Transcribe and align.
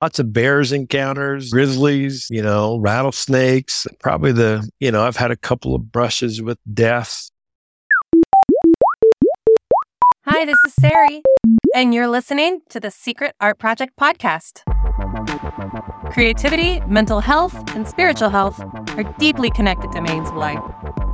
lots 0.00 0.18
of 0.18 0.32
bears 0.32 0.72
encounters, 0.72 1.50
grizzlies, 1.50 2.26
you 2.30 2.42
know, 2.42 2.78
rattlesnakes. 2.78 3.86
Probably 4.00 4.32
the, 4.32 4.68
you 4.80 4.90
know, 4.90 5.02
I've 5.02 5.16
had 5.16 5.30
a 5.30 5.36
couple 5.36 5.74
of 5.74 5.92
brushes 5.92 6.40
with 6.40 6.58
death. 6.72 7.30
Hi, 10.24 10.44
this 10.44 10.56
is 10.66 10.74
Sarey, 10.80 11.22
and 11.74 11.92
you're 11.92 12.08
listening 12.08 12.60
to 12.70 12.80
the 12.80 12.90
Secret 12.90 13.34
Art 13.40 13.58
Project 13.58 13.94
podcast. 14.00 14.62
Creativity, 16.12 16.80
mental 16.88 17.20
health, 17.20 17.54
and 17.74 17.86
spiritual 17.86 18.30
health 18.30 18.60
are 18.96 19.14
deeply 19.18 19.50
connected 19.50 19.90
domains 19.90 20.28
of 20.28 20.36
life. 20.36 20.62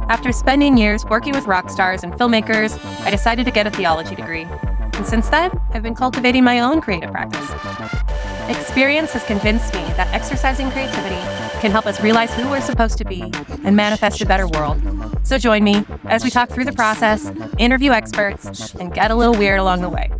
After 0.08 0.32
spending 0.32 0.76
years 0.76 1.04
working 1.06 1.32
with 1.32 1.46
rock 1.46 1.70
stars 1.70 2.04
and 2.04 2.12
filmmakers, 2.12 2.78
I 3.04 3.10
decided 3.10 3.46
to 3.46 3.50
get 3.50 3.66
a 3.66 3.70
theology 3.70 4.14
degree. 4.14 4.46
And 4.94 5.06
since 5.06 5.28
then, 5.28 5.50
I've 5.72 5.82
been 5.82 5.94
cultivating 5.94 6.44
my 6.44 6.60
own 6.60 6.80
creative 6.80 7.10
practice. 7.10 8.15
Experience 8.48 9.12
has 9.12 9.24
convinced 9.24 9.74
me 9.74 9.80
that 9.94 10.08
exercising 10.12 10.70
creativity 10.70 11.16
can 11.60 11.70
help 11.70 11.86
us 11.86 12.00
realize 12.00 12.32
who 12.34 12.48
we're 12.48 12.60
supposed 12.60 12.98
to 12.98 13.04
be 13.04 13.22
and 13.64 13.74
manifest 13.74 14.20
a 14.20 14.26
better 14.26 14.46
world. 14.46 14.80
So 15.24 15.38
join 15.38 15.64
me 15.64 15.84
as 16.04 16.22
we 16.22 16.30
talk 16.30 16.50
through 16.50 16.66
the 16.66 16.72
process, 16.72 17.32
interview 17.58 17.90
experts, 17.90 18.74
and 18.76 18.92
get 18.92 19.10
a 19.10 19.14
little 19.14 19.34
weird 19.34 19.58
along 19.58 19.80
the 19.80 19.88
way. 19.88 20.10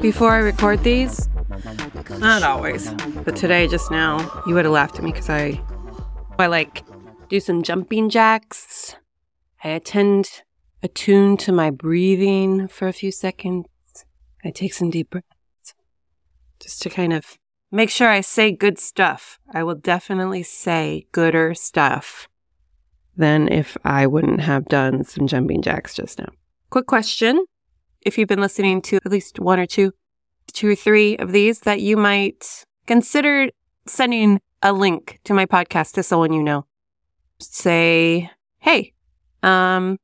Before 0.00 0.30
I 0.30 0.38
record 0.38 0.84
these, 0.84 1.28
not 2.18 2.42
always, 2.42 2.90
but 3.24 3.34
today, 3.36 3.66
just 3.66 3.90
now, 3.90 4.42
you 4.46 4.54
would 4.54 4.64
have 4.64 4.72
laughed 4.72 4.96
at 4.96 5.04
me 5.04 5.12
because 5.12 5.30
I, 5.30 5.60
I 6.38 6.46
like 6.46 6.84
do 7.28 7.40
some 7.40 7.62
jumping 7.62 8.10
jacks. 8.10 8.96
I 9.64 9.68
attend, 9.68 10.42
attune 10.82 11.38
to 11.38 11.50
my 11.50 11.70
breathing 11.70 12.68
for 12.68 12.86
a 12.86 12.92
few 12.92 13.10
seconds. 13.10 13.66
I 14.44 14.50
take 14.50 14.74
some 14.74 14.90
deep 14.90 15.08
breaths 15.08 15.74
just 16.60 16.82
to 16.82 16.90
kind 16.90 17.14
of 17.14 17.38
make 17.72 17.88
sure 17.88 18.10
I 18.10 18.20
say 18.20 18.52
good 18.52 18.78
stuff. 18.78 19.38
I 19.50 19.62
will 19.62 19.74
definitely 19.74 20.42
say 20.42 21.06
gooder 21.12 21.54
stuff 21.54 22.28
than 23.16 23.48
if 23.48 23.78
I 23.84 24.06
wouldn't 24.06 24.42
have 24.42 24.66
done 24.66 25.02
some 25.02 25.26
jumping 25.26 25.62
jacks 25.62 25.94
just 25.94 26.18
now. 26.18 26.28
Quick 26.68 26.86
question. 26.86 27.46
If 28.02 28.18
you've 28.18 28.28
been 28.28 28.42
listening 28.42 28.82
to 28.82 28.96
at 28.96 29.10
least 29.10 29.40
one 29.40 29.58
or 29.58 29.66
two, 29.66 29.92
two 30.52 30.68
or 30.68 30.74
three 30.74 31.16
of 31.16 31.32
these, 31.32 31.60
that 31.60 31.80
you 31.80 31.96
might 31.96 32.66
consider 32.86 33.48
sending 33.86 34.42
a 34.60 34.74
link 34.74 35.20
to 35.24 35.32
my 35.32 35.46
podcast 35.46 35.92
to 35.94 36.02
someone 36.02 36.34
you 36.34 36.42
know. 36.42 36.66
Say, 37.38 38.30
hey, 38.58 38.93
um, 39.44 39.98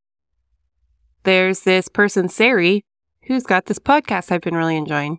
there's 1.24 1.60
this 1.60 1.88
person, 1.88 2.28
Sarey, 2.28 2.84
who's 3.24 3.44
got 3.44 3.66
this 3.66 3.78
podcast 3.78 4.30
I've 4.30 4.40
been 4.40 4.54
really 4.54 4.76
enjoying. 4.76 5.18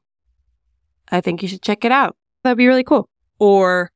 I 1.12 1.22
think 1.22 1.42
you 1.42 1.48
should 1.48 1.62
check 1.62 1.84
it 1.84 1.92
out. 1.92 2.16
That'd 2.44 2.58
be 2.58 2.68
really 2.68 2.84
cool. 2.84 3.10
Or 3.40 3.92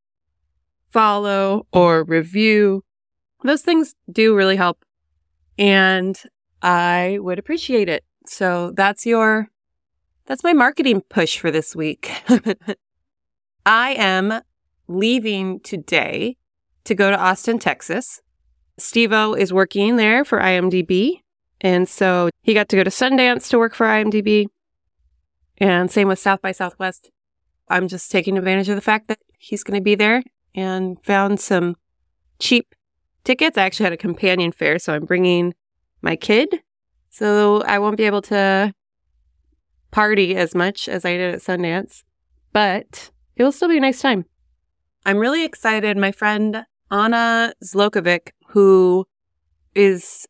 follow 0.92 1.68
or 1.72 2.04
review 2.04 2.84
those 3.44 3.62
things 3.62 3.96
do 4.12 4.36
really 4.36 4.56
help. 4.56 4.84
And 5.58 6.20
I 6.62 7.20
would 7.22 7.40
appreciate 7.40 7.90
it. 7.90 8.04
So 8.26 8.72
that's 8.72 9.06
your, 9.06 9.50
that's 10.26 10.44
my 10.44 10.54
marketing 10.54 11.02
push 11.10 11.38
for 11.38 11.52
this 11.52 11.76
week. 11.76 12.12
I 13.66 13.92
am 13.92 14.42
leaving 14.88 15.60
today 15.60 16.38
to 16.86 16.96
go 16.96 17.12
to 17.12 17.20
Austin, 17.20 17.60
Texas. 17.60 18.22
Stevo 18.80 19.38
is 19.38 19.54
working 19.54 19.96
there 19.96 20.26
for 20.26 20.40
IMDb. 20.40 21.22
And 21.62 21.88
so 21.88 22.30
he 22.42 22.54
got 22.54 22.70
to 22.70 22.76
go 22.76 22.84
to 22.84 22.90
Sundance 22.90 23.50
to 23.50 23.58
work 23.58 23.74
for 23.74 23.86
IMDb. 23.86 24.48
And 25.58 25.90
same 25.90 26.08
with 26.08 26.20
South 26.20 26.42
by 26.42 26.52
Southwest. 26.52 27.12
I'm 27.70 27.88
just 27.88 28.12
taking 28.12 28.38
advantage 28.38 28.70
of 28.70 28.76
the 28.76 28.82
fact 28.82 29.08
that 29.08 29.20
he's 29.40 29.64
going 29.64 29.80
to 29.80 29.84
be 29.84 29.96
there 29.96 30.24
and 30.54 31.04
found 31.04 31.40
some 31.40 31.76
cheap 32.40 32.76
tickets. 33.24 33.58
I 33.58 33.64
actually 33.64 33.86
had 33.86 33.94
a 33.94 33.98
companion 33.98 34.52
fare, 34.52 34.80
so 34.80 34.94
I'm 34.94 35.06
bringing 35.06 35.54
my 36.02 36.16
kid. 36.16 36.62
So 37.10 37.62
I 37.64 37.80
won't 37.80 37.98
be 37.98 38.04
able 38.04 38.22
to 38.24 38.74
party 39.92 40.36
as 40.36 40.54
much 40.54 40.90
as 40.90 41.06
I 41.06 41.14
did 41.14 41.36
at 41.36 41.42
Sundance, 41.42 42.04
but 42.52 43.12
it 43.38 43.44
will 43.44 43.54
still 43.54 43.70
be 43.70 43.78
a 43.78 43.82
nice 43.82 44.02
time. 44.02 44.26
I'm 45.06 45.18
really 45.18 45.46
excited. 45.46 45.98
My 45.98 46.12
friend 46.12 46.66
Anna 46.92 47.54
Zlokovic, 47.64 48.32
who 48.56 49.06
is 49.76 50.26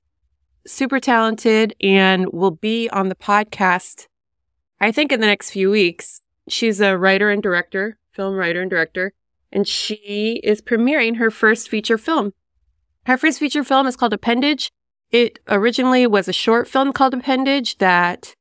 super 0.66 1.00
talented 1.00 1.76
and 1.80 2.34
will 2.34 2.50
be 2.50 2.90
on 2.90 3.08
the 3.08 3.16
podcast, 3.16 4.08
I 4.82 4.92
think 4.92 5.12
in 5.12 5.22
the 5.22 5.28
next 5.28 5.52
few 5.52 5.70
weeks. 5.70 6.22
She's 6.50 6.82
a 6.82 6.98
writer 6.98 7.30
and 7.30 7.42
director, 7.42 8.00
film 8.12 8.34
writer 8.34 8.62
and 8.62 8.70
director, 8.70 9.14
and 9.52 9.68
she 9.68 10.42
is 10.44 10.60
premiering 10.60 11.18
her 11.18 11.30
first 11.30 11.70
feature 11.70 12.00
film. 12.00 12.34
Her 13.06 13.16
first 13.16 13.40
feature 13.40 13.64
film 13.64 13.86
is 13.86 13.96
called 13.96 14.14
Appendage. 14.14 14.72
It 15.12 15.38
originally 15.48 16.08
was 16.08 16.28
a 16.28 16.34
short 16.34 16.68
film 16.68 16.94
called 16.94 17.14
Appendage 17.14 17.78
that 17.78 18.34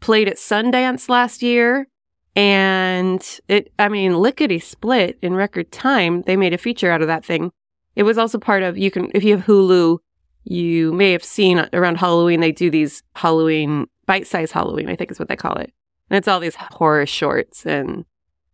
played 0.00 0.28
at 0.28 0.36
Sundance 0.36 1.08
last 1.08 1.44
year. 1.44 1.86
And 2.34 3.24
it, 3.46 3.72
I 3.78 3.88
mean, 3.88 4.18
lickety 4.18 4.58
split 4.58 5.16
in 5.22 5.34
record 5.34 5.70
time. 5.70 6.22
They 6.22 6.36
made 6.36 6.54
a 6.54 6.58
feature 6.58 6.90
out 6.90 7.02
of 7.02 7.06
that 7.06 7.24
thing. 7.24 7.52
It 7.98 8.04
was 8.04 8.16
also 8.16 8.38
part 8.38 8.62
of, 8.62 8.78
you 8.78 8.92
can, 8.92 9.10
if 9.12 9.24
you 9.24 9.36
have 9.36 9.46
Hulu, 9.46 9.98
you 10.44 10.92
may 10.92 11.10
have 11.10 11.24
seen 11.24 11.66
around 11.72 11.96
Halloween, 11.96 12.38
they 12.38 12.52
do 12.52 12.70
these 12.70 13.02
Halloween, 13.16 13.88
bite 14.06 14.28
size 14.28 14.52
Halloween, 14.52 14.88
I 14.88 14.94
think 14.94 15.10
is 15.10 15.18
what 15.18 15.26
they 15.26 15.34
call 15.34 15.56
it. 15.56 15.72
And 16.08 16.16
it's 16.16 16.28
all 16.28 16.38
these 16.38 16.54
horror 16.54 17.06
shorts 17.06 17.66
and 17.66 18.04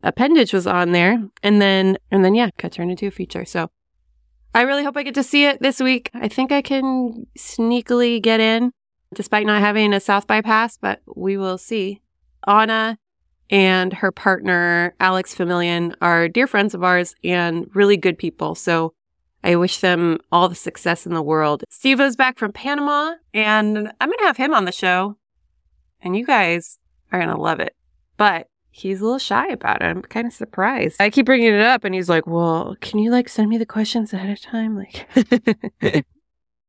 Appendage 0.03 0.55
was 0.55 0.67
on 0.67 0.93
there. 0.93 1.23
And 1.43 1.61
then, 1.61 1.99
and 2.11 2.25
then, 2.25 2.35
yeah, 2.35 2.49
got 2.57 2.73
turned 2.73 2.91
into 2.91 3.07
a 3.07 3.11
feature. 3.11 3.45
So 3.45 3.71
I 4.55 4.63
really 4.63 4.83
hope 4.83 4.97
I 4.97 5.03
get 5.03 5.15
to 5.17 5.23
see 5.23 5.45
it 5.45 5.61
this 5.61 5.79
week. 5.79 6.11
I 6.15 6.27
think 6.29 6.51
I 6.51 6.63
can 6.63 7.27
sneakily 7.39 8.23
get 8.23 8.41
in 8.41 8.73
despite 9.13 9.45
not 9.45 9.61
having 9.61 9.93
a 9.93 10.01
South 10.01 10.27
by 10.27 10.41
pass, 10.41 10.79
but 10.79 11.03
we 11.15 11.37
will 11.37 11.59
see. 11.59 12.01
Anna 12.47 12.97
and 13.51 13.93
her 13.93 14.11
partner, 14.11 14.95
Alex 15.01 15.35
Famillion, 15.35 15.95
are 16.01 16.29
dear 16.29 16.47
friends 16.47 16.73
of 16.73 16.83
ours 16.83 17.15
and 17.23 17.67
really 17.75 17.99
good 17.99 18.17
people. 18.17 18.55
So 18.55 18.95
I 19.45 19.57
wish 19.57 19.79
them 19.79 20.19
all 20.33 20.49
the 20.49 20.55
success 20.55 21.05
in 21.05 21.13
the 21.13 21.23
world. 21.23 21.65
Steve 21.69 22.01
is 22.01 22.17
back 22.17 22.39
from 22.39 22.51
Panama, 22.51 23.13
and 23.35 23.93
I'm 24.01 24.09
going 24.09 24.19
to 24.21 24.25
have 24.25 24.39
him 24.39 24.55
on 24.55 24.65
the 24.65 24.73
show. 24.73 25.19
And 26.01 26.17
you 26.17 26.25
guys 26.25 26.79
are 27.13 27.19
going 27.19 27.31
to 27.31 27.41
love 27.41 27.61
it. 27.61 27.77
But 28.17 28.49
he's 28.71 29.01
a 29.01 29.05
little 29.05 29.19
shy 29.19 29.49
about 29.49 29.83
it. 29.83 29.85
I'm 29.85 30.01
kind 30.01 30.27
of 30.27 30.33
surprised. 30.33 30.97
I 30.99 31.11
keep 31.11 31.27
bringing 31.27 31.53
it 31.53 31.61
up 31.61 31.85
and 31.85 31.95
he's 31.95 32.09
like, 32.09 32.27
well, 32.27 32.75
can 32.81 32.99
you 32.99 33.11
like 33.11 33.29
send 33.29 33.51
me 33.51 33.59
the 33.59 33.67
questions 33.67 34.13
ahead 34.13 34.31
of 34.31 34.41
time? 34.41 34.77
Like, 34.77 35.07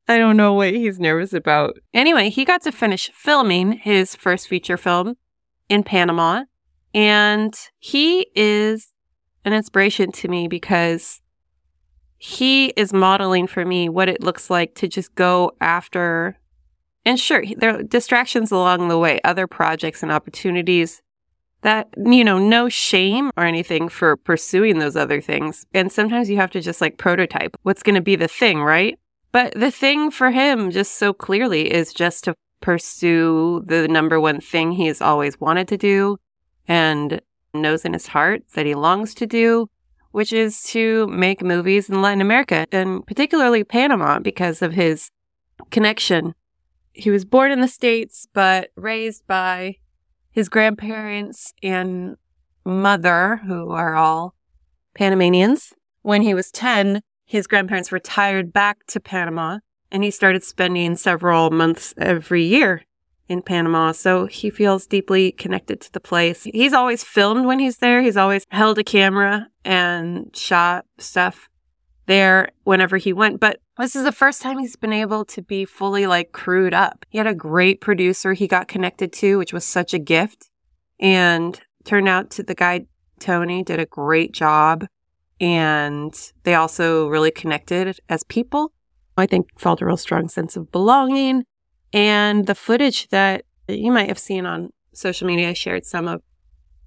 I 0.08 0.18
don't 0.18 0.36
know 0.36 0.52
what 0.52 0.72
he's 0.72 1.00
nervous 1.00 1.32
about. 1.32 1.78
Anyway, 1.94 2.28
he 2.30 2.44
got 2.44 2.62
to 2.62 2.72
finish 2.72 3.10
filming 3.12 3.72
his 3.72 4.14
first 4.14 4.48
feature 4.48 4.76
film 4.76 5.16
in 5.68 5.82
Panama. 5.82 6.44
And 6.94 7.54
he 7.78 8.28
is 8.34 8.92
an 9.44 9.52
inspiration 9.52 10.12
to 10.12 10.28
me 10.28 10.46
because 10.46 11.20
he 12.18 12.68
is 12.68 12.92
modeling 12.92 13.46
for 13.46 13.64
me 13.64 13.88
what 13.88 14.08
it 14.08 14.22
looks 14.22 14.50
like 14.50 14.74
to 14.76 14.88
just 14.88 15.14
go 15.14 15.52
after. 15.60 16.38
And 17.04 17.20
sure, 17.20 17.44
there 17.56 17.76
are 17.76 17.82
distractions 17.82 18.50
along 18.50 18.88
the 18.88 18.98
way, 18.98 19.20
other 19.22 19.46
projects 19.46 20.02
and 20.02 20.10
opportunities 20.10 21.02
that, 21.62 21.88
you 21.96 22.24
know, 22.24 22.38
no 22.38 22.68
shame 22.68 23.30
or 23.36 23.44
anything 23.44 23.88
for 23.88 24.16
pursuing 24.16 24.78
those 24.78 24.96
other 24.96 25.20
things. 25.20 25.66
And 25.74 25.90
sometimes 25.90 26.30
you 26.30 26.36
have 26.36 26.50
to 26.52 26.60
just 26.60 26.80
like 26.80 26.98
prototype 26.98 27.56
what's 27.62 27.82
going 27.82 27.94
to 27.94 28.00
be 28.00 28.16
the 28.16 28.28
thing, 28.28 28.60
right? 28.62 28.98
But 29.32 29.54
the 29.54 29.70
thing 29.70 30.10
for 30.10 30.30
him, 30.30 30.70
just 30.70 30.92
so 30.94 31.12
clearly, 31.12 31.72
is 31.72 31.92
just 31.92 32.24
to 32.24 32.34
pursue 32.60 33.62
the 33.66 33.86
number 33.88 34.20
one 34.20 34.40
thing 34.40 34.72
he's 34.72 35.02
always 35.02 35.40
wanted 35.40 35.68
to 35.68 35.76
do 35.76 36.18
and 36.66 37.20
knows 37.52 37.84
in 37.84 37.92
his 37.92 38.08
heart 38.08 38.42
that 38.54 38.66
he 38.66 38.74
longs 38.74 39.14
to 39.14 39.26
do, 39.26 39.68
which 40.16 40.32
is 40.32 40.62
to 40.62 41.06
make 41.08 41.42
movies 41.42 41.90
in 41.90 42.00
Latin 42.00 42.22
America 42.22 42.64
and 42.72 43.06
particularly 43.06 43.62
Panama 43.62 44.18
because 44.18 44.62
of 44.62 44.72
his 44.72 45.10
connection. 45.70 46.34
He 46.94 47.10
was 47.10 47.26
born 47.26 47.52
in 47.52 47.60
the 47.60 47.68
States, 47.68 48.26
but 48.32 48.70
raised 48.76 49.26
by 49.26 49.76
his 50.30 50.48
grandparents 50.48 51.52
and 51.62 52.16
mother, 52.64 53.42
who 53.46 53.72
are 53.72 53.94
all 53.94 54.34
Panamanians. 54.94 55.74
When 56.00 56.22
he 56.22 56.32
was 56.32 56.50
10, 56.50 57.02
his 57.26 57.46
grandparents 57.46 57.92
retired 57.92 58.54
back 58.54 58.86
to 58.86 59.00
Panama 59.00 59.58
and 59.90 60.02
he 60.02 60.10
started 60.10 60.42
spending 60.42 60.96
several 60.96 61.50
months 61.50 61.92
every 61.98 62.42
year 62.42 62.85
in 63.28 63.42
Panama. 63.42 63.92
So 63.92 64.26
he 64.26 64.50
feels 64.50 64.86
deeply 64.86 65.32
connected 65.32 65.80
to 65.82 65.92
the 65.92 66.00
place. 66.00 66.44
He's 66.44 66.72
always 66.72 67.02
filmed 67.02 67.46
when 67.46 67.58
he's 67.58 67.78
there. 67.78 68.02
He's 68.02 68.16
always 68.16 68.46
held 68.50 68.78
a 68.78 68.84
camera 68.84 69.48
and 69.64 70.34
shot 70.36 70.86
stuff 70.98 71.48
there 72.06 72.50
whenever 72.64 72.96
he 72.96 73.12
went. 73.12 73.40
But 73.40 73.60
This 73.78 73.96
is 73.96 74.04
the 74.04 74.12
first 74.12 74.40
time 74.40 74.58
he's 74.58 74.76
been 74.76 74.92
able 74.92 75.24
to 75.26 75.42
be 75.42 75.64
fully 75.64 76.06
like 76.06 76.32
crewed 76.32 76.72
up. 76.72 77.04
He 77.10 77.18
had 77.18 77.26
a 77.26 77.34
great 77.34 77.80
producer 77.80 78.32
he 78.32 78.46
got 78.46 78.68
connected 78.68 79.12
to, 79.14 79.36
which 79.38 79.52
was 79.52 79.64
such 79.64 79.92
a 79.92 79.98
gift. 79.98 80.48
And 80.98 81.60
turned 81.84 82.08
out 82.08 82.30
to 82.30 82.42
the 82.42 82.54
guy, 82.54 82.86
Tony, 83.20 83.62
did 83.62 83.78
a 83.78 83.86
great 83.86 84.32
job. 84.32 84.86
And 85.40 86.14
they 86.44 86.54
also 86.54 87.08
really 87.08 87.30
connected 87.30 87.98
as 88.08 88.24
people. 88.24 88.72
I 89.18 89.26
think 89.26 89.48
felt 89.58 89.82
a 89.82 89.86
real 89.86 89.96
strong 89.96 90.28
sense 90.28 90.56
of 90.56 90.72
belonging. 90.72 91.44
And 91.92 92.46
the 92.46 92.54
footage 92.54 93.08
that 93.08 93.44
you 93.68 93.90
might 93.92 94.08
have 94.08 94.18
seen 94.18 94.46
on 94.46 94.70
social 94.92 95.26
media, 95.26 95.50
I 95.50 95.52
shared 95.52 95.84
some 95.84 96.08
of 96.08 96.22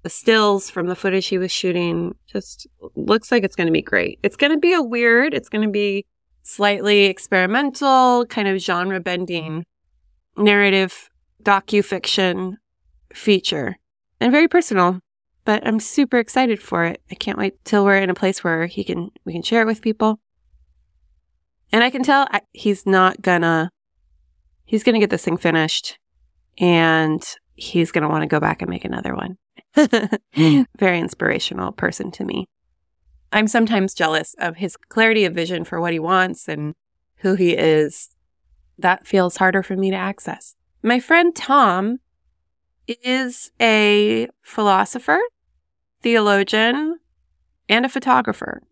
the 0.02 0.10
stills 0.10 0.70
from 0.70 0.86
the 0.86 0.96
footage 0.96 1.26
he 1.26 1.38
was 1.38 1.52
shooting. 1.52 2.14
Just 2.26 2.66
looks 2.94 3.30
like 3.30 3.44
it's 3.44 3.56
going 3.56 3.66
to 3.66 3.72
be 3.72 3.82
great. 3.82 4.18
It's 4.22 4.36
going 4.36 4.52
to 4.52 4.58
be 4.58 4.72
a 4.72 4.82
weird, 4.82 5.34
it's 5.34 5.48
going 5.48 5.66
to 5.66 5.70
be 5.70 6.06
slightly 6.42 7.04
experimental, 7.04 8.26
kind 8.26 8.48
of 8.48 8.58
genre 8.58 9.00
bending 9.00 9.64
narrative 10.36 11.10
docu-fiction 11.42 12.58
feature 13.12 13.76
and 14.20 14.30
very 14.30 14.46
personal 14.46 15.00
but 15.44 15.66
i'm 15.66 15.80
super 15.80 16.18
excited 16.18 16.60
for 16.60 16.84
it 16.84 17.00
i 17.10 17.14
can't 17.14 17.38
wait 17.38 17.62
till 17.64 17.84
we're 17.84 17.96
in 17.96 18.10
a 18.10 18.14
place 18.14 18.44
where 18.44 18.66
he 18.66 18.84
can 18.84 19.10
we 19.24 19.32
can 19.32 19.42
share 19.42 19.62
it 19.62 19.66
with 19.66 19.82
people 19.82 20.20
and 21.72 21.82
i 21.82 21.90
can 21.90 22.02
tell 22.02 22.26
I, 22.30 22.42
he's 22.52 22.86
not 22.86 23.22
gonna 23.22 23.70
he's 24.70 24.82
gonna 24.82 25.00
get 25.00 25.10
this 25.10 25.24
thing 25.24 25.36
finished 25.36 25.98
and 26.58 27.22
he's 27.54 27.92
gonna 27.92 28.08
want 28.08 28.22
to 28.22 28.26
go 28.26 28.40
back 28.40 28.62
and 28.62 28.70
make 28.70 28.84
another 28.84 29.14
one 29.14 29.36
hmm. 30.34 30.62
very 30.78 30.98
inspirational 30.98 31.72
person 31.72 32.10
to 32.10 32.24
me 32.24 32.46
I'm 33.32 33.46
sometimes 33.46 33.94
jealous 33.94 34.34
of 34.38 34.56
his 34.56 34.76
clarity 34.76 35.24
of 35.24 35.34
vision 35.34 35.64
for 35.64 35.80
what 35.80 35.92
he 35.92 35.98
wants 35.98 36.48
and 36.48 36.74
who 37.16 37.34
he 37.34 37.52
is. 37.52 38.10
That 38.78 39.06
feels 39.06 39.36
harder 39.36 39.62
for 39.62 39.76
me 39.76 39.90
to 39.90 39.96
access. 39.96 40.56
My 40.82 40.98
friend 40.98 41.34
Tom 41.36 41.98
is 42.88 43.52
a 43.60 44.28
philosopher, 44.42 45.20
theologian, 46.02 46.98
and 47.68 47.86
a 47.86 47.90
photographer. 47.90 48.62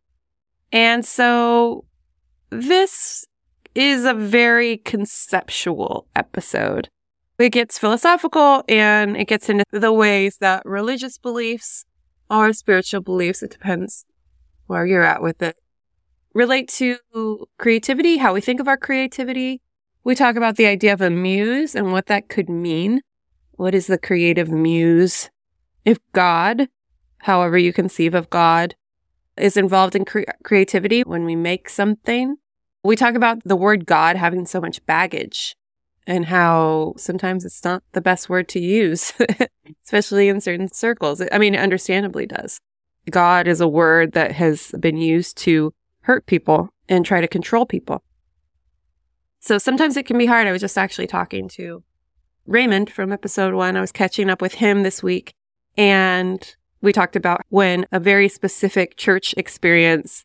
And 0.73 1.05
so 1.05 1.85
this 2.51 3.27
is 3.79 4.05
a 4.05 4.15
very 4.15 4.77
conceptual 4.79 6.07
episode. 6.17 6.89
It 7.39 7.51
gets 7.51 7.79
philosophical 7.79 8.65
and 8.69 9.17
it 9.17 9.29
gets 9.29 9.49
into 9.49 9.65
the 9.71 9.93
ways 9.93 10.39
that 10.39 10.63
religious 10.65 11.19
beliefs 11.19 11.85
or 12.29 12.53
spiritual 12.53 13.01
beliefs, 13.01 13.43
it 13.43 13.51
depends 13.51 14.05
where 14.67 14.85
you're 14.85 15.05
at 15.05 15.23
with 15.23 15.41
it 15.43 15.57
relate 16.35 16.69
to 16.69 17.49
creativity, 17.59 18.19
how 18.19 18.33
we 18.33 18.41
think 18.41 18.61
of 18.61 18.69
our 18.69 18.77
creativity. 18.77 19.61
We 20.05 20.15
talk 20.15 20.37
about 20.37 20.57
the 20.57 20.67
idea 20.67 20.93
of 20.93 21.01
a 21.01 21.11
muse 21.11 21.75
and 21.75 21.93
what 21.93 22.07
that 22.07 22.29
could 22.29 22.49
mean. 22.49 23.01
What 23.53 23.75
is 23.75 23.89
the 23.89 23.99
creative 23.99 24.49
muse? 24.49 25.31
If 25.85 25.99
God, 26.13 26.69
however 27.19 27.59
you 27.59 27.73
conceive 27.73 28.15
of 28.15 28.31
God, 28.31 28.77
is 29.37 29.57
involved 29.57 29.97
in 29.97 30.05
cre- 30.05 30.31
creativity 30.45 31.03
when 31.03 31.25
we 31.25 31.35
make 31.35 31.69
something, 31.69 32.37
we 32.85 32.97
talk 32.97 33.15
about 33.15 33.43
the 33.45 33.57
word 33.57 33.87
God 33.87 34.17
having 34.17 34.47
so 34.47 34.61
much 34.61 34.85
baggage 34.87 35.57
and 36.07 36.27
how 36.27 36.95
sometimes 36.97 37.45
it's 37.45 37.63
not 37.65 37.83
the 37.93 38.01
best 38.01 38.29
word 38.29 38.49
to 38.49 38.61
use, 38.61 39.13
especially 39.85 40.29
in 40.29 40.41
certain 40.41 40.73
circles. 40.73 41.23
I 41.31 41.39
mean, 41.39 41.55
it 41.55 41.61
understandably 41.61 42.27
does. 42.27 42.61
God 43.11 43.47
is 43.47 43.61
a 43.61 43.69
word 43.69 44.13
that 44.13 44.33
has 44.33 44.73
been 44.81 44.97
used 44.97 45.37
to 45.39 45.73
hurt 46.03 46.27
people 46.27 46.71
and 46.89 47.05
try 47.05 47.21
to 47.21 47.29
control 47.29 47.67
people. 47.67 48.03
So 49.41 49.59
sometimes 49.59 49.97
it 49.97 50.07
can 50.07 50.19
be 50.19 50.27
hard. 50.27 50.47
I 50.47 50.53
was 50.53 50.61
just 50.61 50.79
actually 50.79 51.07
talking 51.07 51.49
to 51.51 51.83
Raymond 52.47 52.91
from 52.91 53.13
episode 53.13 53.55
one. 53.55 53.77
I 53.77 53.81
was 53.81 53.93
catching 53.93 54.31
up 54.31 54.41
with 54.41 54.55
him 54.55 54.83
this 54.83 55.03
week 55.03 55.35
and 55.77 56.57
we 56.81 56.93
talked 56.93 57.17
about 57.17 57.43
when 57.49 57.87
a 57.93 58.01
very 58.01 58.29
specific 58.29 58.97
church 58.97 59.35
experience 59.37 60.25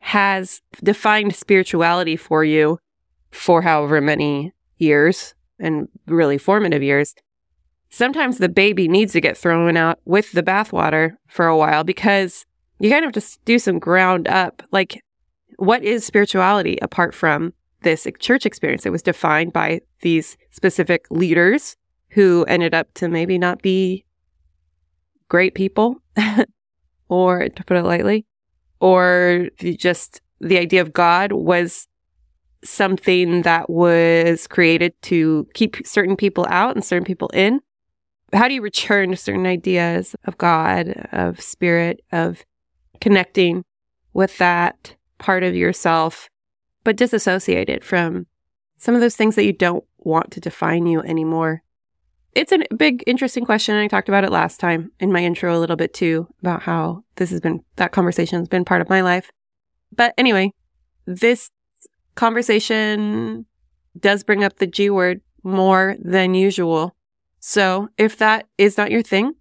has 0.00 0.60
defined 0.82 1.34
spirituality 1.34 2.16
for 2.16 2.44
you 2.44 2.78
for 3.30 3.62
however 3.62 4.00
many 4.00 4.52
years 4.76 5.34
and 5.58 5.88
really 6.06 6.38
formative 6.38 6.82
years 6.82 7.14
sometimes 7.90 8.38
the 8.38 8.48
baby 8.48 8.88
needs 8.88 9.12
to 9.12 9.20
get 9.20 9.36
thrown 9.36 9.76
out 9.76 9.98
with 10.04 10.32
the 10.32 10.42
bathwater 10.42 11.16
for 11.26 11.46
a 11.46 11.56
while 11.56 11.84
because 11.84 12.46
you 12.78 12.88
kind 12.88 13.04
of 13.04 13.14
have 13.14 13.22
to 13.22 13.38
do 13.44 13.58
some 13.58 13.78
ground 13.78 14.26
up. 14.28 14.62
Like, 14.72 15.02
what 15.56 15.84
is 15.84 16.06
spirituality 16.06 16.78
apart 16.80 17.14
from 17.14 17.52
this 17.82 18.06
church 18.18 18.46
experience? 18.46 18.86
It 18.86 18.92
was 18.92 19.02
defined 19.02 19.52
by 19.52 19.82
these 20.00 20.38
specific 20.50 21.04
leaders 21.10 21.76
who 22.10 22.44
ended 22.48 22.74
up 22.74 22.94
to 22.94 23.08
maybe 23.08 23.36
not 23.36 23.60
be 23.60 24.04
great 25.28 25.54
people, 25.54 26.00
or 27.08 27.48
to 27.48 27.64
put 27.64 27.76
it 27.76 27.84
lightly, 27.84 28.26
or 28.80 29.48
just 29.60 30.20
the 30.40 30.58
idea 30.58 30.80
of 30.80 30.92
God 30.92 31.32
was 31.32 31.86
something 32.64 33.42
that 33.42 33.70
was 33.70 34.46
created 34.46 34.92
to 35.02 35.46
keep 35.54 35.86
certain 35.86 36.16
people 36.16 36.46
out 36.50 36.74
and 36.74 36.84
certain 36.84 37.04
people 37.04 37.28
in 37.28 37.60
how 38.32 38.48
do 38.48 38.54
you 38.54 38.62
return 38.62 39.10
to 39.10 39.16
certain 39.16 39.46
ideas 39.46 40.14
of 40.24 40.38
God, 40.38 41.08
of 41.12 41.40
spirit, 41.40 42.04
of 42.12 42.44
connecting 43.00 43.64
with 44.12 44.38
that 44.38 44.96
part 45.18 45.42
of 45.42 45.54
yourself, 45.54 46.28
but 46.84 46.96
disassociate 46.96 47.68
it 47.68 47.84
from 47.84 48.26
some 48.76 48.94
of 48.94 49.00
those 49.00 49.16
things 49.16 49.36
that 49.36 49.44
you 49.44 49.52
don't 49.52 49.84
want 49.98 50.30
to 50.32 50.40
define 50.40 50.86
you 50.86 51.00
anymore? 51.02 51.62
It's 52.32 52.52
a 52.52 52.60
big, 52.76 53.02
interesting 53.06 53.44
question. 53.44 53.74
I 53.74 53.88
talked 53.88 54.08
about 54.08 54.24
it 54.24 54.30
last 54.30 54.60
time 54.60 54.92
in 55.00 55.12
my 55.12 55.22
intro 55.24 55.56
a 55.56 55.58
little 55.58 55.76
bit 55.76 55.92
too, 55.92 56.28
about 56.40 56.62
how 56.62 57.02
this 57.16 57.30
has 57.30 57.40
been, 57.40 57.60
that 57.76 57.92
conversation 57.92 58.38
has 58.38 58.48
been 58.48 58.64
part 58.64 58.80
of 58.80 58.88
my 58.88 59.00
life. 59.00 59.30
But 59.94 60.14
anyway, 60.16 60.52
this 61.06 61.50
conversation 62.14 63.46
does 63.98 64.22
bring 64.22 64.44
up 64.44 64.56
the 64.56 64.66
G 64.66 64.90
word 64.90 65.20
more 65.42 65.96
than 66.00 66.34
usual. 66.34 66.94
So 67.40 67.88
if 67.98 68.16
that 68.18 68.46
is 68.58 68.76
not 68.76 68.90
your 68.90 69.02
thing, 69.02 69.34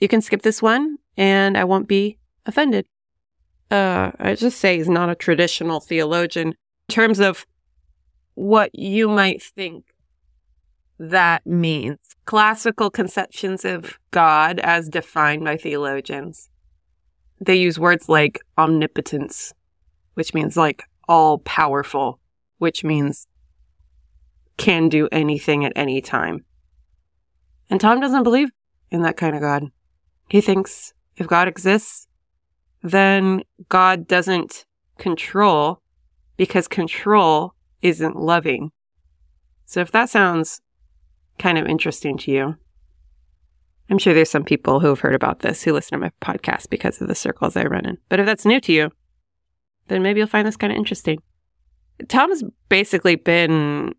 you 0.00 0.08
can 0.08 0.20
skip 0.20 0.42
this 0.42 0.60
one 0.60 0.98
and 1.16 1.56
I 1.56 1.64
won't 1.64 1.88
be 1.88 2.18
offended. 2.44 2.86
Uh, 3.70 4.12
I 4.18 4.34
just 4.34 4.58
say 4.58 4.76
he's 4.76 4.88
not 4.88 5.10
a 5.10 5.14
traditional 5.14 5.80
theologian 5.80 6.48
in 6.48 6.54
terms 6.94 7.20
of 7.20 7.46
what 8.34 8.74
you 8.74 9.08
might 9.08 9.42
think 9.42 9.87
that 10.98 11.46
means. 11.46 11.98
Classical 12.24 12.90
conceptions 12.90 13.64
of 13.64 13.98
God 14.10 14.58
as 14.60 14.88
defined 14.88 15.44
by 15.44 15.56
theologians. 15.56 16.50
They 17.40 17.56
use 17.56 17.78
words 17.78 18.08
like 18.08 18.40
omnipotence, 18.56 19.54
which 20.14 20.34
means 20.34 20.56
like 20.56 20.84
all 21.08 21.38
powerful, 21.38 22.18
which 22.58 22.84
means 22.84 23.26
can 24.56 24.88
do 24.88 25.08
anything 25.12 25.64
at 25.64 25.72
any 25.76 26.00
time. 26.00 26.44
And 27.70 27.80
Tom 27.80 28.00
doesn't 28.00 28.24
believe 28.24 28.50
in 28.90 29.02
that 29.02 29.16
kind 29.16 29.36
of 29.36 29.40
God. 29.40 29.64
He 30.28 30.40
thinks 30.40 30.92
if 31.16 31.26
God 31.26 31.48
exists, 31.48 32.08
then 32.82 33.42
God 33.68 34.06
doesn't 34.06 34.64
control 34.98 35.80
because 36.36 36.68
control 36.68 37.54
isn't 37.82 38.16
loving. 38.16 38.72
So 39.64 39.80
if 39.80 39.92
that 39.92 40.10
sounds 40.10 40.60
kind 41.38 41.58
of 41.58 41.66
interesting 41.66 42.18
to 42.18 42.30
you, 42.30 42.56
I'm 43.90 43.98
sure 43.98 44.12
there's 44.12 44.30
some 44.30 44.44
people 44.44 44.80
who 44.80 44.88
have 44.88 45.00
heard 45.00 45.14
about 45.14 45.40
this 45.40 45.62
who 45.62 45.72
listen 45.72 45.98
to 45.98 46.04
my 46.04 46.12
podcast 46.20 46.68
because 46.68 47.00
of 47.00 47.08
the 47.08 47.14
circles 47.14 47.56
I 47.56 47.64
run 47.64 47.86
in. 47.86 47.98
But 48.08 48.20
if 48.20 48.26
that's 48.26 48.44
new 48.44 48.60
to 48.60 48.72
you, 48.72 48.90
then 49.88 50.02
maybe 50.02 50.20
you'll 50.20 50.28
find 50.28 50.46
this 50.46 50.56
kind 50.56 50.72
of 50.72 50.76
interesting. 50.76 51.22
Tom's 52.08 52.44
basically 52.68 53.16
been 53.16 53.94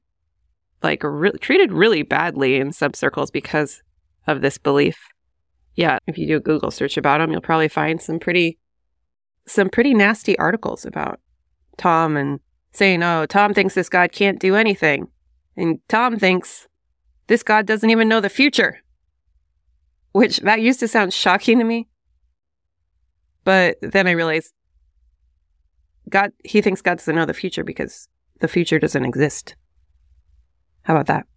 like 0.83 1.03
re- 1.03 1.31
treated 1.41 1.73
really 1.73 2.03
badly 2.03 2.57
in 2.57 2.71
some 2.71 2.93
circles 2.93 3.31
because 3.31 3.81
of 4.27 4.41
this 4.41 4.57
belief. 4.57 4.97
Yeah, 5.75 5.97
if 6.07 6.17
you 6.17 6.27
do 6.27 6.37
a 6.37 6.41
Google 6.41 6.71
search 6.71 6.97
about 6.97 7.21
him, 7.21 7.31
you'll 7.31 7.41
probably 7.41 7.67
find 7.67 8.01
some 8.01 8.19
pretty 8.19 8.59
some 9.45 9.69
pretty 9.69 9.93
nasty 9.95 10.37
articles 10.37 10.85
about 10.85 11.19
Tom 11.77 12.15
and 12.15 12.39
saying, 12.71 13.01
"Oh, 13.01 13.25
Tom 13.25 13.53
thinks 13.53 13.73
this 13.73 13.89
God 13.89 14.11
can't 14.11 14.39
do 14.39 14.55
anything." 14.55 15.07
And 15.57 15.79
Tom 15.87 16.17
thinks 16.17 16.67
this 17.29 17.43
God 17.43 17.67
doesn't 17.67 17.89
even 17.89 18.09
know 18.09 18.19
the 18.19 18.27
future. 18.27 18.79
Which 20.11 20.37
that 20.39 20.61
used 20.61 20.79
to 20.81 20.87
sound 20.87 21.13
shocking 21.13 21.59
to 21.59 21.63
me. 21.63 21.87
But 23.43 23.77
then 23.81 24.07
I 24.07 24.11
realized 24.11 24.51
God 26.09 26.31
he 26.43 26.59
thinks 26.59 26.81
God 26.81 26.97
doesn't 26.97 27.15
know 27.15 27.27
the 27.27 27.33
future 27.33 27.63
because 27.63 28.09
the 28.39 28.47
future 28.47 28.79
doesn't 28.79 29.05
exist. 29.05 29.55
How 30.83 30.95
about 30.95 31.05
that? 31.05 31.27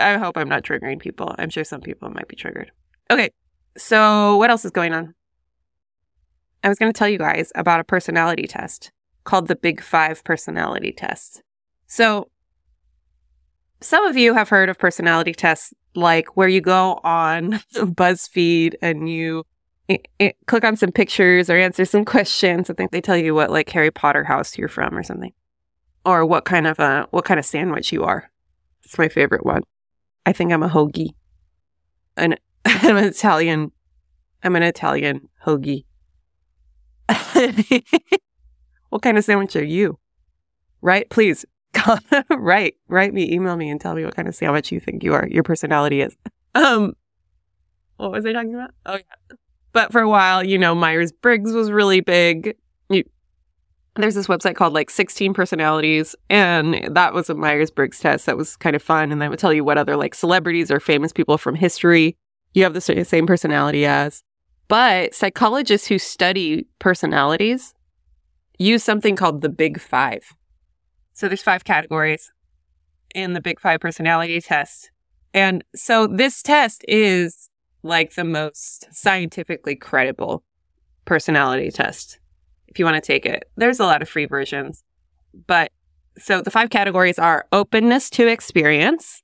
I 0.00 0.18
hope 0.18 0.36
I'm 0.36 0.48
not 0.48 0.64
triggering 0.64 0.98
people. 0.98 1.32
I'm 1.38 1.50
sure 1.50 1.62
some 1.62 1.80
people 1.80 2.10
might 2.10 2.26
be 2.26 2.34
triggered. 2.34 2.72
Okay, 3.10 3.30
so 3.76 4.36
what 4.36 4.50
else 4.50 4.64
is 4.64 4.72
going 4.72 4.92
on? 4.92 5.14
I 6.64 6.68
was 6.68 6.78
going 6.78 6.92
to 6.92 6.98
tell 6.98 7.08
you 7.08 7.18
guys 7.18 7.52
about 7.54 7.80
a 7.80 7.84
personality 7.84 8.46
test 8.48 8.90
called 9.22 9.46
the 9.46 9.56
Big 9.56 9.80
Five 9.80 10.24
personality 10.24 10.92
test. 10.92 11.42
So, 11.86 12.30
some 13.80 14.06
of 14.06 14.16
you 14.16 14.34
have 14.34 14.48
heard 14.48 14.68
of 14.68 14.78
personality 14.78 15.32
tests 15.32 15.72
like 15.94 16.36
where 16.36 16.48
you 16.48 16.60
go 16.60 17.00
on 17.02 17.52
BuzzFeed 17.74 18.74
and 18.82 19.08
you 19.08 19.44
it, 19.88 20.06
it, 20.20 20.36
click 20.46 20.62
on 20.62 20.76
some 20.76 20.92
pictures 20.92 21.50
or 21.50 21.56
answer 21.56 21.84
some 21.84 22.04
questions. 22.16 22.70
I 22.70 22.74
think 22.74 22.92
they 22.92 23.00
tell 23.00 23.16
you 23.16 23.34
what 23.34 23.50
like 23.50 23.68
Harry 23.70 23.90
Potter 23.90 24.24
house 24.24 24.56
you're 24.56 24.68
from 24.68 24.96
or 24.96 25.02
something, 25.02 25.32
or 26.04 26.24
what 26.24 26.44
kind 26.44 26.66
of 26.66 26.78
a 26.78 27.08
what 27.10 27.24
kind 27.24 27.40
of 27.40 27.46
sandwich 27.46 27.92
you 27.92 28.04
are. 28.04 28.30
It's 28.84 28.98
my 28.98 29.08
favorite 29.08 29.44
one. 29.44 29.62
I 30.24 30.32
think 30.32 30.52
I'm 30.52 30.62
a 30.62 30.68
hoagie, 30.68 31.14
and 32.16 32.38
I'm 32.64 32.96
an 32.96 33.04
Italian. 33.04 33.72
I'm 34.42 34.54
an 34.54 34.62
Italian 34.62 35.28
hoagie. 35.44 35.84
what 38.90 39.02
kind 39.02 39.18
of 39.18 39.24
sandwich 39.24 39.56
are 39.56 39.64
you? 39.64 39.98
Right? 40.80 41.10
Please 41.10 41.44
write, 42.30 42.76
write 42.88 43.14
me, 43.14 43.32
email 43.32 43.56
me, 43.56 43.70
and 43.70 43.80
tell 43.80 43.94
me 43.94 44.04
what 44.04 44.16
kind 44.16 44.28
of 44.28 44.34
sandwich 44.34 44.72
you 44.72 44.80
think 44.80 45.02
you 45.02 45.14
are. 45.14 45.26
Your 45.28 45.42
personality 45.42 46.00
is. 46.00 46.16
Um, 46.54 46.94
what 47.96 48.12
was 48.12 48.26
I 48.26 48.32
talking 48.32 48.54
about? 48.54 48.70
Oh 48.86 48.94
yeah. 48.94 49.36
But 49.72 49.92
for 49.92 50.00
a 50.00 50.08
while, 50.08 50.42
you 50.42 50.58
know, 50.58 50.74
Myers 50.74 51.12
Briggs 51.12 51.52
was 51.52 51.70
really 51.70 52.00
big. 52.00 52.56
You, 52.88 53.04
there's 53.94 54.16
this 54.16 54.26
website 54.26 54.56
called 54.56 54.72
like 54.72 54.90
16 54.90 55.32
personalities, 55.32 56.16
and 56.28 56.94
that 56.94 57.14
was 57.14 57.30
a 57.30 57.34
Myers 57.34 57.70
Briggs 57.70 58.00
test 58.00 58.26
that 58.26 58.36
was 58.36 58.56
kind 58.56 58.74
of 58.74 58.82
fun. 58.82 59.12
And 59.12 59.22
that 59.22 59.30
would 59.30 59.38
tell 59.38 59.52
you 59.52 59.64
what 59.64 59.78
other 59.78 59.96
like 59.96 60.14
celebrities 60.14 60.70
or 60.70 60.80
famous 60.80 61.12
people 61.12 61.38
from 61.38 61.54
history 61.54 62.16
you 62.54 62.64
have 62.64 62.74
the 62.74 62.80
same 62.80 63.26
personality 63.26 63.86
as. 63.86 64.22
But 64.68 65.14
psychologists 65.14 65.88
who 65.88 65.98
study 65.98 66.66
personalities 66.78 67.74
use 68.58 68.84
something 68.84 69.16
called 69.16 69.40
the 69.40 69.48
Big 69.48 69.80
Five. 69.80 70.34
So 71.20 71.28
there's 71.28 71.42
five 71.42 71.64
categories 71.64 72.32
in 73.14 73.34
the 73.34 73.42
Big 73.42 73.60
Five 73.60 73.80
personality 73.80 74.40
test. 74.40 74.90
And 75.34 75.62
so 75.76 76.06
this 76.06 76.42
test 76.42 76.82
is 76.88 77.50
like 77.82 78.14
the 78.14 78.24
most 78.24 78.86
scientifically 78.90 79.76
credible 79.76 80.42
personality 81.04 81.70
test 81.70 82.18
if 82.68 82.78
you 82.78 82.86
want 82.86 82.94
to 82.94 83.06
take 83.06 83.26
it. 83.26 83.50
There's 83.54 83.80
a 83.80 83.84
lot 83.84 84.00
of 84.00 84.08
free 84.08 84.24
versions. 84.24 84.82
But 85.46 85.72
so 86.16 86.40
the 86.40 86.50
five 86.50 86.70
categories 86.70 87.18
are 87.18 87.44
openness 87.52 88.08
to 88.10 88.26
experience, 88.26 89.22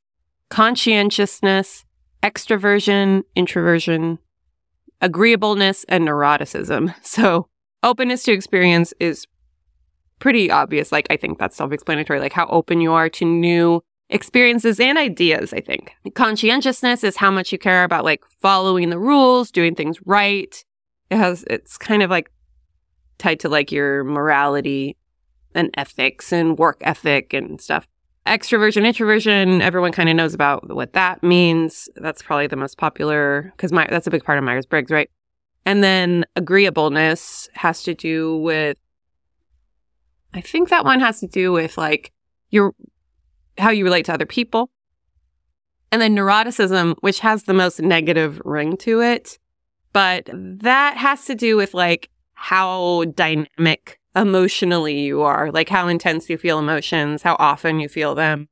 conscientiousness, 0.50 1.86
extroversion, 2.22 3.22
introversion, 3.34 4.18
agreeableness, 5.00 5.86
and 5.88 6.06
neuroticism. 6.06 6.94
So 7.02 7.48
openness 7.82 8.22
to 8.24 8.32
experience 8.32 8.92
is 9.00 9.26
pretty 10.18 10.50
obvious. 10.50 10.92
Like, 10.92 11.06
I 11.10 11.16
think 11.16 11.38
that's 11.38 11.56
self 11.56 11.72
explanatory, 11.72 12.20
like 12.20 12.32
how 12.32 12.46
open 12.46 12.80
you 12.80 12.92
are 12.92 13.08
to 13.10 13.24
new 13.24 13.82
experiences 14.08 14.78
and 14.80 14.98
ideas, 14.98 15.52
I 15.52 15.60
think. 15.60 15.92
Conscientiousness 16.14 17.04
is 17.04 17.16
how 17.16 17.30
much 17.30 17.52
you 17.52 17.58
care 17.58 17.84
about 17.84 18.04
like 18.04 18.24
following 18.40 18.90
the 18.90 18.98
rules, 18.98 19.50
doing 19.50 19.74
things 19.74 19.98
right. 20.04 20.64
It 21.10 21.18
has, 21.18 21.44
it's 21.48 21.76
kind 21.76 22.02
of 22.02 22.10
like 22.10 22.30
tied 23.18 23.40
to 23.40 23.48
like 23.48 23.72
your 23.72 24.04
morality 24.04 24.96
and 25.54 25.70
ethics 25.74 26.32
and 26.32 26.58
work 26.58 26.78
ethic 26.82 27.32
and 27.32 27.60
stuff. 27.60 27.86
Extroversion, 28.26 28.84
introversion, 28.84 29.62
everyone 29.62 29.92
kind 29.92 30.08
of 30.08 30.16
knows 30.16 30.34
about 30.34 30.74
what 30.74 30.92
that 30.94 31.22
means. 31.22 31.88
That's 31.96 32.22
probably 32.22 32.48
the 32.48 32.56
most 32.56 32.76
popular 32.76 33.52
because 33.56 33.72
my 33.72 33.86
that's 33.88 34.08
a 34.08 34.10
big 34.10 34.24
part 34.24 34.36
of 34.38 34.44
Myers 34.44 34.66
Briggs, 34.66 34.90
right? 34.90 35.08
And 35.64 35.82
then 35.82 36.24
agreeableness 36.34 37.48
has 37.54 37.82
to 37.84 37.94
do 37.94 38.36
with 38.38 38.78
I 40.34 40.40
think 40.40 40.68
that 40.68 40.84
one 40.84 41.00
has 41.00 41.20
to 41.20 41.26
do 41.26 41.52
with 41.52 41.78
like 41.78 42.12
your 42.50 42.74
how 43.58 43.70
you 43.70 43.84
relate 43.84 44.04
to 44.06 44.14
other 44.14 44.26
people. 44.26 44.70
And 45.92 46.02
then 46.02 46.14
neuroticism, 46.14 46.96
which 47.00 47.20
has 47.20 47.44
the 47.44 47.54
most 47.54 47.80
negative 47.80 48.42
ring 48.44 48.76
to 48.78 49.00
it. 49.00 49.38
But 49.92 50.28
that 50.32 50.96
has 50.98 51.24
to 51.26 51.34
do 51.34 51.56
with 51.56 51.72
like 51.72 52.10
how 52.34 53.04
dynamic 53.14 53.98
emotionally 54.14 55.00
you 55.00 55.22
are, 55.22 55.50
like 55.50 55.68
how 55.68 55.88
intense 55.88 56.28
you 56.28 56.36
feel 56.36 56.58
emotions, 56.58 57.22
how 57.22 57.36
often 57.38 57.80
you 57.80 57.88
feel 57.88 58.14
them, 58.14 58.48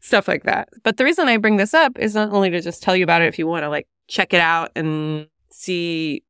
stuff 0.00 0.26
like 0.26 0.44
that. 0.44 0.68
But 0.82 0.96
the 0.96 1.04
reason 1.04 1.28
I 1.28 1.36
bring 1.36 1.56
this 1.56 1.74
up 1.74 1.98
is 1.98 2.14
not 2.14 2.32
only 2.32 2.50
to 2.50 2.60
just 2.60 2.82
tell 2.82 2.96
you 2.96 3.04
about 3.04 3.22
it 3.22 3.28
if 3.28 3.38
you 3.38 3.46
want 3.46 3.64
to 3.64 3.68
like 3.68 3.86
check 4.08 4.32
it 4.32 4.40
out 4.40 4.70
and 4.74 5.28
see 5.50 6.24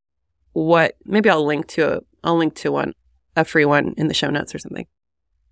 what 0.53 0.97
maybe 1.05 1.31
I'll 1.31 1.45
link 1.45 1.67
to 1.69 1.99
a, 1.99 2.01
I'll 2.25 2.37
link 2.37 2.55
to 2.57 2.73
one, 2.73 2.95
a 3.37 3.45
free 3.45 3.65
one 3.65 3.95
in 3.97 4.09
the 4.09 4.15
show 4.15 4.31
notes 4.31 4.55
or 4.55 4.59
something. 4.59 4.87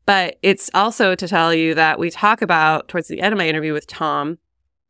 But 0.06 0.38
it's 0.42 0.70
also 0.74 1.14
to 1.14 1.28
tell 1.28 1.54
you 1.54 1.74
that 1.74 1.98
we 1.98 2.10
talk 2.10 2.42
about 2.42 2.88
towards 2.88 3.08
the 3.08 3.20
end 3.20 3.32
of 3.32 3.38
my 3.38 3.48
interview 3.48 3.72
with 3.72 3.86
Tom 3.86 4.38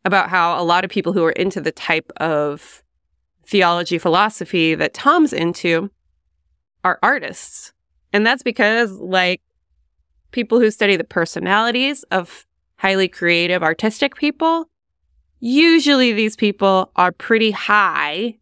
about 0.05 0.29
how 0.29 0.61
a 0.61 0.65
lot 0.65 0.85
of 0.85 0.91
people 0.91 1.13
who 1.13 1.25
are 1.25 1.33
into 1.33 1.61
the 1.61 1.73
type 1.73 2.11
of 2.17 2.83
theology 3.47 3.99
philosophy 3.99 4.75
that 4.75 4.95
Tom's 4.95 5.33
into 5.33 5.91
are 6.83 6.99
artists. 7.03 7.73
And 8.13 8.27
that's 8.27 8.43
because, 8.43 8.93
like, 8.93 9.41
people 10.31 10.61
who 10.61 10.71
study 10.71 10.97
the 10.97 11.05
personalities 11.05 12.03
of 12.05 12.47
highly 12.77 13.09
creative, 13.09 13.63
artistic 13.63 14.17
people, 14.17 14.69
usually 15.41 16.13
these 16.13 16.37
people 16.37 16.91
are 16.97 17.13
pretty 17.13 17.51
high 17.51 18.37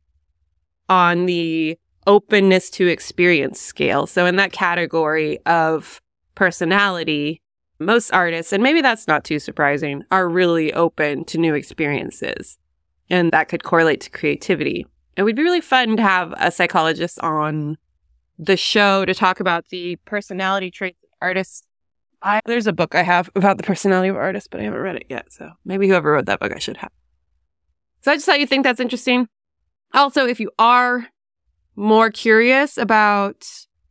on 0.88 1.26
the 1.26 1.78
openness 2.06 2.71
to 2.71 2.87
experience 2.87 3.61
scale. 3.61 4.06
So, 4.06 4.26
in 4.26 4.37
that 4.37 4.52
category 4.52 5.38
of 5.47 6.00
personality, 6.35 7.40
most 7.78 8.11
artists, 8.12 8.52
and 8.52 8.62
maybe 8.62 8.80
that's 8.80 9.06
not 9.06 9.25
too 9.25 9.38
surprising, 9.38 10.04
are 10.11 10.28
really 10.28 10.73
open 10.73 11.25
to 11.26 11.38
new 11.38 11.54
experiences. 11.54 12.59
And 13.11 13.30
that 13.32 13.49
could 13.49 13.64
correlate 13.64 14.00
to 14.02 14.11
creativity. 14.11 14.87
It 15.16 15.25
would 15.25 15.37
be 15.37 15.42
really 15.42 15.61
fun 15.61 15.97
to 15.97 16.02
have 16.02 16.32
a 16.38 16.50
psychologist 16.50 17.18
on 17.21 17.76
the 18.38 18.56
show 18.56 19.04
to 19.04 19.14
talk 19.14 19.40
about 19.40 19.68
the 19.68 19.97
personality 20.04 20.71
traits 20.71 20.99
of 21.02 21.11
artists. 21.21 21.66
I, 22.23 22.40
there's 22.47 22.66
a 22.66 22.73
book 22.73 22.94
I 22.94 23.02
have 23.02 23.28
about 23.35 23.56
the 23.56 23.62
personality 23.64 24.09
of 24.09 24.16
artists, 24.16 24.49
but 24.49 24.61
I 24.61 24.64
haven't 24.64 24.80
read 24.80 24.97
it 24.97 25.06
yet. 25.11 25.32
So 25.32 25.52
maybe 25.64 25.88
whoever 25.88 26.12
wrote 26.12 26.26
that 26.26 26.40
book, 26.40 26.52
I 26.54 26.59
should 26.59 26.78
have. 26.78 26.92
So 28.00 28.12
I 28.12 28.16
just 28.16 28.26
thought 28.26 28.40
you 28.40 28.47
think 28.47 28.64
that's 28.64 28.80
interesting. 28.80 29.28
Also, 29.92 30.26
if 30.26 30.40
you 30.40 30.50
are 30.59 31.09
more 31.76 32.11
curious 32.11 32.76
about 32.76 33.47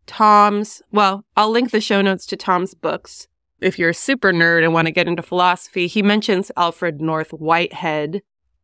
Tom's, 0.06 0.82
well, 0.92 1.26
I'll 1.36 1.50
link 1.50 1.72
the 1.72 1.82
show 1.82 2.02
notes 2.02 2.26
to 2.28 2.36
Tom's 2.36 2.74
books. 2.74 3.28
If 3.60 3.78
you're 3.78 3.90
a 3.90 3.94
super 3.94 4.34
nerd 4.34 4.64
and 4.64 4.74
want 4.74 4.88
to 4.88 4.92
get 4.92 5.08
into 5.08 5.22
philosophy, 5.22 5.88
he 5.88 6.02
mentions 6.02 6.52
Alfred 6.58 7.00
North 7.00 7.32
Whitehead, 7.32 8.22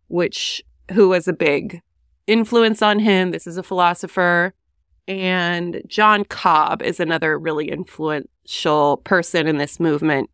which, 0.08 0.64
who 0.92 1.10
was 1.10 1.28
a 1.28 1.34
big 1.34 1.82
influence 2.26 2.82
on 2.82 3.00
him. 3.00 3.32
This 3.32 3.48
is 3.48 3.58
a 3.58 3.64
philosopher. 3.64 4.54
And 5.08 5.82
John 5.88 6.26
Cobb 6.26 6.82
is 6.82 7.00
another 7.00 7.40
really 7.40 7.70
influential 7.70 8.98
person 8.98 9.48
in 9.48 9.58
this 9.58 9.80
movement. 9.80 10.30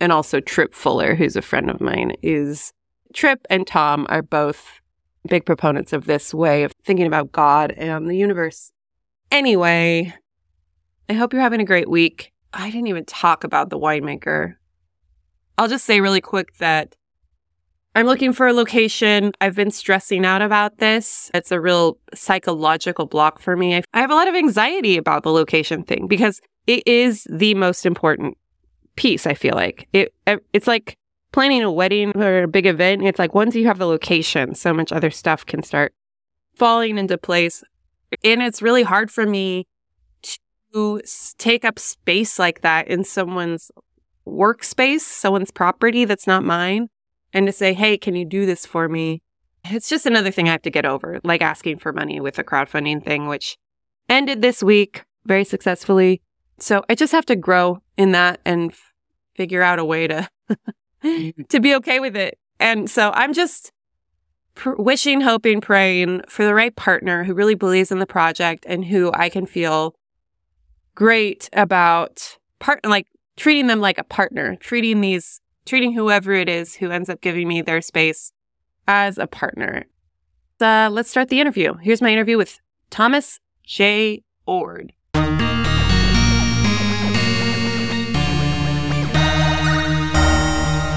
And 0.00 0.12
also 0.12 0.40
Tripp 0.40 0.74
Fuller, 0.74 1.14
who's 1.14 1.36
a 1.36 1.42
friend 1.42 1.70
of 1.70 1.80
mine, 1.80 2.14
is 2.22 2.72
Tripp 3.14 3.46
and 3.50 3.66
Tom 3.66 4.06
are 4.08 4.22
both 4.22 4.79
big 5.28 5.44
proponents 5.44 5.92
of 5.92 6.06
this 6.06 6.32
way 6.32 6.64
of 6.64 6.72
thinking 6.84 7.06
about 7.06 7.32
God 7.32 7.72
and 7.72 8.08
the 8.08 8.16
universe. 8.16 8.72
Anyway, 9.30 10.14
I 11.08 11.12
hope 11.12 11.32
you're 11.32 11.42
having 11.42 11.60
a 11.60 11.64
great 11.64 11.88
week. 11.88 12.32
I 12.52 12.70
didn't 12.70 12.88
even 12.88 13.04
talk 13.04 13.44
about 13.44 13.70
the 13.70 13.78
winemaker. 13.78 14.54
I'll 15.58 15.68
just 15.68 15.84
say 15.84 16.00
really 16.00 16.20
quick 16.20 16.56
that 16.56 16.96
I'm 17.94 18.06
looking 18.06 18.32
for 18.32 18.46
a 18.46 18.52
location. 18.52 19.32
I've 19.40 19.56
been 19.56 19.70
stressing 19.70 20.24
out 20.24 20.42
about 20.42 20.78
this. 20.78 21.30
It's 21.34 21.50
a 21.50 21.60
real 21.60 21.98
psychological 22.14 23.06
block 23.06 23.40
for 23.40 23.56
me. 23.56 23.82
I 23.92 24.00
have 24.00 24.10
a 24.10 24.14
lot 24.14 24.28
of 24.28 24.34
anxiety 24.34 24.96
about 24.96 25.22
the 25.22 25.32
location 25.32 25.82
thing 25.82 26.06
because 26.06 26.40
it 26.66 26.86
is 26.86 27.26
the 27.28 27.54
most 27.54 27.84
important 27.84 28.38
piece, 28.96 29.26
I 29.26 29.34
feel 29.34 29.54
like. 29.54 29.88
It 29.92 30.14
it's 30.52 30.66
like 30.66 30.96
planning 31.32 31.62
a 31.62 31.70
wedding 31.70 32.12
or 32.16 32.42
a 32.42 32.48
big 32.48 32.66
event. 32.66 33.02
It's 33.02 33.18
like 33.18 33.34
once 33.34 33.54
you 33.54 33.66
have 33.66 33.78
the 33.78 33.86
location, 33.86 34.54
so 34.54 34.72
much 34.72 34.92
other 34.92 35.10
stuff 35.10 35.46
can 35.46 35.62
start 35.62 35.92
falling 36.56 36.98
into 36.98 37.18
place. 37.18 37.62
And 38.24 38.42
it's 38.42 38.62
really 38.62 38.82
hard 38.82 39.10
for 39.10 39.26
me 39.26 39.66
to 40.72 41.00
take 41.38 41.64
up 41.64 41.78
space 41.78 42.38
like 42.38 42.60
that 42.62 42.88
in 42.88 43.04
someone's 43.04 43.70
workspace, 44.26 45.00
someone's 45.00 45.50
property 45.50 46.04
that's 46.04 46.26
not 46.26 46.44
mine, 46.44 46.88
and 47.32 47.46
to 47.46 47.52
say, 47.52 47.72
hey, 47.72 47.96
can 47.96 48.14
you 48.14 48.24
do 48.24 48.46
this 48.46 48.66
for 48.66 48.88
me? 48.88 49.22
It's 49.64 49.88
just 49.88 50.06
another 50.06 50.30
thing 50.30 50.48
I 50.48 50.52
have 50.52 50.62
to 50.62 50.70
get 50.70 50.86
over, 50.86 51.20
like 51.22 51.42
asking 51.42 51.78
for 51.78 51.92
money 51.92 52.20
with 52.20 52.38
a 52.38 52.44
crowdfunding 52.44 53.04
thing, 53.04 53.26
which 53.26 53.58
ended 54.08 54.42
this 54.42 54.62
week 54.62 55.04
very 55.26 55.44
successfully. 55.44 56.22
So 56.58 56.82
I 56.88 56.94
just 56.94 57.12
have 57.12 57.26
to 57.26 57.36
grow 57.36 57.82
in 57.96 58.12
that 58.12 58.40
and 58.44 58.70
f- 58.70 58.94
figure 59.36 59.62
out 59.62 59.78
a 59.78 59.84
way 59.84 60.06
to 60.06 60.28
to 61.48 61.60
be 61.60 61.74
okay 61.76 62.00
with 62.00 62.16
it. 62.16 62.38
And 62.58 62.90
so 62.90 63.10
I'm 63.14 63.32
just 63.32 63.72
pr- 64.54 64.74
wishing, 64.74 65.20
hoping, 65.20 65.60
praying 65.60 66.22
for 66.28 66.44
the 66.44 66.54
right 66.54 66.74
partner 66.74 67.24
who 67.24 67.34
really 67.34 67.54
believes 67.54 67.90
in 67.90 67.98
the 67.98 68.06
project 68.06 68.64
and 68.68 68.84
who 68.84 69.10
I 69.14 69.28
can 69.28 69.46
feel 69.46 69.94
great 70.94 71.48
about 71.52 72.36
part 72.58 72.84
like 72.84 73.06
treating 73.36 73.66
them 73.66 73.80
like 73.80 73.98
a 73.98 74.04
partner, 74.04 74.56
treating 74.56 75.00
these 75.00 75.40
treating 75.64 75.92
whoever 75.92 76.32
it 76.32 76.48
is 76.48 76.76
who 76.76 76.90
ends 76.90 77.08
up 77.08 77.20
giving 77.20 77.46
me 77.48 77.62
their 77.62 77.80
space 77.80 78.32
as 78.88 79.18
a 79.18 79.26
partner. 79.26 79.84
Uh, 80.60 80.90
let's 80.90 81.08
start 81.08 81.28
the 81.28 81.40
interview. 81.40 81.74
Here's 81.74 82.02
my 82.02 82.10
interview 82.10 82.36
with 82.36 82.60
Thomas 82.90 83.40
Jay 83.64 84.24
Oord. 84.46 84.90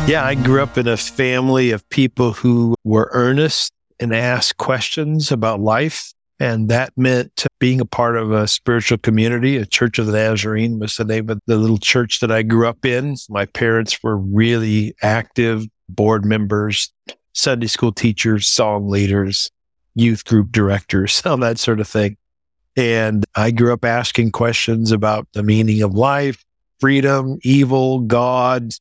Yeah, 0.06 0.26
I 0.26 0.36
grew 0.36 0.62
up 0.62 0.78
in 0.78 0.86
a 0.86 0.98
family 0.98 1.72
of 1.72 1.88
people 1.88 2.34
who 2.34 2.76
were 2.84 3.10
earnest 3.14 3.72
and 4.02 4.14
asked 4.14 4.58
questions 4.58 5.32
about 5.32 5.62
life. 5.62 6.14
And 6.42 6.68
that 6.68 6.92
meant 6.98 7.46
being 7.60 7.80
a 7.80 7.86
part 7.86 8.18
of 8.18 8.34
a 8.34 8.46
spiritual 8.50 8.98
community. 8.98 9.56
A 9.56 9.66
Church 9.66 9.98
of 10.00 10.08
the 10.08 10.12
Nazarene 10.12 10.78
was 10.78 10.98
the 10.98 11.06
name 11.06 11.30
of 11.30 11.40
the 11.48 11.56
little 11.56 11.78
church 11.78 12.20
that 12.20 12.32
I 12.32 12.42
grew 12.42 12.68
up 12.68 12.86
in. 12.86 13.16
My 13.30 13.46
parents 13.46 14.04
were 14.04 14.18
really 14.18 14.94
active 15.02 15.66
board 15.88 16.26
members, 16.26 16.92
Sunday 17.32 17.68
school 17.68 17.94
teachers, 17.94 18.46
song 18.46 18.90
leaders, 18.90 19.50
youth 19.96 20.26
group 20.26 20.52
directors, 20.52 21.22
all 21.26 21.38
that 21.38 21.60
sort 21.60 21.80
of 21.80 21.88
thing. 21.88 22.18
And 22.76 23.24
I 23.36 23.52
grew 23.52 23.72
up 23.72 23.86
asking 23.86 24.34
questions 24.34 24.92
about 24.92 25.30
the 25.32 25.44
meaning 25.44 25.82
of 25.82 25.94
life, 25.94 26.44
freedom, 26.82 27.40
evil, 27.44 28.02
God. 28.02 28.74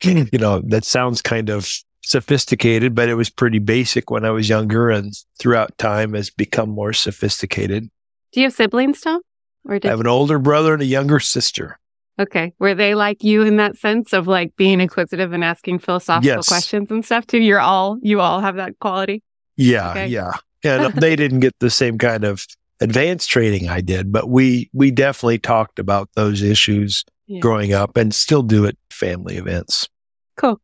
you 0.04 0.38
know, 0.38 0.60
that 0.66 0.84
sounds 0.84 1.22
kind 1.22 1.48
of 1.48 1.70
sophisticated, 2.02 2.94
but 2.94 3.08
it 3.08 3.14
was 3.14 3.30
pretty 3.30 3.58
basic 3.58 4.10
when 4.10 4.24
I 4.24 4.30
was 4.30 4.48
younger 4.48 4.90
and 4.90 5.12
throughout 5.38 5.76
time 5.78 6.14
has 6.14 6.30
become 6.30 6.70
more 6.70 6.92
sophisticated. 6.92 7.90
Do 8.32 8.40
you 8.40 8.46
have 8.46 8.54
siblings, 8.54 9.00
Tom? 9.00 9.20
Or 9.66 9.78
did 9.78 9.88
I 9.88 9.90
have 9.90 10.00
an 10.00 10.06
older 10.06 10.38
brother 10.38 10.72
and 10.72 10.82
a 10.82 10.86
younger 10.86 11.20
sister. 11.20 11.78
Okay. 12.18 12.52
Were 12.58 12.74
they 12.74 12.94
like 12.94 13.22
you 13.22 13.42
in 13.42 13.56
that 13.58 13.76
sense 13.76 14.12
of 14.12 14.26
like 14.26 14.56
being 14.56 14.80
inquisitive 14.80 15.32
and 15.32 15.44
asking 15.44 15.78
philosophical 15.78 16.36
yes. 16.36 16.48
questions 16.48 16.90
and 16.90 17.04
stuff 17.04 17.26
too? 17.26 17.38
You're 17.38 17.60
all, 17.60 17.98
you 18.02 18.20
all 18.20 18.40
have 18.40 18.56
that 18.56 18.78
quality? 18.80 19.22
Yeah. 19.56 19.90
Okay. 19.90 20.06
Yeah. 20.08 20.32
And 20.64 20.92
they 20.94 21.14
didn't 21.14 21.40
get 21.40 21.54
the 21.60 21.70
same 21.70 21.98
kind 21.98 22.24
of 22.24 22.44
advanced 22.80 23.28
training 23.30 23.68
I 23.68 23.80
did, 23.80 24.10
but 24.10 24.28
we, 24.28 24.70
we 24.72 24.90
definitely 24.90 25.38
talked 25.38 25.78
about 25.78 26.08
those 26.14 26.42
issues 26.42 27.04
yeah. 27.28 27.40
growing 27.40 27.72
up 27.72 27.96
and 27.96 28.14
still 28.14 28.42
do 28.42 28.66
at 28.66 28.76
family 28.90 29.36
events. 29.36 29.88
Cool. 30.36 30.60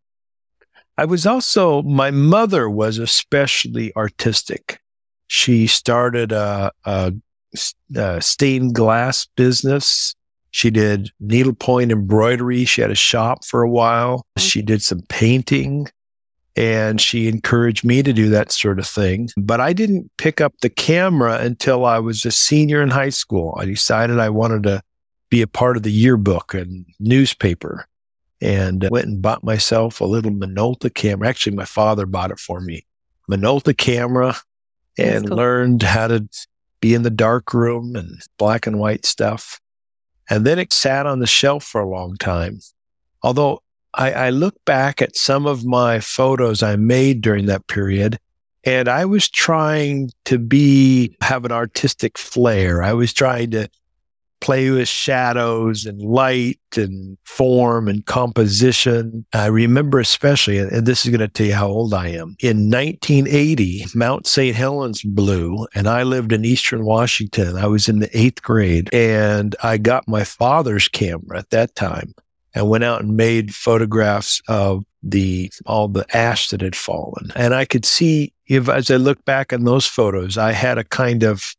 I 0.96 1.04
was 1.04 1.26
also, 1.26 1.82
my 1.82 2.10
mother 2.10 2.68
was 2.68 2.98
especially 2.98 3.94
artistic. 3.96 4.80
She 5.26 5.66
started 5.66 6.32
a, 6.32 6.72
a, 6.84 7.12
a 7.94 8.20
stained 8.20 8.74
glass 8.74 9.26
business. 9.36 10.14
She 10.50 10.70
did 10.70 11.10
needlepoint 11.20 11.90
embroidery. 11.90 12.64
She 12.64 12.80
had 12.80 12.90
a 12.90 12.96
shop 12.96 13.44
for 13.44 13.62
a 13.62 13.70
while. 13.70 14.24
Mm. 14.38 14.42
She 14.42 14.62
did 14.62 14.82
some 14.82 15.00
painting 15.08 15.88
and 16.56 17.00
she 17.00 17.26
encouraged 17.26 17.84
me 17.84 18.02
to 18.02 18.12
do 18.12 18.28
that 18.28 18.52
sort 18.52 18.78
of 18.78 18.86
thing. 18.86 19.28
But 19.36 19.60
I 19.60 19.72
didn't 19.72 20.10
pick 20.16 20.40
up 20.40 20.54
the 20.62 20.70
camera 20.70 21.38
until 21.40 21.84
I 21.84 21.98
was 21.98 22.24
a 22.24 22.30
senior 22.30 22.80
in 22.80 22.90
high 22.90 23.08
school. 23.08 23.56
I 23.58 23.64
decided 23.64 24.20
I 24.20 24.28
wanted 24.28 24.62
to 24.64 24.82
be 25.34 25.42
a 25.42 25.48
part 25.48 25.76
of 25.76 25.82
the 25.82 25.90
yearbook 25.90 26.54
and 26.54 26.86
newspaper 27.00 27.88
and 28.40 28.86
went 28.88 29.06
and 29.06 29.20
bought 29.20 29.42
myself 29.42 30.00
a 30.00 30.04
little 30.04 30.30
Minolta 30.30 30.94
camera. 30.94 31.28
Actually, 31.28 31.56
my 31.56 31.64
father 31.64 32.06
bought 32.06 32.30
it 32.30 32.38
for 32.38 32.60
me. 32.60 32.86
Minolta 33.28 33.76
camera 33.76 34.36
and 34.96 35.26
cool. 35.26 35.36
learned 35.36 35.82
how 35.82 36.06
to 36.06 36.28
be 36.78 36.94
in 36.94 37.02
the 37.02 37.10
dark 37.10 37.52
room 37.52 37.96
and 37.96 38.22
black 38.38 38.64
and 38.64 38.78
white 38.78 39.04
stuff. 39.04 39.60
And 40.30 40.46
then 40.46 40.60
it 40.60 40.72
sat 40.72 41.04
on 41.04 41.18
the 41.18 41.26
shelf 41.26 41.64
for 41.64 41.80
a 41.80 41.90
long 41.90 42.16
time. 42.16 42.60
Although 43.24 43.60
I, 43.92 44.12
I 44.12 44.30
look 44.30 44.54
back 44.64 45.02
at 45.02 45.16
some 45.16 45.48
of 45.48 45.64
my 45.64 45.98
photos 45.98 46.62
I 46.62 46.76
made 46.76 47.22
during 47.22 47.46
that 47.46 47.66
period 47.66 48.20
and 48.62 48.88
I 48.88 49.04
was 49.04 49.28
trying 49.28 50.12
to 50.26 50.38
be, 50.38 51.16
have 51.22 51.44
an 51.44 51.50
artistic 51.50 52.18
flair. 52.18 52.84
I 52.84 52.92
was 52.92 53.12
trying 53.12 53.50
to 53.50 53.68
play 54.44 54.70
with 54.70 54.86
shadows 54.86 55.86
and 55.86 56.02
light 56.02 56.60
and 56.76 57.16
form 57.24 57.88
and 57.88 58.04
composition. 58.04 59.24
I 59.32 59.46
remember 59.46 59.98
especially, 59.98 60.58
and 60.58 60.84
this 60.84 61.06
is 61.06 61.10
going 61.10 61.20
to 61.20 61.28
tell 61.28 61.46
you 61.46 61.54
how 61.54 61.68
old 61.68 61.94
I 61.94 62.08
am. 62.08 62.36
In 62.40 62.70
1980, 62.70 63.86
Mount 63.94 64.26
St. 64.26 64.54
Helens 64.54 65.02
blew, 65.02 65.66
and 65.74 65.88
I 65.88 66.02
lived 66.02 66.30
in 66.30 66.44
Eastern 66.44 66.84
Washington. 66.84 67.56
I 67.56 67.66
was 67.66 67.88
in 67.88 68.00
the 68.00 68.16
eighth 68.16 68.42
grade, 68.42 68.92
and 68.92 69.56
I 69.62 69.78
got 69.78 70.06
my 70.06 70.24
father's 70.24 70.88
camera 70.88 71.38
at 71.38 71.48
that 71.48 71.74
time 71.74 72.14
and 72.54 72.68
went 72.68 72.84
out 72.84 73.00
and 73.00 73.16
made 73.16 73.54
photographs 73.54 74.42
of 74.46 74.84
the 75.02 75.50
all 75.64 75.88
the 75.88 76.04
ash 76.14 76.50
that 76.50 76.60
had 76.60 76.76
fallen. 76.76 77.32
And 77.34 77.54
I 77.54 77.64
could 77.64 77.86
see 77.86 78.34
if 78.46 78.68
as 78.68 78.90
I 78.90 78.96
look 78.96 79.24
back 79.24 79.54
on 79.54 79.64
those 79.64 79.86
photos, 79.86 80.36
I 80.36 80.52
had 80.52 80.76
a 80.76 80.84
kind 80.84 81.22
of 81.22 81.54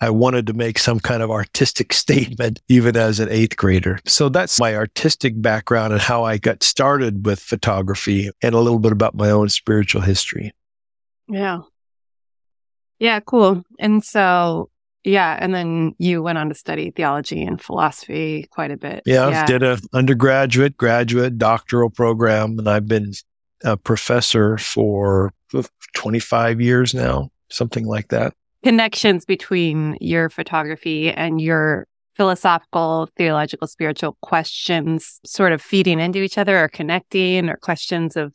I 0.00 0.10
wanted 0.10 0.46
to 0.46 0.54
make 0.54 0.78
some 0.78 0.98
kind 0.98 1.22
of 1.22 1.30
artistic 1.30 1.92
statement 1.92 2.60
even 2.68 2.96
as 2.96 3.20
an 3.20 3.28
eighth 3.30 3.56
grader. 3.56 3.98
So 4.06 4.28
that's 4.28 4.58
my 4.58 4.74
artistic 4.74 5.40
background 5.40 5.92
and 5.92 6.02
how 6.02 6.24
I 6.24 6.38
got 6.38 6.62
started 6.62 7.26
with 7.26 7.40
photography 7.40 8.30
and 8.42 8.54
a 8.54 8.60
little 8.60 8.78
bit 8.78 8.92
about 8.92 9.14
my 9.14 9.30
own 9.30 9.48
spiritual 9.48 10.02
history. 10.02 10.52
Yeah. 11.28 11.60
Yeah, 12.98 13.20
cool. 13.20 13.62
And 13.78 14.04
so, 14.04 14.70
yeah, 15.04 15.38
and 15.40 15.54
then 15.54 15.94
you 15.98 16.22
went 16.22 16.36
on 16.36 16.48
to 16.50 16.54
study 16.54 16.90
theology 16.90 17.42
and 17.42 17.60
philosophy 17.60 18.46
quite 18.50 18.70
a 18.70 18.76
bit. 18.76 19.02
Yeah, 19.06 19.30
yeah. 19.30 19.46
did 19.46 19.62
a 19.62 19.78
undergraduate, 19.94 20.76
graduate, 20.76 21.38
doctoral 21.38 21.88
program, 21.88 22.58
and 22.58 22.68
I've 22.68 22.86
been 22.86 23.12
a 23.64 23.78
professor 23.78 24.58
for 24.58 25.32
25 25.94 26.60
years 26.60 26.92
now, 26.92 27.30
something 27.48 27.86
like 27.86 28.08
that 28.08 28.34
connections 28.62 29.24
between 29.24 29.96
your 30.00 30.28
photography 30.28 31.10
and 31.10 31.40
your 31.40 31.86
philosophical, 32.14 33.08
theological, 33.16 33.66
spiritual 33.66 34.16
questions 34.20 35.20
sort 35.24 35.52
of 35.52 35.62
feeding 35.62 36.00
into 36.00 36.22
each 36.22 36.36
other 36.36 36.62
or 36.62 36.68
connecting 36.68 37.48
or 37.48 37.56
questions 37.56 38.16
of 38.16 38.34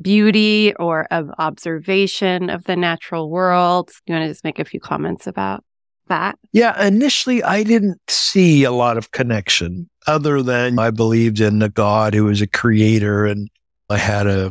beauty 0.00 0.74
or 0.76 1.06
of 1.10 1.30
observation 1.38 2.50
of 2.50 2.64
the 2.64 2.76
natural 2.76 3.30
world. 3.30 3.90
You 4.06 4.14
want 4.14 4.24
to 4.24 4.28
just 4.28 4.44
make 4.44 4.58
a 4.58 4.64
few 4.64 4.80
comments 4.80 5.26
about 5.26 5.62
that? 6.08 6.38
Yeah, 6.52 6.84
initially 6.84 7.42
I 7.42 7.62
didn't 7.62 8.00
see 8.08 8.64
a 8.64 8.72
lot 8.72 8.96
of 8.96 9.10
connection 9.12 9.88
other 10.06 10.42
than 10.42 10.78
I 10.78 10.90
believed 10.90 11.40
in 11.40 11.62
a 11.62 11.68
God 11.68 12.14
who 12.14 12.24
was 12.24 12.40
a 12.40 12.46
creator 12.46 13.24
and 13.26 13.48
I 13.88 13.98
had 13.98 14.26
a 14.26 14.50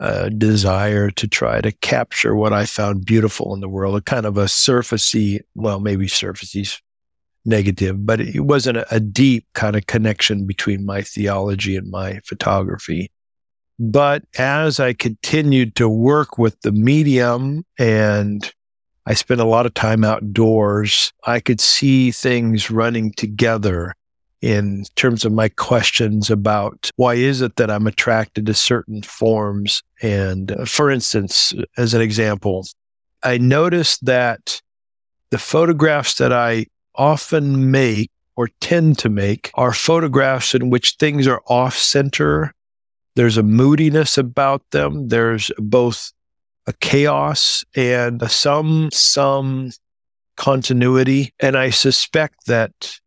a 0.00 0.30
desire 0.30 1.10
to 1.10 1.28
try 1.28 1.60
to 1.60 1.70
capture 1.70 2.34
what 2.34 2.54
I 2.54 2.64
found 2.64 3.04
beautiful 3.04 3.54
in 3.54 3.60
the 3.60 3.68
world, 3.68 3.96
a 3.96 4.00
kind 4.00 4.24
of 4.24 4.38
a 4.38 4.46
surfacey, 4.46 5.40
well, 5.54 5.78
maybe 5.78 6.06
surfacey 6.06 6.80
negative, 7.44 8.04
but 8.06 8.20
it 8.20 8.40
wasn't 8.40 8.78
a, 8.78 8.94
a 8.94 8.98
deep 8.98 9.46
kind 9.54 9.76
of 9.76 9.86
connection 9.86 10.46
between 10.46 10.86
my 10.86 11.02
theology 11.02 11.76
and 11.76 11.90
my 11.90 12.18
photography. 12.24 13.10
But 13.78 14.24
as 14.38 14.80
I 14.80 14.94
continued 14.94 15.76
to 15.76 15.88
work 15.88 16.38
with 16.38 16.60
the 16.62 16.72
medium 16.72 17.64
and 17.78 18.50
I 19.06 19.14
spent 19.14 19.40
a 19.40 19.46
lot 19.46 19.66
of 19.66 19.74
time 19.74 20.04
outdoors, 20.04 21.12
I 21.26 21.40
could 21.40 21.60
see 21.60 22.10
things 22.10 22.70
running 22.70 23.12
together 23.12 23.94
in 24.42 24.84
terms 24.96 25.24
of 25.24 25.32
my 25.32 25.48
questions 25.48 26.30
about 26.30 26.90
why 26.96 27.14
is 27.14 27.42
it 27.42 27.56
that 27.56 27.70
I'm 27.70 27.86
attracted 27.86 28.46
to 28.46 28.54
certain 28.54 29.02
forms. 29.02 29.82
And 30.02 30.52
uh, 30.52 30.64
for 30.64 30.90
instance, 30.90 31.52
as 31.76 31.92
an 31.94 32.00
example, 32.00 32.66
I 33.22 33.38
noticed 33.38 34.04
that 34.06 34.60
the 35.30 35.38
photographs 35.38 36.14
that 36.14 36.32
I 36.32 36.66
often 36.94 37.70
make 37.70 38.10
or 38.36 38.48
tend 38.60 38.98
to 38.98 39.08
make 39.08 39.50
are 39.54 39.72
photographs 39.72 40.54
in 40.54 40.70
which 40.70 40.92
things 40.92 41.26
are 41.26 41.42
off 41.46 41.76
center. 41.76 42.54
There's 43.14 43.36
a 43.36 43.42
moodiness 43.42 44.16
about 44.16 44.62
them. 44.70 45.08
There's 45.08 45.50
both 45.58 46.12
a 46.66 46.72
chaos 46.72 47.64
and 47.74 48.22
some, 48.30 48.88
some 48.92 49.72
continuity. 50.36 51.34
And 51.38 51.56
I 51.56 51.70
suspect 51.70 52.46
that 52.46 52.99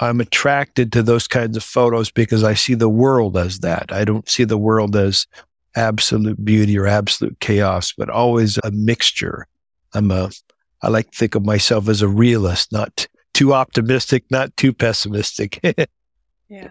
I'm 0.00 0.20
attracted 0.20 0.92
to 0.92 1.02
those 1.02 1.28
kinds 1.28 1.56
of 1.56 1.62
photos 1.62 2.10
because 2.10 2.42
I 2.42 2.54
see 2.54 2.74
the 2.74 2.88
world 2.88 3.36
as 3.36 3.58
that. 3.60 3.92
I 3.92 4.04
don't 4.04 4.28
see 4.28 4.44
the 4.44 4.58
world 4.58 4.96
as 4.96 5.26
absolute 5.76 6.42
beauty 6.44 6.78
or 6.78 6.86
absolute 6.86 7.38
chaos, 7.40 7.92
but 7.96 8.08
always 8.08 8.58
a 8.64 8.70
mixture. 8.70 9.46
I'm 9.94 10.10
a, 10.10 10.30
I 10.82 10.88
like 10.88 11.10
to 11.10 11.18
think 11.18 11.34
of 11.34 11.44
myself 11.44 11.88
as 11.88 12.00
a 12.00 12.08
realist, 12.08 12.72
not 12.72 13.06
too 13.34 13.52
optimistic, 13.52 14.24
not 14.30 14.56
too 14.56 14.72
pessimistic. 14.72 15.60
yeah. 16.48 16.70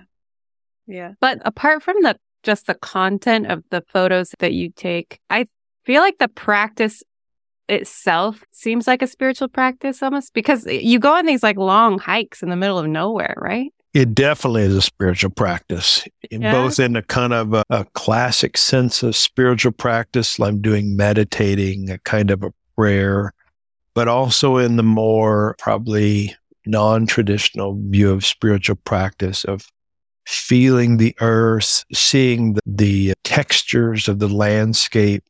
Yeah. 0.87 1.13
But 1.21 1.39
apart 1.45 1.83
from 1.83 2.01
the, 2.01 2.17
just 2.41 2.65
the 2.65 2.73
content 2.73 3.51
of 3.51 3.63
the 3.69 3.83
photos 3.93 4.33
that 4.39 4.53
you 4.53 4.71
take, 4.71 5.19
I 5.29 5.45
feel 5.85 6.01
like 6.01 6.17
the 6.17 6.27
practice 6.27 7.03
itself 7.69 8.43
seems 8.51 8.87
like 8.87 9.01
a 9.01 9.07
spiritual 9.07 9.47
practice 9.47 10.01
almost 10.01 10.33
because 10.33 10.65
you 10.65 10.99
go 10.99 11.13
on 11.13 11.25
these 11.25 11.43
like 11.43 11.57
long 11.57 11.99
hikes 11.99 12.43
in 12.43 12.49
the 12.49 12.55
middle 12.55 12.77
of 12.77 12.87
nowhere, 12.87 13.35
right? 13.37 13.71
It 13.93 14.13
definitely 14.13 14.63
is 14.63 14.75
a 14.75 14.81
spiritual 14.81 15.31
practice, 15.31 16.07
in 16.29 16.43
Yeah? 16.43 16.51
both 16.51 16.79
in 16.79 16.95
a 16.95 17.01
kind 17.01 17.33
of 17.33 17.53
a, 17.53 17.63
a 17.69 17.85
classic 17.93 18.55
sense 18.57 19.01
of 19.01 19.15
spiritual 19.15 19.71
practice. 19.71 20.39
I'm 20.39 20.61
doing 20.61 20.95
meditating, 20.95 21.89
a 21.89 21.97
kind 21.99 22.29
of 22.29 22.43
a 22.43 22.51
prayer, 22.75 23.33
but 23.95 24.07
also 24.07 24.57
in 24.57 24.75
the 24.75 24.83
more 24.83 25.55
probably 25.57 26.35
non 26.67 27.07
traditional 27.07 27.79
view 27.89 28.11
of 28.11 28.25
spiritual 28.25 28.75
practice 28.75 29.43
of 29.43 29.67
feeling 30.27 30.97
the 30.97 31.15
earth, 31.19 31.83
seeing 31.91 32.53
the, 32.53 32.61
the 32.67 33.13
textures 33.23 34.07
of 34.07 34.19
the 34.19 34.27
landscape, 34.27 35.23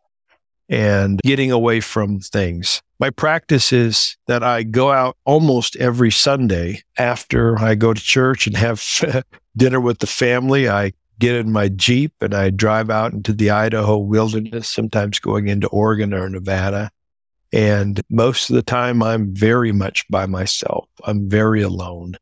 and 0.69 1.19
getting 1.23 1.51
away 1.51 1.81
from 1.81 2.19
things. 2.19 2.81
My 2.99 3.09
practice 3.09 3.73
is 3.73 4.17
that 4.27 4.43
I 4.43 4.63
go 4.63 4.91
out 4.91 5.17
almost 5.25 5.75
every 5.77 6.11
Sunday 6.11 6.83
after 6.97 7.57
I 7.57 7.75
go 7.75 7.93
to 7.93 8.01
church 8.01 8.45
and 8.45 8.55
have 8.55 8.83
dinner 9.57 9.81
with 9.81 9.99
the 9.99 10.07
family. 10.07 10.69
I 10.69 10.93
get 11.17 11.35
in 11.35 11.51
my 11.51 11.69
Jeep 11.69 12.13
and 12.21 12.33
I 12.33 12.49
drive 12.49 12.89
out 12.89 13.13
into 13.13 13.33
the 13.33 13.49
Idaho 13.49 13.97
wilderness, 13.97 14.69
sometimes 14.69 15.19
going 15.19 15.47
into 15.47 15.67
Oregon 15.69 16.13
or 16.13 16.29
Nevada. 16.29 16.91
And 17.51 18.01
most 18.09 18.49
of 18.49 18.55
the 18.55 18.61
time, 18.61 19.01
I'm 19.01 19.33
very 19.33 19.71
much 19.71 20.07
by 20.09 20.27
myself. 20.27 20.87
I'm 21.03 21.27
very 21.27 21.61
alone. 21.61 22.15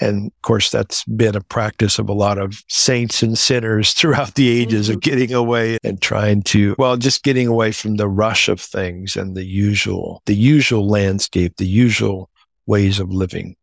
And 0.00 0.26
of 0.26 0.42
course, 0.42 0.70
that's 0.70 1.04
been 1.04 1.36
a 1.36 1.40
practice 1.40 1.98
of 1.98 2.08
a 2.08 2.12
lot 2.12 2.38
of 2.38 2.62
saints 2.68 3.22
and 3.22 3.38
sinners 3.38 3.92
throughout 3.94 4.34
the 4.34 4.48
ages 4.48 4.88
of 4.88 4.96
Mhm. 4.96 5.02
getting 5.02 5.32
away 5.34 5.78
and 5.84 6.00
trying 6.00 6.42
to, 6.44 6.74
well, 6.78 6.96
just 6.96 7.22
getting 7.22 7.46
away 7.46 7.72
from 7.72 7.96
the 7.96 8.08
rush 8.08 8.48
of 8.48 8.60
things 8.60 9.16
and 9.16 9.36
the 9.36 9.44
usual, 9.44 10.22
the 10.26 10.34
usual 10.36 10.86
landscape, 10.88 11.54
the 11.56 11.66
usual 11.66 12.28
ways 12.66 12.98
of 13.00 13.10
living. 13.10 13.56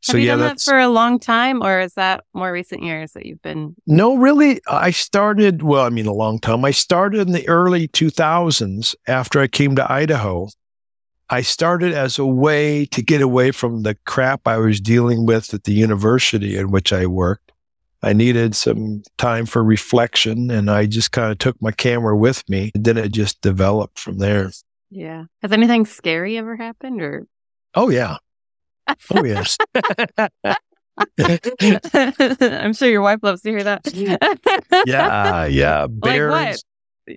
So 0.00 0.12
Have 0.12 0.20
you 0.20 0.26
yeah, 0.28 0.32
done 0.36 0.40
that 0.46 0.60
for 0.60 0.78
a 0.78 0.88
long 0.88 1.18
time, 1.18 1.60
or 1.60 1.80
is 1.80 1.94
that 1.94 2.22
more 2.32 2.52
recent 2.52 2.84
years 2.84 3.12
that 3.12 3.26
you've 3.26 3.42
been? 3.42 3.74
no, 3.84 4.16
really. 4.16 4.60
I 4.68 4.92
started, 4.92 5.62
well, 5.64 5.84
I 5.84 5.88
mean, 5.90 6.06
a 6.06 6.12
long 6.12 6.38
time. 6.38 6.64
I 6.64 6.70
started 6.70 7.20
in 7.26 7.32
the 7.32 7.46
early 7.48 7.88
2000s 7.88 8.94
after 9.08 9.40
I 9.40 9.48
came 9.48 9.74
to 9.74 9.92
Idaho. 9.92 10.48
I 11.30 11.42
started 11.42 11.92
as 11.92 12.18
a 12.18 12.24
way 12.26 12.86
to 12.86 13.02
get 13.02 13.20
away 13.20 13.50
from 13.50 13.82
the 13.82 13.94
crap 14.06 14.48
I 14.48 14.56
was 14.56 14.80
dealing 14.80 15.26
with 15.26 15.52
at 15.52 15.64
the 15.64 15.72
university 15.72 16.56
in 16.56 16.70
which 16.70 16.92
I 16.92 17.06
worked. 17.06 17.52
I 18.02 18.12
needed 18.12 18.54
some 18.54 19.02
time 19.18 19.44
for 19.44 19.62
reflection 19.62 20.50
and 20.50 20.70
I 20.70 20.86
just 20.86 21.12
kind 21.12 21.32
of 21.32 21.38
took 21.38 21.60
my 21.60 21.72
camera 21.72 22.16
with 22.16 22.48
me. 22.48 22.70
And 22.74 22.84
then 22.84 22.96
it 22.96 23.12
just 23.12 23.42
developed 23.42 23.98
from 23.98 24.18
there. 24.18 24.50
Yeah. 24.90 25.24
Has 25.42 25.52
anything 25.52 25.84
scary 25.84 26.38
ever 26.38 26.56
happened, 26.56 27.02
or? 27.02 27.26
Oh, 27.74 27.90
yeah. 27.90 28.16
Oh, 29.10 29.24
yes. 29.24 29.58
I'm 31.18 32.72
sure 32.72 32.88
your 32.88 33.02
wife 33.02 33.18
loves 33.22 33.42
to 33.42 33.50
hear 33.50 33.64
that. 33.64 33.82
yeah, 34.86 35.44
yeah. 35.46 35.86
Bears. 35.90 36.30
what? 36.30 36.62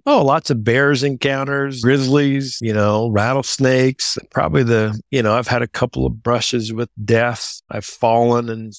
Oh, 0.05 0.23
lots 0.23 0.49
of 0.49 0.63
bears 0.63 1.03
encounters, 1.03 1.81
grizzlies, 1.81 2.59
you 2.61 2.73
know, 2.73 3.09
rattlesnakes. 3.09 4.17
Probably 4.31 4.63
the, 4.63 4.99
you 5.11 5.21
know, 5.21 5.33
I've 5.33 5.47
had 5.47 5.61
a 5.61 5.67
couple 5.67 6.05
of 6.05 6.23
brushes 6.23 6.73
with 6.73 6.89
death. 7.03 7.61
I've 7.69 7.85
fallen 7.85 8.49
and 8.49 8.73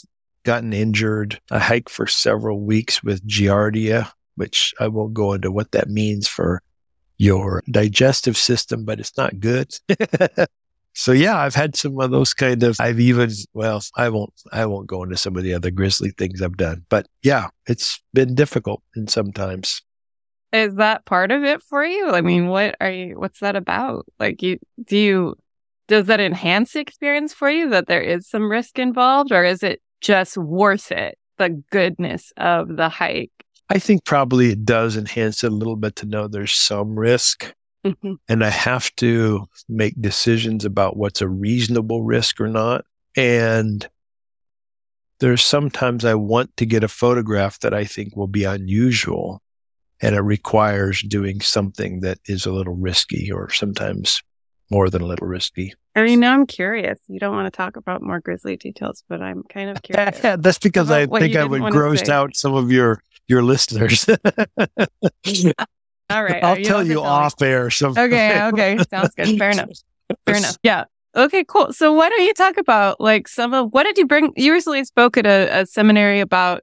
gotten 0.45 0.73
injured. 0.73 1.41
I 1.51 1.59
hiked 1.59 1.91
for 1.91 2.07
several 2.07 2.61
weeks 2.61 3.03
with 3.03 3.27
giardia, 3.27 4.11
which 4.37 4.75
I 4.81 4.89
won't 4.89 5.15
go 5.15 5.33
into 5.33 5.53
what 5.53 5.73
that 5.73 5.89
means 5.89 6.27
for 6.29 6.63
your 7.19 7.63
digestive 7.71 8.37
system, 8.37 8.85
but 8.85 8.99
it's 8.99 9.17
not 9.17 9.39
good. 9.39 9.73
so 10.95 11.13
yeah, 11.13 11.39
I've 11.39 11.55
had 11.55 11.77
some 11.77 11.99
of 12.01 12.11
those 12.11 12.35
kind 12.35 12.63
of 12.63 12.77
I've 12.81 13.01
even 13.01 13.31
well, 13.55 13.83
I 13.97 14.09
won't 14.09 14.33
I 14.53 14.67
won't 14.67 14.89
go 14.89 15.03
into 15.03 15.17
some 15.17 15.37
of 15.37 15.45
the 15.45 15.55
other 15.55 15.71
grisly 15.71 16.11
things 16.11 16.43
I've 16.43 16.57
done. 16.57 16.85
But 16.89 17.07
yeah, 17.23 17.49
it's 17.67 18.03
been 18.13 18.35
difficult 18.35 18.83
and 18.95 19.09
sometimes. 19.09 19.83
Is 20.53 20.75
that 20.75 21.05
part 21.07 21.31
of 21.31 21.45
it 21.45 21.63
for 21.63 21.85
you? 21.85 22.11
I 22.11 22.21
mean, 22.21 22.49
what 22.49 22.77
are 22.81 22.91
you? 22.91 23.19
What's 23.19 23.41
that 23.41 23.57
about? 23.57 24.07
Like, 24.19 24.43
you 24.43 24.59
do 24.85 24.97
you 24.99 25.35
does 25.89 26.07
that 26.07 26.21
enhance 26.21 26.73
the 26.73 26.81
experience 26.81 27.33
for 27.33 27.51
you 27.51 27.71
that 27.71 27.87
there 27.87 28.03
is 28.03 28.29
some 28.29 28.51
risk 28.51 28.79
involved, 28.79 29.33
or 29.33 29.45
is 29.45 29.63
it 29.63 29.81
just 30.01 30.37
worth 30.37 30.93
it? 30.93 31.19
The 31.39 31.63
goodness 31.71 32.33
of 32.37 32.77
the 32.77 32.89
hike. 32.89 33.33
I 33.71 33.79
think 33.79 34.05
probably 34.05 34.51
it 34.53 34.65
does 34.65 34.97
enhance 34.97 35.43
it 35.43 35.51
a 35.51 35.55
little 35.55 35.77
bit 35.77 35.97
to 35.97 36.07
know 36.07 36.29
there's 36.29 36.53
some 36.53 36.99
risk 36.99 37.55
Mhm. 37.85 38.17
and 38.29 38.45
I 38.45 38.51
have 38.51 38.95
to 38.97 39.47
make 39.69 39.95
decisions 40.01 40.65
about 40.65 40.97
what's 40.97 41.21
a 41.23 41.29
reasonable 41.29 42.03
risk 42.05 42.41
or 42.41 42.49
not. 42.49 42.85
And 43.17 43.89
there's 45.21 45.43
sometimes 45.43 46.05
I 46.05 46.15
want 46.15 46.57
to 46.59 46.67
get 46.67 46.85
a 46.85 46.89
photograph 46.89 47.59
that 47.61 47.73
I 47.73 47.85
think 47.85 48.15
will 48.15 48.29
be 48.29 48.45
unusual 48.45 49.41
and 50.03 50.17
it 50.17 50.21
requires 50.21 51.01
doing 51.03 51.41
something 51.41 52.01
that 52.01 52.19
is 52.27 52.45
a 52.45 52.53
little 52.53 52.75
risky 52.75 53.31
or 53.31 53.49
sometimes 53.51 54.23
more 54.71 54.91
than 54.91 55.01
a 55.01 55.07
little 55.07 55.29
risky. 55.29 55.75
I 55.95 56.03
mean, 56.03 56.21
now 56.21 56.33
I'm 56.33 56.47
curious. 56.47 56.99
You 57.07 57.21
don't 57.21 57.35
want 57.35 57.53
to 57.53 57.57
talk 57.57 57.77
about 57.77 58.03
more 58.03 58.19
grisly 58.19 58.57
details, 58.57 59.05
but 59.09 59.23
I'm 59.23 59.43
kind 59.45 59.71
of 59.71 59.83
curious. 59.83 60.19
That's 60.39 60.59
because 60.59 60.91
I 60.91 61.07
think 61.07 61.37
I 61.37 61.45
would 61.45 61.71
gross 61.71 62.09
out 62.09 62.35
some 62.35 62.55
of 62.55 62.73
your 62.73 63.01
your 63.29 63.43
listeners. 63.43 64.09
All 66.11 66.25
right, 66.25 66.45
I'll 66.45 66.53
uh, 66.53 66.55
don't 66.57 66.65
tell 66.65 66.79
have 66.79 66.87
to 66.87 66.93
you 66.93 67.01
me. 67.01 67.07
off 67.07 67.41
air. 67.41 67.71
Some 67.71 67.93
Okay, 67.93 68.43
okay, 68.53 68.79
sounds 68.91 69.15
good. 69.15 69.39
Fair 69.39 69.51
enough. 69.51 69.71
Fair 70.27 70.37
enough. 70.37 70.59
Yeah. 70.63 70.85
Okay, 71.15 71.45
cool. 71.45 71.73
So 71.73 71.93
why 71.93 72.09
don't 72.09 72.23
you 72.23 72.35
talk 72.35 72.57
about 72.57 73.01
like 73.01 73.29
some 73.29 73.55
of 73.55 73.73
what 73.73 73.85
did 73.85 73.99
you 73.99 74.07
bring? 74.07 74.33
You 74.37 74.53
recently 74.53 74.85
spoke 74.85 75.17
at 75.17 75.27
a, 75.27 75.61
a 75.61 75.67
seminary 75.67 76.21
about 76.21 76.63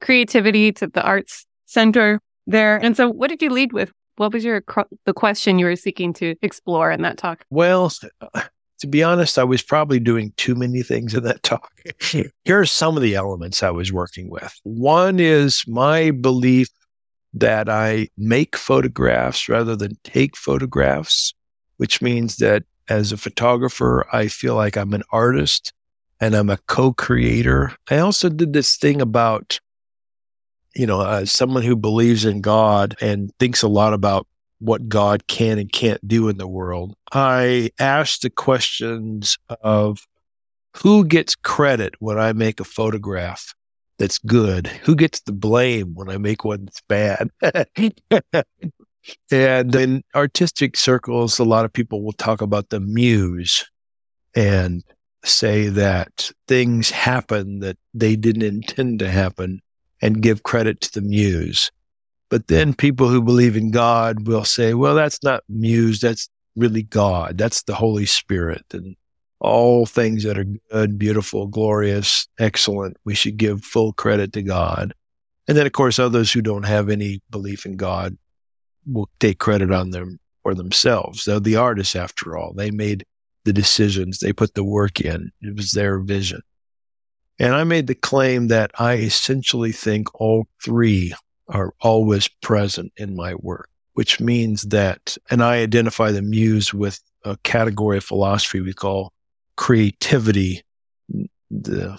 creativity 0.00 0.72
to 0.72 0.86
the 0.86 1.02
arts 1.02 1.46
center 1.66 2.20
there. 2.50 2.76
And 2.82 2.96
so 2.96 3.08
what 3.08 3.28
did 3.28 3.42
you 3.42 3.50
lead 3.50 3.72
with? 3.72 3.92
What 4.16 4.32
was 4.32 4.44
your 4.44 4.62
the 5.06 5.14
question 5.14 5.58
you 5.58 5.66
were 5.66 5.76
seeking 5.76 6.12
to 6.14 6.34
explore 6.42 6.90
in 6.90 7.02
that 7.02 7.16
talk? 7.16 7.44
Well, 7.50 7.90
uh, 8.20 8.42
to 8.80 8.86
be 8.86 9.02
honest, 9.02 9.38
I 9.38 9.44
was 9.44 9.62
probably 9.62 10.00
doing 10.00 10.32
too 10.36 10.54
many 10.54 10.82
things 10.82 11.14
in 11.14 11.22
that 11.24 11.42
talk. 11.42 11.70
Here 12.10 12.30
are 12.48 12.66
some 12.66 12.96
of 12.96 13.02
the 13.02 13.14
elements 13.14 13.62
I 13.62 13.70
was 13.70 13.92
working 13.92 14.30
with. 14.30 14.54
One 14.64 15.20
is 15.20 15.64
my 15.66 16.10
belief 16.10 16.68
that 17.34 17.68
I 17.68 18.08
make 18.16 18.56
photographs 18.56 19.48
rather 19.48 19.76
than 19.76 19.96
take 20.02 20.36
photographs, 20.36 21.32
which 21.76 22.02
means 22.02 22.36
that 22.36 22.64
as 22.88 23.12
a 23.12 23.16
photographer, 23.16 24.06
I 24.12 24.28
feel 24.28 24.56
like 24.56 24.76
I'm 24.76 24.92
an 24.94 25.04
artist 25.12 25.72
and 26.20 26.34
I'm 26.34 26.50
a 26.50 26.58
co 26.66 26.92
creator. 26.92 27.72
I 27.90 27.98
also 27.98 28.28
did 28.28 28.52
this 28.52 28.76
thing 28.76 29.00
about, 29.00 29.60
you 30.74 30.86
know, 30.86 31.04
as 31.04 31.32
someone 31.32 31.62
who 31.62 31.76
believes 31.76 32.24
in 32.24 32.40
God 32.40 32.96
and 33.00 33.32
thinks 33.38 33.62
a 33.62 33.68
lot 33.68 33.92
about 33.92 34.26
what 34.58 34.88
God 34.88 35.26
can 35.26 35.58
and 35.58 35.72
can't 35.72 36.06
do 36.06 36.28
in 36.28 36.36
the 36.36 36.46
world. 36.46 36.94
I 37.12 37.70
ask 37.78 38.20
the 38.20 38.30
questions 38.30 39.38
of 39.62 40.06
who 40.76 41.04
gets 41.04 41.34
credit 41.34 41.94
when 41.98 42.18
I 42.18 42.32
make 42.32 42.60
a 42.60 42.64
photograph 42.64 43.54
that's 44.00 44.18
good? 44.18 44.66
Who 44.66 44.96
gets 44.96 45.20
the 45.20 45.32
blame 45.32 45.94
when 45.94 46.08
I 46.08 46.16
make 46.16 46.42
one 46.42 46.64
that's 46.64 46.82
bad? 46.88 47.30
and 49.30 49.74
in 49.74 50.02
artistic 50.14 50.76
circles, 50.76 51.38
a 51.38 51.44
lot 51.44 51.66
of 51.66 51.72
people 51.72 52.02
will 52.02 52.14
talk 52.14 52.40
about 52.40 52.70
the 52.70 52.80
muse 52.80 53.70
and 54.34 54.82
say 55.22 55.68
that 55.68 56.30
things 56.48 56.90
happen 56.90 57.60
that 57.60 57.76
they 57.92 58.16
didn't 58.16 58.42
intend 58.42 59.00
to 59.00 59.10
happen 59.10 59.60
and 60.02 60.22
give 60.22 60.42
credit 60.42 60.80
to 60.82 60.92
the 60.92 61.06
muse. 61.06 61.70
But 62.28 62.46
then 62.46 62.74
people 62.74 63.08
who 63.08 63.22
believe 63.22 63.56
in 63.56 63.70
God 63.70 64.26
will 64.26 64.44
say, 64.44 64.74
well, 64.74 64.94
that's 64.94 65.22
not 65.22 65.42
muse. 65.48 66.00
That's 66.00 66.28
really 66.56 66.82
God. 66.82 67.38
That's 67.38 67.62
the 67.62 67.74
Holy 67.74 68.06
Spirit 68.06 68.64
and 68.72 68.96
all 69.40 69.86
things 69.86 70.22
that 70.24 70.38
are 70.38 70.46
good, 70.70 70.98
beautiful, 70.98 71.46
glorious, 71.46 72.28
excellent. 72.38 72.96
We 73.04 73.14
should 73.14 73.36
give 73.36 73.64
full 73.64 73.92
credit 73.94 74.32
to 74.34 74.42
God. 74.42 74.94
And 75.48 75.56
then, 75.56 75.66
of 75.66 75.72
course, 75.72 75.98
others 75.98 76.30
who 76.30 76.42
don't 76.42 76.64
have 76.64 76.90
any 76.90 77.20
belief 77.30 77.66
in 77.66 77.76
God 77.76 78.16
will 78.86 79.08
take 79.18 79.38
credit 79.38 79.72
on 79.72 79.90
them 79.90 80.20
for 80.42 80.54
themselves. 80.54 81.24
They're 81.24 81.40
the 81.40 81.56
artists, 81.56 81.96
after 81.96 82.36
all. 82.36 82.52
They 82.52 82.70
made 82.70 83.04
the 83.44 83.52
decisions. 83.52 84.18
They 84.20 84.32
put 84.32 84.54
the 84.54 84.62
work 84.62 85.00
in. 85.00 85.32
It 85.40 85.56
was 85.56 85.72
their 85.72 85.98
vision. 85.98 86.42
And 87.40 87.54
I 87.54 87.64
made 87.64 87.86
the 87.86 87.94
claim 87.94 88.48
that 88.48 88.70
I 88.78 88.96
essentially 88.96 89.72
think 89.72 90.14
all 90.20 90.46
three 90.62 91.14
are 91.48 91.72
always 91.80 92.28
present 92.28 92.92
in 92.98 93.16
my 93.16 93.34
work, 93.34 93.70
which 93.94 94.20
means 94.20 94.64
that, 94.64 95.16
and 95.30 95.42
I 95.42 95.56
identify 95.56 96.12
the 96.12 96.20
muse 96.20 96.74
with 96.74 97.00
a 97.24 97.38
category 97.38 97.96
of 97.96 98.04
philosophy 98.04 98.60
we 98.60 98.74
call 98.74 99.14
creativity. 99.56 100.62
The, 101.50 101.98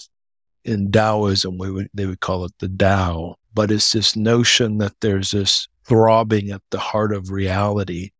in 0.64 0.92
Taoism, 0.92 1.58
we 1.58 1.72
would, 1.72 1.90
they 1.92 2.06
would 2.06 2.20
call 2.20 2.46
it 2.46 2.54
the 2.60 2.70
Tao, 2.70 3.36
but 3.52 3.72
it's 3.72 3.94
this 3.94 4.16
notion 4.16 4.78
that 4.78 4.94
there's 5.02 5.32
this 5.32 5.68
throbbing 5.86 6.52
at 6.52 6.62
the 6.70 6.80
heart 6.80 7.14
of 7.14 7.32
reality 7.32 8.12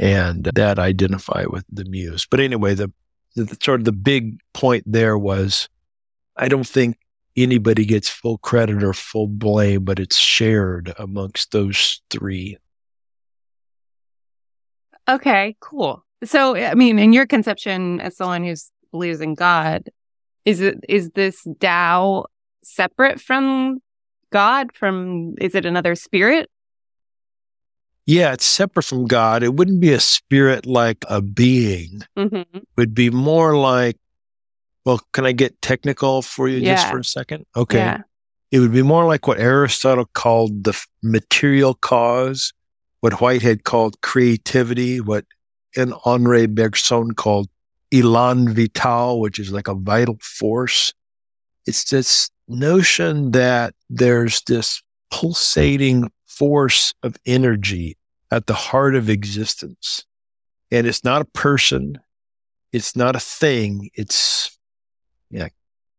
and 0.00 0.50
that 0.56 0.80
identify 0.80 1.44
with 1.48 1.64
the 1.70 1.84
muse. 1.84 2.26
But 2.28 2.40
anyway, 2.40 2.74
the, 2.74 2.92
the 3.36 3.56
sort 3.62 3.80
of 3.80 3.84
the 3.84 3.92
big 3.92 4.40
point 4.52 4.82
there 4.84 5.16
was, 5.16 5.68
I 6.36 6.48
don't 6.48 6.66
think 6.66 6.98
anybody 7.36 7.84
gets 7.84 8.08
full 8.08 8.38
credit 8.38 8.82
or 8.82 8.92
full 8.92 9.28
blame, 9.28 9.84
but 9.84 9.98
it's 9.98 10.16
shared 10.16 10.92
amongst 10.98 11.52
those 11.52 12.00
three. 12.10 12.58
Okay, 15.08 15.56
cool. 15.60 16.04
So, 16.24 16.56
I 16.56 16.74
mean, 16.74 16.98
in 16.98 17.12
your 17.12 17.26
conception, 17.26 18.00
as 18.00 18.16
someone 18.16 18.44
who 18.44 18.54
believes 18.90 19.20
in 19.20 19.34
God, 19.34 19.88
is 20.44 20.60
it 20.60 20.78
is 20.88 21.10
this 21.10 21.46
Tao 21.60 22.26
separate 22.64 23.20
from 23.20 23.80
God? 24.32 24.74
From 24.74 25.34
is 25.40 25.54
it 25.54 25.66
another 25.66 25.94
spirit? 25.94 26.50
Yeah, 28.06 28.32
it's 28.32 28.46
separate 28.46 28.84
from 28.84 29.06
God. 29.06 29.42
It 29.42 29.54
wouldn't 29.54 29.80
be 29.80 29.92
a 29.92 30.00
spirit 30.00 30.64
like 30.64 31.04
a 31.08 31.20
being. 31.20 32.02
Mm-hmm. 32.16 32.56
It 32.56 32.66
would 32.76 32.94
be 32.94 33.10
more 33.10 33.56
like, 33.56 33.96
well, 34.86 35.00
can 35.12 35.26
I 35.26 35.32
get 35.32 35.60
technical 35.60 36.22
for 36.22 36.48
you 36.48 36.60
just 36.60 36.88
for 36.88 37.00
a 37.00 37.04
second? 37.04 37.44
Okay. 37.56 37.78
Yeah. 37.78 38.02
It 38.52 38.60
would 38.60 38.72
be 38.72 38.82
more 38.82 39.04
like 39.04 39.26
what 39.26 39.40
Aristotle 39.40 40.08
called 40.14 40.62
the 40.62 40.80
material 41.02 41.74
cause, 41.74 42.52
what 43.00 43.20
Whitehead 43.20 43.64
called 43.64 44.00
creativity, 44.00 45.00
what 45.00 45.24
and 45.76 45.92
Henri 46.04 46.46
Bergson 46.46 47.14
called 47.14 47.48
elan 47.92 48.54
vital, 48.54 49.20
which 49.20 49.40
is 49.40 49.52
like 49.52 49.66
a 49.66 49.74
vital 49.74 50.18
force. 50.22 50.92
It's 51.66 51.90
this 51.90 52.30
notion 52.46 53.32
that 53.32 53.74
there's 53.90 54.40
this 54.42 54.80
pulsating 55.10 56.12
force 56.26 56.94
of 57.02 57.16
energy 57.26 57.96
at 58.30 58.46
the 58.46 58.54
heart 58.54 58.94
of 58.94 59.10
existence. 59.10 60.04
And 60.70 60.86
it's 60.86 61.02
not 61.02 61.22
a 61.22 61.26
person. 61.26 61.98
It's 62.72 62.94
not 62.94 63.16
a 63.16 63.20
thing. 63.20 63.90
It's, 63.94 64.55
yeah, 65.36 65.48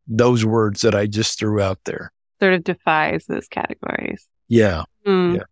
those 0.07 0.45
words 0.45 0.81
that 0.81 0.95
I 0.95 1.05
just 1.05 1.37
threw 1.37 1.61
out 1.61 1.79
there. 1.85 2.11
Sort 2.41 2.53
of 2.53 2.63
defies 2.63 3.25
those 3.27 3.47
categories. 3.47 4.27
Yeah. 4.47 4.83
Hmm. 5.05 5.35
Yeah. 5.35 5.43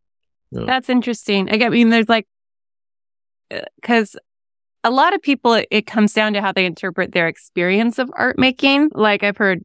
Yeah. 0.52 0.66
That's 0.66 0.90
interesting. 0.90 1.50
Again, 1.50 1.68
I 1.68 1.70
mean, 1.70 1.90
there's 1.90 2.10
like, 2.10 2.28
because 3.76 4.16
a 4.84 4.90
lot 4.90 5.14
of 5.14 5.22
people, 5.22 5.54
it, 5.54 5.68
it 5.72 5.88
comes 5.88 6.14
down 6.14 6.34
to 6.34 6.42
how 6.42 6.52
they 6.52 6.66
interpret 6.66 7.12
their 7.12 7.28
experience 7.28 8.00
of 8.00 8.10
art 8.16 8.38
making. 8.38 8.90
Like 8.94 9.24
I've 9.24 9.38
heard, 9.38 9.64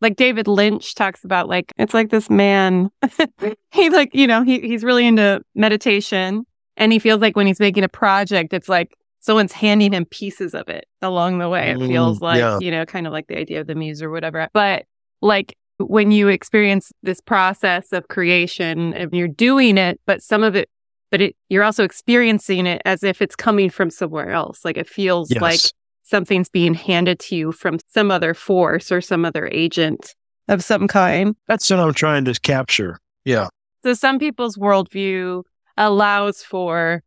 like 0.00 0.16
David 0.16 0.48
Lynch 0.48 0.94
talks 0.94 1.24
about, 1.24 1.48
like 1.48 1.72
it's 1.78 1.94
like 1.94 2.10
this 2.10 2.28
man. 2.28 2.90
he 3.70 3.90
like, 3.90 4.14
you 4.14 4.26
know, 4.26 4.42
he 4.42 4.60
he's 4.60 4.84
really 4.84 5.06
into 5.06 5.42
meditation, 5.54 6.44
and 6.76 6.92
he 6.92 6.98
feels 6.98 7.20
like 7.20 7.36
when 7.36 7.46
he's 7.46 7.60
making 7.60 7.84
a 7.84 7.88
project, 7.88 8.52
it's 8.52 8.68
like 8.68 8.94
someone's 9.24 9.52
handing 9.52 9.92
him 9.92 10.04
pieces 10.04 10.54
of 10.54 10.68
it 10.68 10.86
along 11.00 11.38
the 11.38 11.48
way. 11.48 11.70
It 11.70 11.78
Mm, 11.78 11.88
feels 11.88 12.20
like, 12.20 12.38
yeah. 12.38 12.58
you 12.60 12.70
know, 12.70 12.84
kind 12.84 13.06
of 13.06 13.12
like 13.12 13.26
the 13.26 13.38
idea 13.38 13.60
of 13.60 13.66
the 13.66 13.74
muse 13.74 14.02
or 14.02 14.10
whatever. 14.10 14.48
But 14.52 14.84
like 15.22 15.56
when 15.78 16.10
you 16.10 16.28
experience 16.28 16.92
this 17.02 17.20
process 17.22 17.90
of 17.92 18.08
creation 18.08 18.92
and 18.92 19.12
you're 19.14 19.26
doing 19.28 19.78
it, 19.78 19.98
but 20.06 20.22
some 20.22 20.42
of 20.42 20.54
it, 20.54 20.68
but 21.10 21.20
it, 21.22 21.36
you're 21.48 21.64
also 21.64 21.84
experiencing 21.84 22.66
it 22.66 22.82
as 22.84 23.02
if 23.02 23.22
it's 23.22 23.34
coming 23.34 23.70
from 23.70 23.88
somewhere 23.88 24.30
else. 24.30 24.62
Like 24.64 24.76
it 24.76 24.88
feels 24.88 25.30
Yes. 25.30 25.40
like 25.40 25.60
something's 26.02 26.50
being 26.50 26.74
handed 26.74 27.18
to 27.20 27.34
you 27.36 27.50
from 27.50 27.78
some 27.88 28.10
other 28.10 28.34
force 28.34 28.92
or 28.92 29.00
some 29.00 29.24
other 29.24 29.48
agent 29.52 30.14
of 30.48 30.62
some 30.62 30.86
kind. 30.86 31.34
That's 31.48 31.70
what 31.70 31.80
I'm 31.80 31.94
trying 31.94 32.26
to 32.26 32.34
capture. 32.40 32.98
Yeah. 33.24 33.48
So 33.84 33.94
some 33.94 34.18
people's 34.18 34.56
worldview 34.58 35.44
allows 35.78 36.42
for 36.42 37.02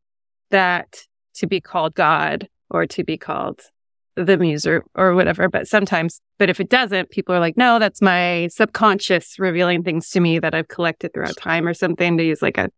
that 0.49 1.03
to 1.38 1.47
be 1.47 1.62
called 1.62 1.95
God 1.95 2.47
or 2.69 2.86
to 2.88 3.04
be 3.04 3.17
called 3.17 3.62
the 4.15 4.38
muse 4.38 4.65
or, 4.65 4.84
or 4.95 5.13
whatever. 5.15 5.47
But 5.47 5.67
sometimes, 5.67 6.19
but 6.38 6.50
if 6.50 6.60
it 6.60 6.69
doesn't, 6.69 7.12
people 7.12 7.36
are 7.36 7.39
like, 7.39 7.58
no, 7.58 7.80
that's 7.80 8.02
my 8.02 8.47
subconscious 8.52 9.38
revealing 9.39 9.84
things 9.84 10.10
to 10.12 10.19
me 10.19 10.39
that 10.39 10.56
I've 10.56 10.67
collected 10.67 11.13
throughout 11.13 11.38
time 11.38 11.67
or 11.67 11.73
something 11.73 12.17
to 12.17 12.23
use 12.23 12.41
like 12.41 12.58
a, 12.58 12.69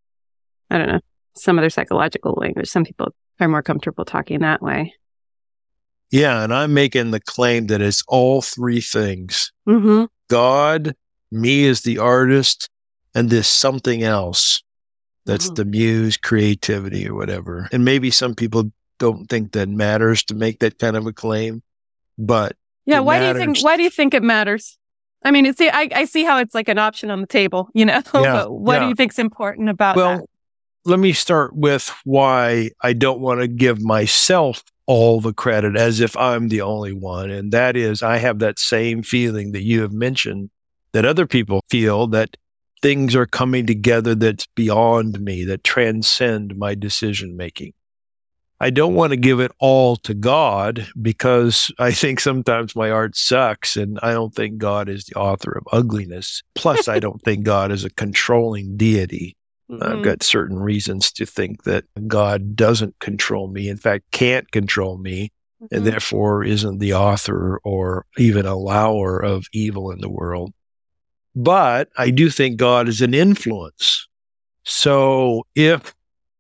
I 0.70 0.78
don't 0.78 0.88
know, 0.88 1.00
some 1.36 1.58
other 1.58 1.70
psychological 1.70 2.34
language. 2.34 2.68
Some 2.68 2.84
people 2.84 3.14
are 3.40 3.48
more 3.48 3.64
comfortable 3.64 4.06
talking 4.06 4.40
that 4.42 4.62
way. 4.62 4.94
Yeah. 6.12 6.44
And 6.44 6.54
I'm 6.54 6.74
making 6.74 7.12
the 7.12 7.22
claim 7.22 7.68
that 7.68 7.82
it's 7.82 8.04
all 8.08 8.42
three 8.42 8.82
things 8.82 9.52
Mm-hmm. 9.70 10.06
God, 10.30 10.96
me 11.32 11.68
as 11.68 11.82
the 11.82 12.00
artist, 12.00 12.70
and 13.14 13.30
this 13.30 13.48
something 13.48 14.04
else 14.04 14.64
that's 15.30 15.50
Mhm. 15.50 15.56
the 15.56 15.66
muse, 15.66 16.18
creativity, 16.18 17.08
or 17.08 17.16
whatever. 17.16 17.70
And 17.72 17.86
maybe 17.86 18.12
some 18.12 18.36
people 18.36 18.72
don't 18.98 19.28
think 19.30 19.54
that 19.54 19.70
matters 19.70 20.24
to 20.26 20.36
make 20.36 20.60
that 20.60 20.78
kind 20.80 20.98
of 20.98 21.06
a 21.08 21.14
claim, 21.14 21.62
but 22.18 22.56
Yeah. 22.86 23.00
Why 23.00 23.20
do 23.20 23.26
you 23.28 23.34
think, 23.36 23.64
why 23.64 23.78
do 23.78 23.84
you 23.84 23.90
think 23.90 24.14
it 24.14 24.24
matters? 24.24 24.78
I 25.24 25.32
mean, 25.32 25.46
it's, 25.46 25.60
I, 25.62 25.90
I 25.94 26.06
see 26.06 26.24
how 26.24 26.40
it's 26.40 26.56
like 26.56 26.70
an 26.70 26.78
option 26.80 27.12
on 27.12 27.22
the 27.22 27.28
table, 27.28 27.70
you 27.74 27.86
know, 27.86 28.02
Yeah, 28.14 28.44
but 28.44 28.52
what 28.52 28.80
do 28.80 28.84
yeah. 28.84 28.90
you 28.90 28.96
think's 28.96 29.20
important 29.20 29.70
about 29.70 29.96
well, 29.96 30.18
that? 30.18 30.26
let 30.86 31.00
me 31.00 31.14
start 31.14 31.56
with 31.56 31.94
why 32.04 32.72
I 32.82 32.94
don't 32.94 33.20
want 33.20 33.42
to 33.42 33.48
give 33.48 33.82
myself 33.82 34.64
all 34.86 35.22
the 35.22 35.34
credit 35.34 35.76
as 35.76 36.00
if 36.00 36.18
I'm 36.18 36.48
the 36.48 36.62
only 36.62 36.94
one. 36.94 37.30
And 37.30 37.52
that 37.52 37.76
is, 37.78 38.02
I 38.02 38.18
have 38.18 38.40
that 38.40 38.58
same 38.58 39.04
feeling 39.04 39.52
that 39.52 39.62
you 39.62 39.82
have 39.82 39.94
mentioned 39.94 40.50
that 40.94 41.06
other 41.06 41.28
people 41.28 41.62
feel 41.70 42.08
that 42.08 42.36
things 42.82 43.16
are 43.16 43.26
coming 43.26 43.66
together 43.66 44.16
that's 44.16 44.48
beyond 44.56 45.20
me, 45.20 45.44
that 45.46 45.64
transcend 45.64 46.58
my 46.58 46.76
decision 46.76 47.36
making. 47.36 47.74
I 48.62 48.72
don't 48.72 48.96
want 48.96 49.12
to 49.12 49.18
give 49.18 49.40
it 49.40 49.54
all 49.60 49.96
to 49.98 50.14
God 50.14 50.88
because 51.02 51.72
I 51.80 51.92
think 51.92 52.20
sometimes 52.20 52.76
my 52.76 52.92
art 52.92 53.16
sucks 53.16 53.78
and 53.78 53.98
I 54.02 54.12
don't 54.12 54.36
think 54.36 54.58
God 54.58 54.90
is 54.90 55.06
the 55.06 55.16
author 55.18 55.52
of 55.58 55.64
ugliness. 55.72 56.44
Plus, 56.56 56.88
I 56.88 57.00
don't 57.00 57.22
think 57.22 57.44
God 57.46 57.72
is 57.72 57.86
a 57.86 57.90
controlling 57.90 58.76
deity. 58.78 59.36
I've 59.72 60.00
Mhm. 60.00 60.02
got 60.02 60.24
certain 60.24 60.58
reasons 60.60 61.12
to 61.14 61.26
think 61.26 61.64
that 61.64 61.86
God 62.08 62.56
doesn't 62.56 63.00
control 63.00 63.48
me, 63.48 63.70
in 63.70 63.78
fact, 63.78 64.06
can't 64.12 64.50
control 64.52 64.98
me, 64.98 65.32
and 65.72 65.84
Mhm. 65.84 65.92
therefore 65.92 66.44
isn't 66.44 66.80
the 66.80 66.94
author 66.96 67.60
or 67.64 68.06
even 68.18 68.46
allower 68.48 69.20
of 69.20 69.46
evil 69.54 69.92
in 69.92 70.02
the 70.02 70.10
world. 70.10 70.54
But 71.40 71.88
I 71.98 72.10
do 72.10 72.30
think 72.30 72.58
God 72.58 72.90
is 72.90 73.00
an 73.00 73.14
influence. 73.14 74.10
So 74.66 75.48
if 75.56 75.96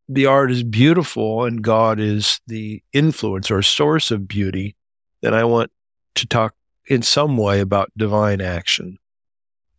the 0.09 0.25
art 0.25 0.51
is 0.51 0.62
beautiful 0.62 1.45
and 1.45 1.62
God 1.62 2.01
is 2.01 2.41
the 2.47 2.83
influence 2.91 3.49
or 3.49 3.62
source 3.62 4.12
of 4.12 4.27
beauty, 4.27 4.75
then 5.21 5.33
I 5.33 5.45
want 5.45 5.71
to 6.15 6.27
talk 6.27 6.53
in 6.88 7.01
some 7.01 7.38
way 7.38 7.62
about 7.62 7.93
divine 7.95 8.41
action. 8.41 8.97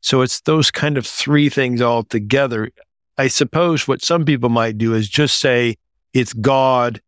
So 0.00 0.22
it's 0.22 0.40
those 0.40 0.70
kind 0.70 0.96
of 0.96 1.06
three 1.06 1.50
things 1.50 1.82
all 1.82 2.02
together. 2.02 2.70
I 3.18 3.28
suppose 3.28 3.86
what 3.86 4.02
some 4.02 4.24
people 4.24 4.48
might 4.48 4.78
do 4.78 4.94
is 4.94 5.06
just 5.06 5.38
say 5.38 5.76
it's 6.14 6.32
God 6.32 7.02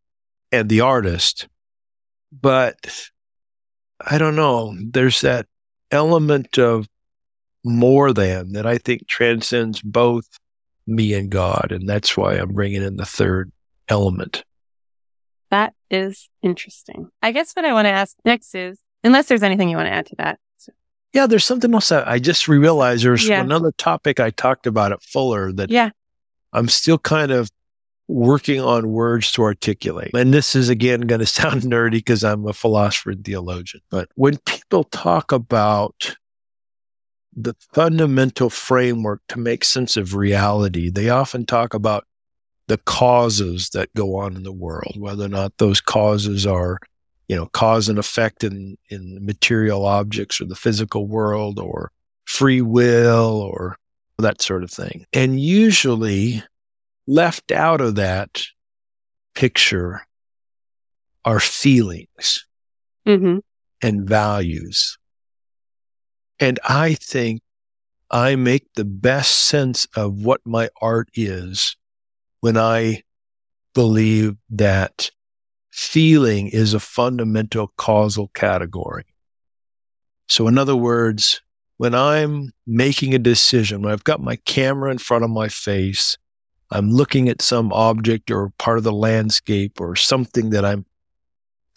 and 0.50 0.68
the 0.68 0.82
artist. 0.82 1.48
But 2.30 3.10
I 4.06 4.18
don't 4.18 4.36
know. 4.36 4.76
There's 4.78 5.22
that 5.22 5.46
element 5.90 6.58
of 6.58 6.86
more 7.64 8.12
than 8.12 8.52
that 8.52 8.66
I 8.66 8.78
think 8.78 9.06
transcends 9.06 9.80
both 9.82 10.26
me 10.86 11.14
and 11.14 11.30
God. 11.30 11.68
And 11.70 11.88
that's 11.88 12.16
why 12.16 12.34
I'm 12.34 12.52
bringing 12.52 12.82
in 12.82 12.96
the 12.96 13.04
third 13.06 13.52
element. 13.88 14.44
That 15.50 15.74
is 15.90 16.28
interesting. 16.42 17.10
I 17.22 17.30
guess 17.32 17.52
what 17.52 17.64
I 17.64 17.72
want 17.72 17.86
to 17.86 17.90
ask 17.90 18.16
next 18.24 18.54
is, 18.54 18.78
unless 19.04 19.26
there's 19.26 19.42
anything 19.42 19.68
you 19.68 19.76
want 19.76 19.86
to 19.88 19.92
add 19.92 20.06
to 20.06 20.16
that. 20.16 20.38
Yeah, 21.12 21.26
there's 21.26 21.44
something 21.44 21.74
else 21.74 21.90
that 21.90 22.08
I 22.08 22.18
just 22.18 22.48
realized 22.48 23.04
there's 23.04 23.28
Yeah. 23.28 23.42
another 23.42 23.70
topic 23.72 24.18
I 24.18 24.30
talked 24.30 24.66
about 24.66 24.92
at 24.92 25.02
Fuller 25.02 25.52
that 25.52 25.70
Yeah. 25.70 25.90
I'm 26.54 26.68
still 26.68 26.98
kind 26.98 27.30
of 27.30 27.50
working 28.08 28.60
on 28.60 28.88
words 28.88 29.30
to 29.32 29.42
articulate. 29.42 30.12
And 30.14 30.32
this 30.32 30.56
is 30.56 30.70
again 30.70 31.02
going 31.02 31.18
to 31.20 31.26
sound 31.26 31.62
nerdy 31.62 31.92
because 31.92 32.24
I'm 32.24 32.46
a 32.46 32.54
philosopher 32.54 33.10
and 33.10 33.22
theologian. 33.24 33.82
But 33.90 34.08
when 34.14 34.38
people 34.46 34.84
talk 34.84 35.32
about 35.32 36.16
the 37.34 37.54
fundamental 37.72 38.50
framework 38.50 39.20
to 39.28 39.38
make 39.38 39.64
sense 39.64 39.96
of 39.96 40.14
reality, 40.14 40.90
they 40.90 41.08
often 41.08 41.46
talk 41.46 41.74
about 41.74 42.06
the 42.68 42.78
causes 42.78 43.70
that 43.70 43.92
go 43.94 44.16
on 44.16 44.36
in 44.36 44.42
the 44.42 44.52
world, 44.52 44.94
whether 44.98 45.24
or 45.24 45.28
not 45.28 45.56
those 45.58 45.80
causes 45.80 46.46
are, 46.46 46.78
you 47.28 47.36
know, 47.36 47.46
cause 47.46 47.88
and 47.88 47.98
effect 47.98 48.44
in, 48.44 48.76
in 48.90 49.24
material 49.24 49.84
objects 49.86 50.40
or 50.40 50.44
the 50.44 50.54
physical 50.54 51.06
world 51.06 51.58
or 51.58 51.90
free 52.24 52.60
will 52.62 53.40
or 53.40 53.76
that 54.18 54.40
sort 54.40 54.62
of 54.62 54.70
thing. 54.70 55.06
And 55.12 55.40
usually 55.40 56.42
left 57.06 57.50
out 57.50 57.80
of 57.80 57.96
that 57.96 58.42
picture 59.34 60.06
are 61.24 61.40
feelings 61.40 62.46
Mm-hmm. 63.04 63.38
and 63.82 64.08
values. 64.08 64.96
And 66.42 66.58
I 66.64 66.94
think 66.94 67.40
I 68.10 68.34
make 68.34 68.74
the 68.74 68.84
best 68.84 69.30
sense 69.42 69.86
of 69.94 70.24
what 70.24 70.40
my 70.44 70.70
art 70.80 71.08
is 71.14 71.76
when 72.40 72.56
I 72.56 73.04
believe 73.74 74.34
that 74.50 75.12
feeling 75.70 76.48
is 76.48 76.74
a 76.74 76.80
fundamental 76.80 77.72
causal 77.76 78.26
category. 78.34 79.04
So, 80.26 80.48
in 80.48 80.58
other 80.58 80.74
words, 80.74 81.40
when 81.76 81.94
I'm 81.94 82.50
making 82.66 83.14
a 83.14 83.20
decision, 83.20 83.80
when 83.80 83.92
I've 83.92 84.02
got 84.02 84.20
my 84.20 84.34
camera 84.34 84.90
in 84.90 84.98
front 84.98 85.22
of 85.22 85.30
my 85.30 85.46
face, 85.46 86.18
I'm 86.72 86.90
looking 86.90 87.28
at 87.28 87.40
some 87.40 87.72
object 87.72 88.32
or 88.32 88.50
part 88.58 88.78
of 88.78 88.84
the 88.84 88.92
landscape 88.92 89.80
or 89.80 89.94
something 89.94 90.50
that 90.50 90.64
I'm 90.64 90.86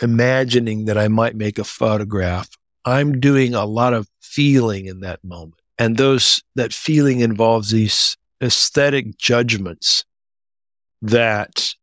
imagining 0.01 0.85
that 0.85 0.97
I 0.97 1.07
might 1.07 1.35
make 1.35 1.59
a 1.59 1.63
photograph, 1.63 2.49
I'm 2.85 3.19
doing 3.19 3.55
a 3.55 3.65
lot 3.65 3.93
of 3.93 4.07
feeling 4.21 4.85
in 4.85 4.99
that 5.01 5.23
moment. 5.23 5.59
And 5.77 5.97
those, 5.97 6.41
that 6.55 6.71
feeling 6.71 7.19
involves 7.19 7.71
these 7.71 8.15
aesthetic 8.41 9.17
judgments 9.17 10.05
that 11.01 11.73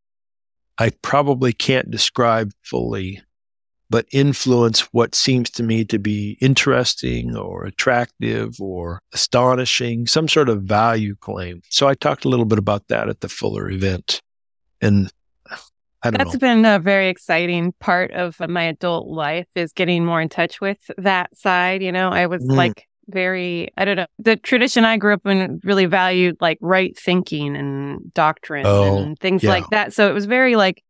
I 0.78 0.90
probably 1.02 1.52
can't 1.52 1.90
describe 1.90 2.52
fully, 2.62 3.22
but 3.90 4.06
influence 4.10 4.80
what 4.92 5.14
seems 5.14 5.50
to 5.50 5.62
me 5.62 5.84
to 5.86 5.98
be 5.98 6.38
interesting 6.40 7.36
or 7.36 7.64
attractive 7.64 8.60
or 8.60 9.00
astonishing, 9.12 10.06
some 10.06 10.28
sort 10.28 10.48
of 10.48 10.62
value 10.62 11.14
claim. 11.16 11.62
So 11.68 11.88
I 11.88 11.94
talked 11.94 12.24
a 12.24 12.28
little 12.28 12.46
bit 12.46 12.58
about 12.58 12.88
that 12.88 13.08
at 13.08 13.20
the 13.20 13.28
Fuller 13.28 13.70
event. 13.70 14.22
And 14.80 15.12
That's 16.02 16.34
know. 16.34 16.38
been 16.38 16.64
a 16.64 16.78
very 16.78 17.08
exciting 17.08 17.72
part 17.80 18.10
of 18.12 18.38
my 18.40 18.64
adult 18.64 19.08
life 19.08 19.46
is 19.54 19.72
getting 19.72 20.04
more 20.04 20.20
in 20.20 20.28
touch 20.28 20.60
with 20.60 20.78
that 20.98 21.36
side. 21.36 21.82
You 21.82 21.92
know, 21.92 22.08
I 22.10 22.26
was 22.26 22.42
Mm. 22.44 22.56
like 22.56 22.86
very, 23.08 23.68
I 23.76 23.84
don't 23.84 23.96
know, 23.96 24.06
the 24.18 24.36
tradition 24.36 24.84
I 24.84 24.96
grew 24.96 25.14
up 25.14 25.26
in 25.26 25.60
really 25.64 25.86
valued 25.86 26.36
like 26.40 26.58
right 26.60 26.96
thinking 26.98 27.56
and 27.56 28.12
doctrine 28.14 28.66
Oh, 28.66 28.98
and 28.98 29.18
things 29.18 29.42
yeah. 29.42 29.50
like 29.50 29.68
that. 29.70 29.92
So 29.92 30.08
it 30.08 30.12
was 30.12 30.26
very 30.26 30.56
like 30.56 30.82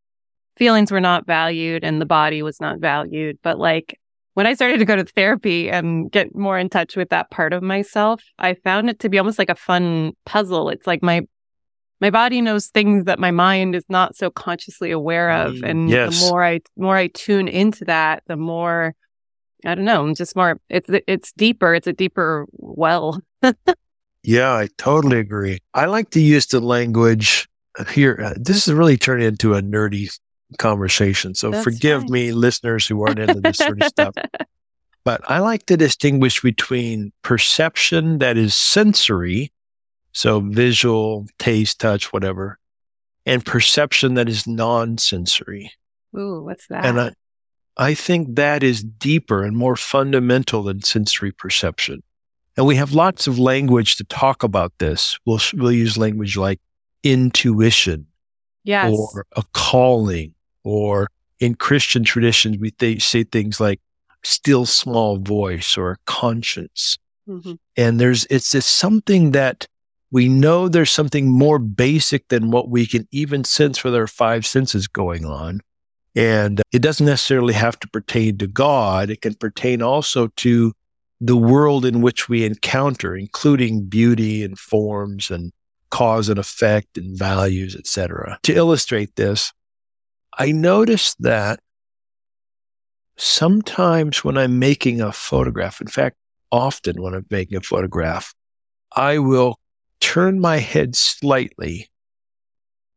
feelings 0.56 0.92
were 0.92 1.00
not 1.00 1.26
valued 1.26 1.84
and 1.84 2.00
the 2.00 2.06
body 2.06 2.42
was 2.42 2.60
not 2.60 2.78
valued. 2.78 3.38
But 3.42 3.58
like 3.58 3.98
when 4.34 4.46
I 4.46 4.54
started 4.54 4.78
to 4.78 4.84
go 4.86 4.96
to 4.96 5.04
therapy 5.04 5.70
and 5.70 6.10
get 6.10 6.34
more 6.34 6.58
in 6.58 6.68
touch 6.70 6.96
with 6.96 7.10
that 7.10 7.30
part 7.30 7.52
of 7.52 7.62
myself, 7.62 8.22
I 8.38 8.54
found 8.54 8.88
it 8.88 8.98
to 9.00 9.08
be 9.08 9.18
almost 9.18 9.38
like 9.38 9.50
a 9.50 9.54
fun 9.54 10.12
puzzle. 10.24 10.68
It's 10.70 10.86
like 10.86 11.02
my 11.02 11.22
my 12.02 12.10
body 12.10 12.42
knows 12.42 12.66
things 12.66 13.04
that 13.06 13.18
my 13.18 13.30
mind 13.30 13.74
is 13.74 13.84
not 13.88 14.14
so 14.16 14.28
consciously 14.30 14.90
aware 14.90 15.30
of 15.30 15.52
Mm, 15.54 15.68
and 15.70 15.90
yes. 15.90 16.20
the 16.20 16.30
more 16.30 16.44
i 16.44 16.60
more 16.76 16.96
i 16.96 17.06
tune 17.06 17.48
into 17.48 17.84
that 17.86 18.22
the 18.26 18.36
more 18.36 18.94
i 19.64 19.74
don't 19.74 19.84
know 19.86 20.02
I'm 20.06 20.14
just 20.14 20.36
more 20.36 20.58
it's 20.68 20.90
it's 21.06 21.32
deeper 21.32 21.74
it's 21.74 21.86
a 21.86 21.92
deeper 21.94 22.46
well 22.52 23.20
Yeah, 24.24 24.52
I 24.52 24.68
totally 24.78 25.18
agree. 25.18 25.58
I 25.74 25.86
like 25.86 26.10
to 26.10 26.20
use 26.20 26.46
the 26.46 26.60
language 26.60 27.48
here. 27.90 28.20
Uh, 28.24 28.34
this 28.36 28.68
is 28.68 28.72
really 28.72 28.96
turning 28.96 29.26
into 29.26 29.54
a 29.54 29.60
nerdy 29.62 30.16
conversation. 30.58 31.34
So 31.34 31.50
That's 31.50 31.64
forgive 31.64 32.02
fine. 32.02 32.12
me, 32.12 32.32
listeners 32.32 32.86
who 32.86 33.02
aren't 33.04 33.18
into 33.18 33.40
this 33.40 33.56
sort 33.56 33.82
of 33.82 33.88
stuff. 33.88 34.14
But 35.04 35.28
I 35.28 35.40
like 35.40 35.66
to 35.66 35.76
distinguish 35.76 36.40
between 36.40 37.10
perception 37.22 38.18
that 38.20 38.36
is 38.36 38.54
sensory, 38.54 39.50
so 40.12 40.40
visual, 40.40 41.26
taste, 41.38 41.80
touch, 41.80 42.12
whatever, 42.12 42.58
and 43.26 43.44
perception 43.44 44.14
that 44.14 44.28
is 44.28 44.46
non 44.46 44.98
sensory. 44.98 45.72
ooh 46.16 46.42
what's 46.44 46.66
that 46.68 46.84
And 46.84 47.00
I, 47.00 47.12
I 47.76 47.94
think 47.94 48.36
that 48.36 48.62
is 48.62 48.82
deeper 48.82 49.44
and 49.44 49.56
more 49.56 49.76
fundamental 49.76 50.62
than 50.62 50.82
sensory 50.82 51.32
perception. 51.32 52.02
And 52.56 52.66
we 52.66 52.76
have 52.76 52.92
lots 52.92 53.26
of 53.26 53.38
language 53.38 53.96
to 53.96 54.04
talk 54.04 54.42
about 54.42 54.74
this. 54.78 55.18
We'll, 55.24 55.40
we'll 55.54 55.72
use 55.72 55.96
language 55.96 56.36
like 56.36 56.60
intuition 57.02 58.06
yes 58.64 58.92
or 58.94 59.26
a 59.36 59.42
calling, 59.52 60.34
or 60.64 61.08
in 61.40 61.54
Christian 61.54 62.04
traditions, 62.04 62.58
we 62.58 62.70
th- 62.70 63.02
say 63.02 63.24
things 63.24 63.58
like 63.58 63.80
still 64.22 64.66
small 64.66 65.18
voice 65.18 65.76
or 65.76 65.98
conscience. 66.06 66.98
Mhm. 67.28 67.58
And 67.76 67.98
there's, 67.98 68.26
it's 68.30 68.52
just 68.52 68.76
something 68.76 69.32
that 69.32 69.66
we 70.12 70.28
know 70.28 70.68
there's 70.68 70.90
something 70.90 71.28
more 71.28 71.58
basic 71.58 72.28
than 72.28 72.50
what 72.50 72.68
we 72.68 72.86
can 72.86 73.08
even 73.10 73.44
sense 73.44 73.82
with 73.82 73.94
our 73.94 74.06
five 74.06 74.46
senses 74.46 74.86
going 74.86 75.24
on. 75.24 75.62
And 76.14 76.60
it 76.70 76.82
doesn't 76.82 77.06
necessarily 77.06 77.54
have 77.54 77.80
to 77.80 77.88
pertain 77.88 78.36
to 78.38 78.46
God. 78.46 79.08
It 79.08 79.22
can 79.22 79.34
pertain 79.34 79.80
also 79.80 80.28
to 80.36 80.74
the 81.22 81.36
world 81.36 81.86
in 81.86 82.02
which 82.02 82.28
we 82.28 82.44
encounter, 82.44 83.16
including 83.16 83.86
beauty 83.86 84.44
and 84.44 84.58
forms 84.58 85.30
and 85.30 85.50
cause 85.90 86.28
and 86.28 86.38
effect 86.38 86.98
and 86.98 87.18
values, 87.18 87.74
etc. 87.74 88.38
To 88.42 88.52
illustrate 88.52 89.16
this, 89.16 89.50
I 90.38 90.52
noticed 90.52 91.16
that 91.22 91.60
sometimes 93.16 94.22
when 94.22 94.36
I'm 94.36 94.58
making 94.58 95.00
a 95.00 95.10
photograph, 95.10 95.80
in 95.80 95.86
fact, 95.86 96.16
often 96.50 97.00
when 97.00 97.14
I'm 97.14 97.26
making 97.30 97.56
a 97.56 97.62
photograph, 97.62 98.34
I 98.94 99.18
will 99.18 99.56
turn 100.02 100.40
my 100.40 100.58
head 100.58 100.96
slightly 100.96 101.88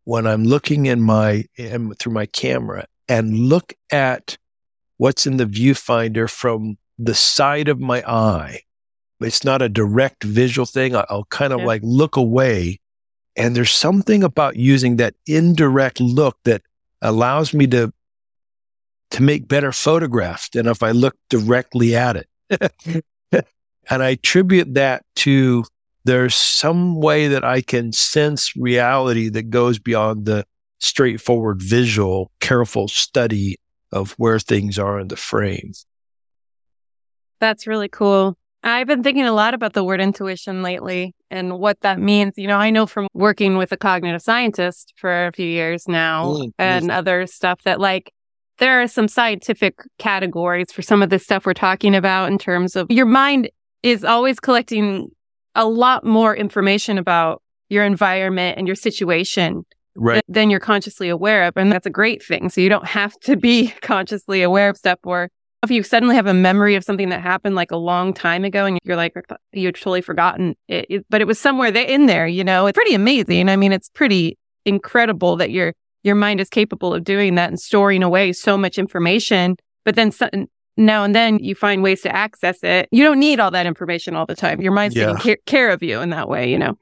when 0.04 0.26
I'm 0.28 0.44
looking 0.44 0.88
in 0.88 1.02
my 1.02 1.46
in, 1.56 1.94
through 1.94 2.13
my 2.13 2.26
camera 2.26 2.86
and 3.08 3.38
look 3.38 3.74
at 3.91 4.38
what's 4.98 5.26
in 5.28 5.38
the 5.38 5.46
viewfinder 5.46 6.30
from 6.30 6.78
the 6.98 7.13
side 7.15 7.68
of 7.70 7.80
my 7.80 8.02
eye. 8.08 8.62
It's 9.22 9.44
not 9.44 9.62
a 9.62 9.70
direct 9.70 10.24
visual 10.24 10.65
thing. 10.65 10.96
I- 10.96 11.06
I'll 11.10 11.26
kind 11.26 11.54
of 11.54 11.60
Yeah. 11.60 11.65
like 11.68 11.82
look 11.84 12.15
away. 12.18 12.80
And 13.38 13.56
there's 13.56 13.72
something 13.72 14.24
about 14.24 14.56
using 14.56 14.96
that 14.98 15.13
indirect 15.28 16.00
look 16.02 16.38
that 16.46 16.63
allows 17.02 17.54
me 17.54 17.68
to 17.68 17.94
to 19.12 19.22
make 19.22 19.48
better 19.48 19.72
photographs 19.72 20.50
than 20.50 20.68
if 20.68 20.82
I 20.82 20.91
look 20.91 21.15
directly 21.30 21.96
at 21.96 22.15
it. 22.18 22.28
and 23.89 24.04
I 24.04 24.10
attribute 24.10 24.74
that 24.74 25.04
to 25.18 25.63
there's 26.06 26.36
some 26.36 27.02
way 27.02 27.28
that 27.28 27.44
I 27.44 27.62
can 27.62 27.91
sense 27.91 28.56
reality 28.56 29.30
that 29.30 29.50
goes 29.50 29.80
beyond 29.80 30.26
the 30.26 30.46
straightforward 30.80 31.62
visual, 31.62 32.32
careful 32.39 32.88
study 32.88 33.58
of 33.91 34.12
where 34.13 34.39
things 34.39 34.78
are 34.80 35.00
in 35.00 35.08
the 35.08 35.15
frame. 35.15 35.74
That's 37.39 37.68
really 37.68 37.89
cool. 37.89 38.38
I've 38.63 38.88
been 38.88 39.04
thinking 39.04 39.26
a 39.26 39.32
lot 39.34 39.54
about 39.54 39.74
the 39.74 39.84
word 39.84 40.02
intuition 40.02 40.63
lately 40.63 41.13
and 41.30 41.60
what 41.60 41.82
that 41.82 42.00
means. 42.00 42.34
You 42.36 42.48
know, 42.48 42.58
I 42.58 42.72
know 42.72 42.88
from 42.88 43.08
working 43.13 43.58
with 43.58 43.72
a 43.72 43.78
cognitive 43.78 44.22
scientist 44.22 44.94
for 44.96 45.28
a 45.28 45.32
few 45.32 45.46
years 45.46 45.88
now 45.88 46.26
Mm, 46.26 46.52
and 46.58 46.91
other 46.91 47.28
stuff 47.28 47.62
that 47.63 47.80
like 47.80 48.12
there 48.58 48.82
are 48.82 48.88
some 48.88 49.08
scientific 49.08 49.76
categories 50.00 50.72
for 50.72 50.82
some 50.82 51.04
of 51.04 51.10
the 51.10 51.20
stuff 51.20 51.46
we're 51.46 51.54
talking 51.54 51.94
about 51.94 52.32
in 52.32 52.38
terms 52.38 52.76
of 52.76 52.88
your 52.89 53.06
mind 53.06 53.50
is 53.84 54.04
always 54.04 54.39
collecting 54.39 55.10
a 55.56 55.65
lot 55.65 56.04
more 56.06 56.36
information 56.36 56.98
about 56.98 57.41
your 57.70 57.84
environment 57.86 58.58
and 58.58 58.68
your 58.68 58.76
situation 58.76 59.65
Right. 59.98 60.22
than 60.28 60.50
you're 60.50 60.60
consciously 60.60 61.08
aware 61.08 61.44
of. 61.46 61.54
And 61.56 61.72
that's 61.72 61.86
a 61.88 61.89
great 61.89 62.22
thing. 62.22 62.50
So 62.50 62.60
you 62.60 62.68
don't 62.68 62.86
have 62.86 63.18
to 63.22 63.38
be 63.38 63.68
consciously 63.82 64.41
aware 64.41 64.70
of 64.70 64.76
stuff 64.78 65.00
or 65.06 65.30
if 65.63 65.72
you 65.72 65.82
suddenly 65.84 66.15
have 66.15 66.28
a 66.28 66.34
memory 66.34 66.76
of 66.76 66.84
something 66.84 67.10
that 67.10 67.22
happened 67.22 67.56
like 67.56 67.72
a 67.72 67.78
long 67.78 68.13
time 68.13 68.44
ago 68.44 68.65
and 68.65 68.78
you're 68.84 68.98
like, 68.98 69.13
you've 69.54 69.74
totally 69.74 70.02
forgotten 70.02 70.56
it, 70.68 70.86
it- 70.89 71.06
but 71.10 71.22
it 71.22 71.28
was 71.28 71.39
somewhere 71.39 71.72
there 71.72 71.86
in 71.88 72.06
there, 72.08 72.28
you 72.28 72.44
know, 72.44 72.68
it's 72.68 72.76
pretty 72.76 72.94
amazing. 72.94 73.48
I 73.50 73.56
mean, 73.56 73.72
it's 73.72 73.89
pretty 73.89 74.38
incredible 74.65 75.38
that 75.38 75.50
your, 75.52 75.74
your 76.04 76.15
mind 76.15 76.39
is 76.41 76.50
capable 76.50 76.94
of 76.94 77.04
doing 77.04 77.36
that 77.36 77.50
and 77.50 77.60
storing 77.60 78.04
away 78.04 78.34
so 78.34 78.58
much 78.58 78.78
information. 78.78 79.56
But 79.86 79.96
then 79.96 80.12
so, 80.12 80.30
now 80.77 81.03
and 81.03 81.15
then 81.15 81.39
you 81.39 81.55
find 81.55 81.81
ways 81.83 82.01
to 82.01 82.15
access 82.15 82.63
it. 82.63 82.88
You 82.91 83.03
don't 83.03 83.19
need 83.19 83.39
all 83.39 83.51
that 83.51 83.65
information 83.65 84.15
all 84.15 84.25
the 84.25 84.35
time. 84.35 84.61
Your 84.61 84.71
mind's 84.71 84.95
Yeah. 84.95 85.13
taking 85.17 85.38
care, 85.45 85.69
of 85.69 85.81
you 85.81 86.01
in 86.01 86.09
that 86.09 86.29
way, 86.29 86.49
you 86.51 86.59
know? 86.59 86.77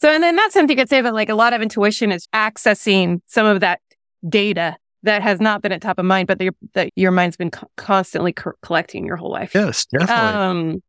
So, 0.00 0.10
and 0.10 0.22
then 0.22 0.36
that's 0.36 0.54
something 0.54 0.76
you 0.76 0.80
could 0.80 0.88
say 0.88 1.00
that 1.00 1.14
like 1.14 1.28
a 1.28 1.34
lot 1.34 1.52
of 1.52 1.62
intuition 1.62 2.12
is 2.12 2.28
accessing 2.34 3.20
some 3.26 3.46
of 3.46 3.60
that 3.60 3.80
data 4.28 4.76
that 5.02 5.22
has 5.22 5.40
not 5.40 5.62
been 5.62 5.72
at 5.72 5.80
top 5.80 5.98
of 5.98 6.04
mind, 6.04 6.28
but 6.28 6.40
your, 6.40 6.52
that 6.74 6.90
your 6.94 7.10
mind's 7.10 7.36
been 7.36 7.50
co- 7.50 7.70
constantly 7.76 8.32
co- 8.32 8.52
collecting 8.62 9.04
your 9.04 9.16
whole 9.16 9.30
life. 9.30 9.54
Yes, 9.54 9.86
definitely. 9.86 10.14
Um, 10.14 10.82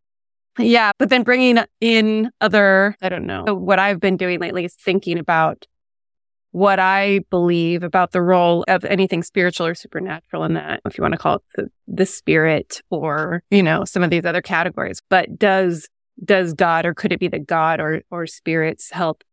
yeah, 0.57 0.91
but 0.97 1.09
then 1.09 1.23
bringing 1.23 1.59
in 1.79 2.31
other, 2.41 2.95
I 3.01 3.09
don't 3.09 3.25
know. 3.25 3.45
What 3.45 3.79
I've 3.79 3.99
been 3.99 4.17
doing 4.17 4.39
lately 4.39 4.65
is 4.65 4.75
thinking 4.75 5.17
about 5.17 5.65
what 6.59 6.77
I 6.77 7.21
believe 7.29 7.83
about 7.83 8.11
the 8.11 8.21
role 8.21 8.65
of 8.67 8.83
anything 8.83 9.23
spiritual 9.23 9.65
or 9.65 9.73
supernatural 9.73 10.43
in 10.43 10.55
that, 10.55 10.81
if 10.85 10.97
you 10.97 11.01
want 11.01 11.13
to 11.13 11.17
call 11.17 11.35
it 11.37 11.41
the, 11.55 11.71
the 11.87 12.05
spirit 12.05 12.81
or, 12.89 13.43
you 13.49 13.63
know, 13.63 13.85
some 13.85 14.03
of 14.03 14.09
these 14.09 14.25
other 14.25 14.41
categories. 14.41 15.01
But 15.09 15.39
does, 15.39 15.87
does 16.21 16.53
God 16.53 16.85
or 16.85 16.93
could 16.93 17.13
it 17.13 17.19
be 17.21 17.29
that 17.29 17.47
God 17.47 17.79
or, 17.79 18.01
or 18.11 18.27
spirits 18.27 18.91
help 18.91 19.23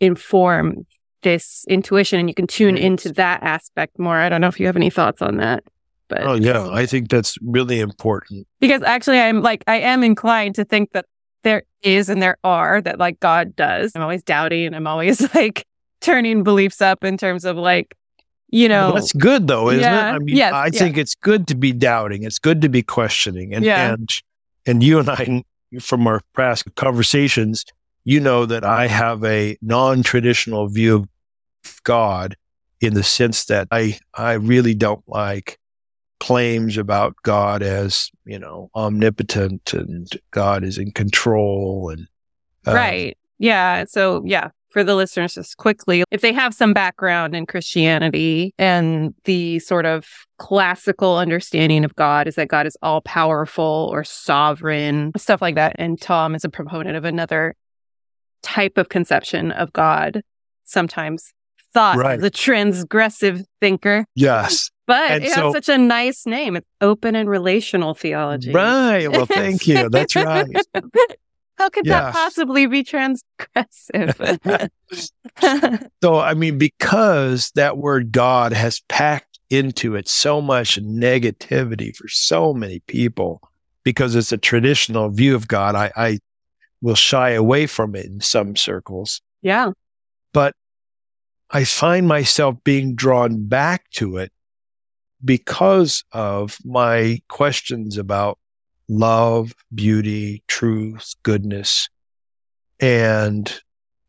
inform 0.00 0.84
this 1.22 1.64
intuition 1.66 2.20
and 2.20 2.28
you 2.28 2.34
can 2.34 2.46
tune 2.46 2.76
into 2.76 3.10
that 3.14 3.42
aspect 3.42 3.98
more? 3.98 4.16
I 4.16 4.28
don't 4.28 4.42
know 4.42 4.48
if 4.48 4.60
you 4.60 4.66
have 4.66 4.76
any 4.76 4.90
thoughts 4.90 5.22
on 5.22 5.38
that, 5.38 5.64
but 6.08 6.24
oh, 6.24 6.34
yeah. 6.34 6.68
I 6.68 6.84
think 6.84 7.08
that's 7.08 7.38
really 7.40 7.80
important. 7.80 8.46
because 8.60 8.82
actually 8.82 9.18
I'm 9.18 9.40
like 9.40 9.64
I 9.66 9.76
am 9.76 10.04
inclined 10.04 10.56
to 10.56 10.64
think 10.66 10.92
that 10.92 11.06
there 11.42 11.62
is 11.80 12.10
and 12.10 12.20
there 12.20 12.36
are 12.44 12.82
that 12.82 12.98
like 12.98 13.18
God 13.18 13.56
does. 13.56 13.92
I'm 13.94 14.02
always 14.02 14.22
doubting 14.22 14.66
and 14.66 14.76
I'm 14.76 14.86
always 14.86 15.22
like 15.34 15.64
turning 16.06 16.42
beliefs 16.44 16.80
up 16.80 17.04
in 17.04 17.16
terms 17.18 17.44
of 17.44 17.56
like 17.56 17.96
you 18.48 18.68
know, 18.68 18.86
Well, 18.86 18.94
that's 18.94 19.12
good 19.12 19.48
though, 19.48 19.70
isn't 19.70 19.80
Yeah. 19.82 20.10
it? 20.12 20.14
I 20.14 20.18
mean, 20.20 20.36
Yes, 20.36 20.52
I 20.52 20.66
yeah. 20.66 20.70
think 20.78 20.96
it's 20.96 21.16
good 21.16 21.48
to 21.48 21.56
be 21.56 21.72
doubting. 21.72 22.22
It's 22.22 22.38
good 22.38 22.62
to 22.62 22.68
be 22.68 22.80
questioning. 22.80 23.52
And 23.52 23.64
Yeah. 23.64 23.92
and 23.94 24.08
and 24.66 24.82
you 24.84 25.00
and 25.00 25.10
I 25.10 25.42
from 25.80 26.06
our 26.06 26.20
past 26.36 26.72
conversations, 26.76 27.64
you 28.04 28.20
know 28.20 28.46
that 28.46 28.64
I 28.64 28.86
have 28.86 29.24
a 29.24 29.58
non-traditional 29.62 30.68
view 30.68 30.94
of 30.96 31.08
God 31.82 32.36
in 32.80 32.94
the 32.94 33.02
sense 33.02 33.46
that 33.46 33.66
I 33.72 33.98
I 34.14 34.34
really 34.34 34.74
don't 34.74 35.02
like 35.08 35.58
claims 36.20 36.78
about 36.78 37.16
God 37.24 37.62
as, 37.64 38.10
you 38.24 38.38
know, 38.38 38.70
omnipotent 38.76 39.74
and 39.74 40.08
God 40.30 40.62
is 40.62 40.78
in 40.78 40.92
control 40.92 41.90
and 41.90 42.06
uh, 42.64 42.74
right. 42.74 43.18
Yeah. 43.38 43.84
So, 43.88 44.22
yeah, 44.24 44.50
for 44.76 44.84
the 44.84 44.94
listeners, 44.94 45.32
just 45.32 45.56
quickly, 45.56 46.04
if 46.10 46.20
they 46.20 46.34
have 46.34 46.52
some 46.52 46.74
background 46.74 47.34
in 47.34 47.46
Christianity 47.46 48.52
and 48.58 49.14
the 49.24 49.58
sort 49.60 49.86
of 49.86 50.04
classical 50.38 51.16
understanding 51.16 51.82
of 51.82 51.94
God 51.94 52.28
is 52.28 52.34
that 52.34 52.48
God 52.48 52.66
is 52.66 52.76
all 52.82 53.00
powerful 53.00 53.88
or 53.90 54.04
sovereign, 54.04 55.12
stuff 55.16 55.40
like 55.40 55.54
that. 55.54 55.76
And 55.78 55.98
Tom 55.98 56.34
is 56.34 56.44
a 56.44 56.50
proponent 56.50 56.94
of 56.94 57.06
another 57.06 57.54
type 58.42 58.76
of 58.76 58.90
conception 58.90 59.50
of 59.50 59.72
God, 59.72 60.20
sometimes 60.64 61.32
thought 61.72 61.96
Right. 61.96 62.18
as 62.18 62.24
a 62.24 62.30
transgressive 62.30 63.44
thinker. 63.62 64.04
Yes. 64.14 64.70
But 64.86 65.10
And 65.10 65.24
it 65.24 65.32
so- 65.32 65.46
has 65.46 65.52
such 65.54 65.68
a 65.70 65.78
nice 65.78 66.26
name. 66.26 66.54
It's 66.54 66.66
open 66.82 67.16
and 67.16 67.28
relational 67.30 67.94
theology. 67.94 68.52
Right. 68.52 69.08
Well, 69.10 69.24
thank 69.26 69.66
you. 69.66 69.88
That's 69.88 70.14
right. 70.16 70.46
How 71.58 71.68
could 71.70 71.86
Yes. 71.86 72.04
that 72.04 72.12
possibly 72.12 72.66
be 72.66 72.84
transgressive? 72.84 74.68
So, 76.02 76.18
I 76.18 76.34
mean, 76.34 76.58
because 76.58 77.50
that 77.54 77.76
word 77.78 78.12
God 78.12 78.52
has 78.52 78.80
packed 78.88 79.38
into 79.50 79.94
it 79.96 80.08
so 80.08 80.40
much 80.40 80.80
negativity 80.80 81.94
for 81.94 82.08
so 82.08 82.52
many 82.54 82.80
people, 82.80 83.40
because 83.84 84.14
it's 84.14 84.32
a 84.32 84.38
traditional 84.38 85.08
view 85.10 85.34
of 85.34 85.48
God, 85.48 85.74
I, 85.74 85.92
I 85.96 86.18
will 86.82 86.94
shy 86.94 87.30
away 87.30 87.66
from 87.66 87.94
it 87.94 88.06
in 88.06 88.20
some 88.20 88.56
circles. 88.56 89.20
yeah. 89.42 89.72
But 90.32 90.54
I 91.50 91.64
find 91.64 92.06
myself 92.06 92.56
being 92.64 92.94
drawn 92.94 93.46
back 93.46 93.88
to 93.92 94.16
it 94.18 94.32
because 95.24 96.04
of 96.12 96.58
my 96.64 97.20
questions 97.28 97.96
about 97.96 98.38
love, 98.88 99.54
beauty, 99.74 100.42
truth, 100.48 101.14
goodness. 101.22 101.88
And 102.80 103.60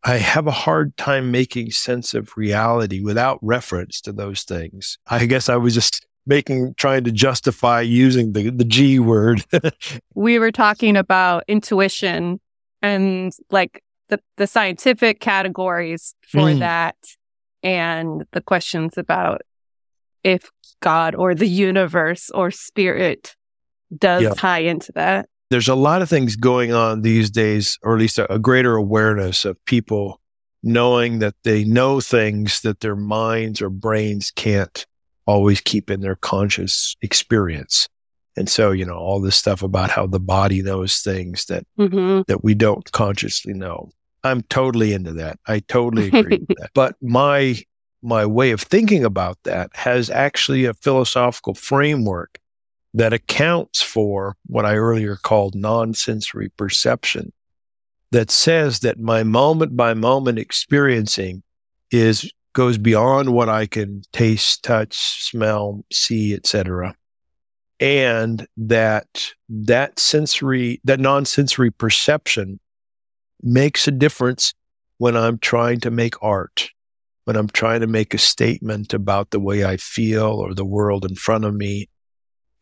I 0.03 0.17
have 0.17 0.47
a 0.47 0.51
hard 0.51 0.95
time 0.97 1.31
making 1.31 1.71
sense 1.71 2.13
of 2.13 2.35
reality 2.37 3.01
without 3.01 3.39
reference 3.41 4.01
to 4.01 4.11
those 4.11 4.43
things. 4.43 4.97
I 5.07 5.25
guess 5.25 5.49
I 5.49 5.55
was 5.55 5.73
just 5.73 6.05
making, 6.25 6.73
trying 6.75 7.03
to 7.05 7.11
justify 7.11 7.81
using 7.81 8.33
the, 8.33 8.49
the 8.49 8.65
G 8.65 8.99
word. 8.99 9.43
We 10.13 10.39
were 10.39 10.51
talking 10.51 10.97
about 10.97 11.43
intuition 11.47 12.39
and 12.81 13.31
like 13.51 13.83
the, 14.09 14.19
the 14.37 14.47
scientific 14.47 15.19
categories 15.19 16.13
for 16.27 16.41
Mm. 16.41 16.59
that 16.59 16.95
and 17.63 18.25
the 18.31 18.41
questions 18.41 18.97
about 18.97 19.41
if 20.23 20.49
God 20.81 21.15
or 21.15 21.33
the 21.33 21.47
universe 21.47 22.29
or 22.31 22.51
spirit 22.51 23.36
does 23.97 24.23
Yeah. 24.23 24.33
tie 24.35 24.59
into 24.59 24.91
that. 24.93 25.29
there's 25.49 25.69
a 25.69 25.75
lot 25.75 26.01
of 26.01 26.09
things 26.09 26.35
going 26.35 26.73
on 26.73 27.01
these 27.03 27.29
days, 27.29 27.77
or 27.81 27.93
at 27.95 27.99
least 28.01 28.17
a, 28.19 28.31
a 28.33 28.37
greater 28.37 28.75
awareness 28.75 29.45
of 29.45 29.63
people 29.65 30.19
knowing 30.61 31.19
that 31.19 31.35
they 31.43 31.63
know 31.63 32.01
things 32.01 32.59
that 32.61 32.81
their 32.81 32.95
minds 32.97 33.61
or 33.61 33.69
brains 33.69 34.31
can't 34.35 34.85
always 35.25 35.61
keep 35.61 35.89
in 35.89 36.01
their 36.01 36.15
conscious 36.15 36.95
experience. 37.01 37.87
And 38.35 38.49
so, 38.49 38.71
you 38.71 38.85
know, 38.85 38.97
all 38.97 39.21
this 39.21 39.37
stuff 39.37 39.63
about 39.63 39.89
how 39.89 40.05
the 40.05 40.19
body 40.19 40.61
knows 40.61 40.97
things 40.99 41.45
that, 41.45 41.63
hmm 41.77 42.21
that 42.27 42.43
we 42.43 42.53
don't 42.53 42.91
consciously 42.91 43.53
know. 43.53 43.89
I'm 44.23 44.41
totally 44.43 44.91
into 44.93 45.13
that. 45.13 45.39
I 45.47 45.59
totally 45.59 46.07
agree 46.07 46.39
with 46.39 46.49
that. 46.57 46.71
But 46.73 46.95
my, 47.01 47.57
my 48.01 48.25
way 48.25 48.51
of 48.51 48.61
thinking 48.61 49.05
about 49.05 49.37
that 49.43 49.69
has 49.75 50.09
actually 50.09 50.65
a 50.65 50.73
philosophical 50.73 51.53
framework 51.53 52.37
that 52.97 53.13
accounts 53.13 53.79
for 53.79 54.35
what 54.47 54.65
I 54.65 54.73
earlier 54.73 55.17
called 55.17 55.53
non-sensory 55.53 56.49
perception 56.57 57.31
that 58.11 58.31
says 58.31 58.79
that 58.79 58.99
my 58.99 59.21
moment 59.21 59.77
by 59.77 59.93
moment 59.93 60.39
experiencing 60.39 61.43
is 61.91 62.31
goes 62.53 62.79
beyond 62.79 63.33
what 63.33 63.49
I 63.49 63.67
can 63.67 64.01
taste, 64.13 64.63
touch, 64.63 64.95
smell, 65.29 65.85
see, 65.93 66.33
etc. 66.33 66.95
And 67.79 68.47
that 68.57 69.27
that 69.47 69.99
sensory 69.99 70.81
that 70.83 70.99
non-sensory 70.99 71.69
perception 71.69 72.59
makes 73.43 73.87
a 73.87 73.91
difference 73.91 74.55
when 74.97 75.15
I'm 75.15 75.37
trying 75.37 75.81
to 75.81 75.91
make 75.91 76.15
art, 76.23 76.71
when 77.25 77.35
I'm 77.35 77.49
trying 77.49 77.81
to 77.81 77.87
make 77.87 78.15
a 78.15 78.17
statement 78.17 78.95
about 78.95 79.29
the 79.29 79.39
way 79.39 79.63
I 79.63 79.77
feel 79.77 80.31
or 80.31 80.55
the 80.55 80.65
world 80.65 81.05
in 81.05 81.13
front 81.13 81.45
of 81.45 81.53
me 81.53 81.89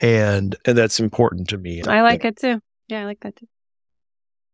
and 0.05 0.55
and 0.65 0.77
that's 0.77 0.99
important 0.99 1.49
to 1.49 1.57
me. 1.57 1.81
I 1.83 2.01
like 2.01 2.23
it 2.25 2.37
too. 2.37 2.61
Yeah, 2.87 3.01
I 3.01 3.05
like 3.05 3.21
that 3.21 3.35
too. 3.35 3.47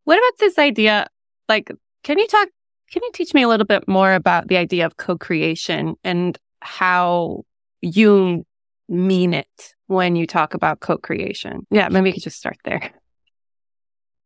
What 0.05 0.17
about 0.17 0.39
this 0.39 0.57
idea? 0.57 1.07
Like, 1.49 1.71
can 2.03 2.17
you 2.17 2.27
talk? 2.27 2.47
Can 2.91 3.01
you 3.03 3.11
teach 3.13 3.33
me 3.33 3.43
a 3.43 3.47
little 3.47 3.65
bit 3.65 3.87
more 3.87 4.13
about 4.13 4.47
the 4.47 4.57
idea 4.57 4.85
of 4.85 4.97
co-creation 4.97 5.95
and 6.03 6.37
how 6.61 7.43
you 7.81 8.45
mean 8.89 9.33
it 9.33 9.75
when 9.87 10.15
you 10.15 10.27
talk 10.27 10.53
about 10.53 10.79
co-creation? 10.81 11.65
Yeah, 11.69 11.89
maybe 11.89 12.05
we 12.05 12.13
could 12.13 12.23
just 12.23 12.37
start 12.37 12.57
there. 12.65 12.91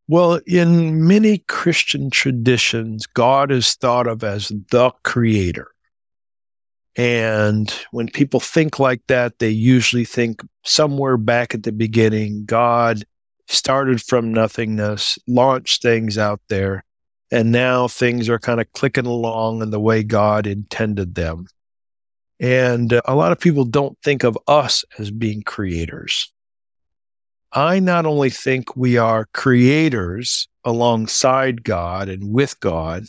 Well, 0.08 0.40
in 0.46 1.08
many 1.08 1.40
Christian 1.48 2.10
traditions, 2.10 3.08
God 3.08 3.52
is 3.52 3.74
thought 3.76 4.08
of 4.08 4.24
as 4.24 4.52
the 4.72 4.92
creator. 5.04 5.75
And 6.98 7.70
when 7.92 8.08
people 8.08 8.40
think 8.40 8.80
like 8.80 9.02
that, 9.08 9.40
they 9.40 9.50
usually 9.50 10.06
think 10.06 10.42
somewhere 10.64 11.18
back 11.18 11.54
at 11.54 11.64
the 11.64 11.72
beginning, 11.72 12.46
God 12.46 13.04
started 13.48 14.02
from 14.02 14.34
nothingness, 14.34 15.18
launched 15.28 15.82
things 15.82 16.18
out 16.18 16.42
there, 16.48 16.84
and 17.32 17.52
now 17.52 17.88
things 17.88 18.30
are 18.30 18.40
kind 18.40 18.62
of 18.62 18.72
clicking 18.72 19.06
along 19.06 19.62
in 19.62 19.72
the 19.72 19.80
way 19.80 20.04
God 20.04 20.48
intended 20.48 21.16
them. 21.16 21.48
And 22.40 22.94
uh, 22.94 23.02
a 23.06 23.16
lot 23.16 23.32
of 23.32 23.40
people 23.40 23.66
don't 23.66 23.98
think 24.04 24.24
of 24.24 24.38
us 24.48 24.84
as 24.98 25.12
being 25.12 25.42
creators. 25.44 26.32
I 27.52 27.80
not 27.80 28.06
only 28.06 28.30
think 28.30 28.76
we 28.76 28.98
are 28.98 29.30
creators 29.34 30.48
alongside 30.64 31.64
God 31.64 32.10
and 32.10 32.34
with 32.34 32.60
God, 32.60 33.06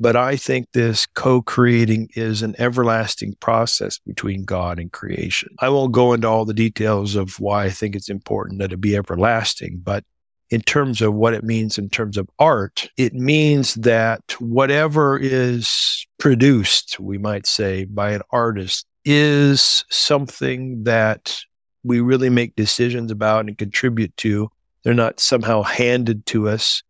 but 0.00 0.16
I 0.16 0.36
think 0.36 0.72
this 0.72 1.06
co 1.06 1.42
creating 1.42 2.10
is 2.14 2.42
an 2.42 2.54
everlasting 2.58 3.34
process 3.40 3.98
between 3.98 4.44
God 4.44 4.78
and 4.78 4.92
creation. 4.92 5.54
I 5.60 5.68
won't 5.68 5.92
go 5.92 6.12
into 6.12 6.28
all 6.28 6.44
the 6.44 6.54
details 6.54 7.14
of 7.14 7.38
why 7.40 7.64
I 7.64 7.70
think 7.70 7.94
it's 7.94 8.10
important 8.10 8.58
that 8.58 8.72
it 8.72 8.80
be 8.80 8.96
everlasting, 8.96 9.80
but 9.82 10.04
in 10.50 10.60
terms 10.60 11.00
of 11.00 11.14
what 11.14 11.34
it 11.34 11.42
means 11.42 11.78
in 11.78 11.88
terms 11.88 12.16
of 12.16 12.28
art, 12.38 12.88
it 12.96 13.14
means 13.14 13.74
that 13.74 14.20
whatever 14.40 15.18
is 15.18 16.06
produced, 16.18 17.00
we 17.00 17.18
might 17.18 17.46
say, 17.46 17.84
by 17.84 18.12
an 18.12 18.22
artist 18.30 18.86
is 19.04 19.84
something 19.90 20.84
that 20.84 21.38
we 21.82 22.00
really 22.00 22.30
make 22.30 22.56
decisions 22.56 23.10
about 23.10 23.46
and 23.46 23.58
contribute 23.58 24.16
to. 24.18 24.50
They're 24.82 24.94
not 24.94 25.20
somehow 25.20 25.62
handed 25.62 26.26
to 26.26 26.48
us 26.48 26.82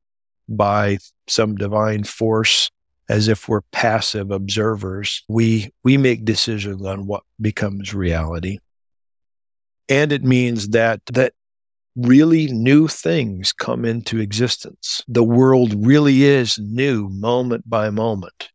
by 0.49 0.99
some 1.27 1.57
divine 1.57 2.05
force 2.05 2.71
as 3.09 3.29
if 3.29 3.49
we're 3.49 3.61
passive 3.73 4.31
observers. 4.31 5.23
We 5.29 5.73
we 5.83 5.97
make 5.97 6.25
decisions 6.25 6.85
on 6.85 7.07
what 7.07 7.23
becomes 7.41 7.95
reality. 7.95 8.59
And 9.89 10.13
it 10.13 10.25
means 10.25 10.71
that 10.71 11.05
that 11.07 11.35
really 11.97 12.49
new 12.49 12.89
things 12.89 13.53
come 13.53 13.85
into 13.85 14.19
existence. 14.19 15.03
The 15.07 15.23
world 15.23 15.75
really 15.87 16.25
is 16.25 16.59
new 16.59 17.09
moment 17.09 17.69
by 17.69 17.91
moment. 17.91 18.51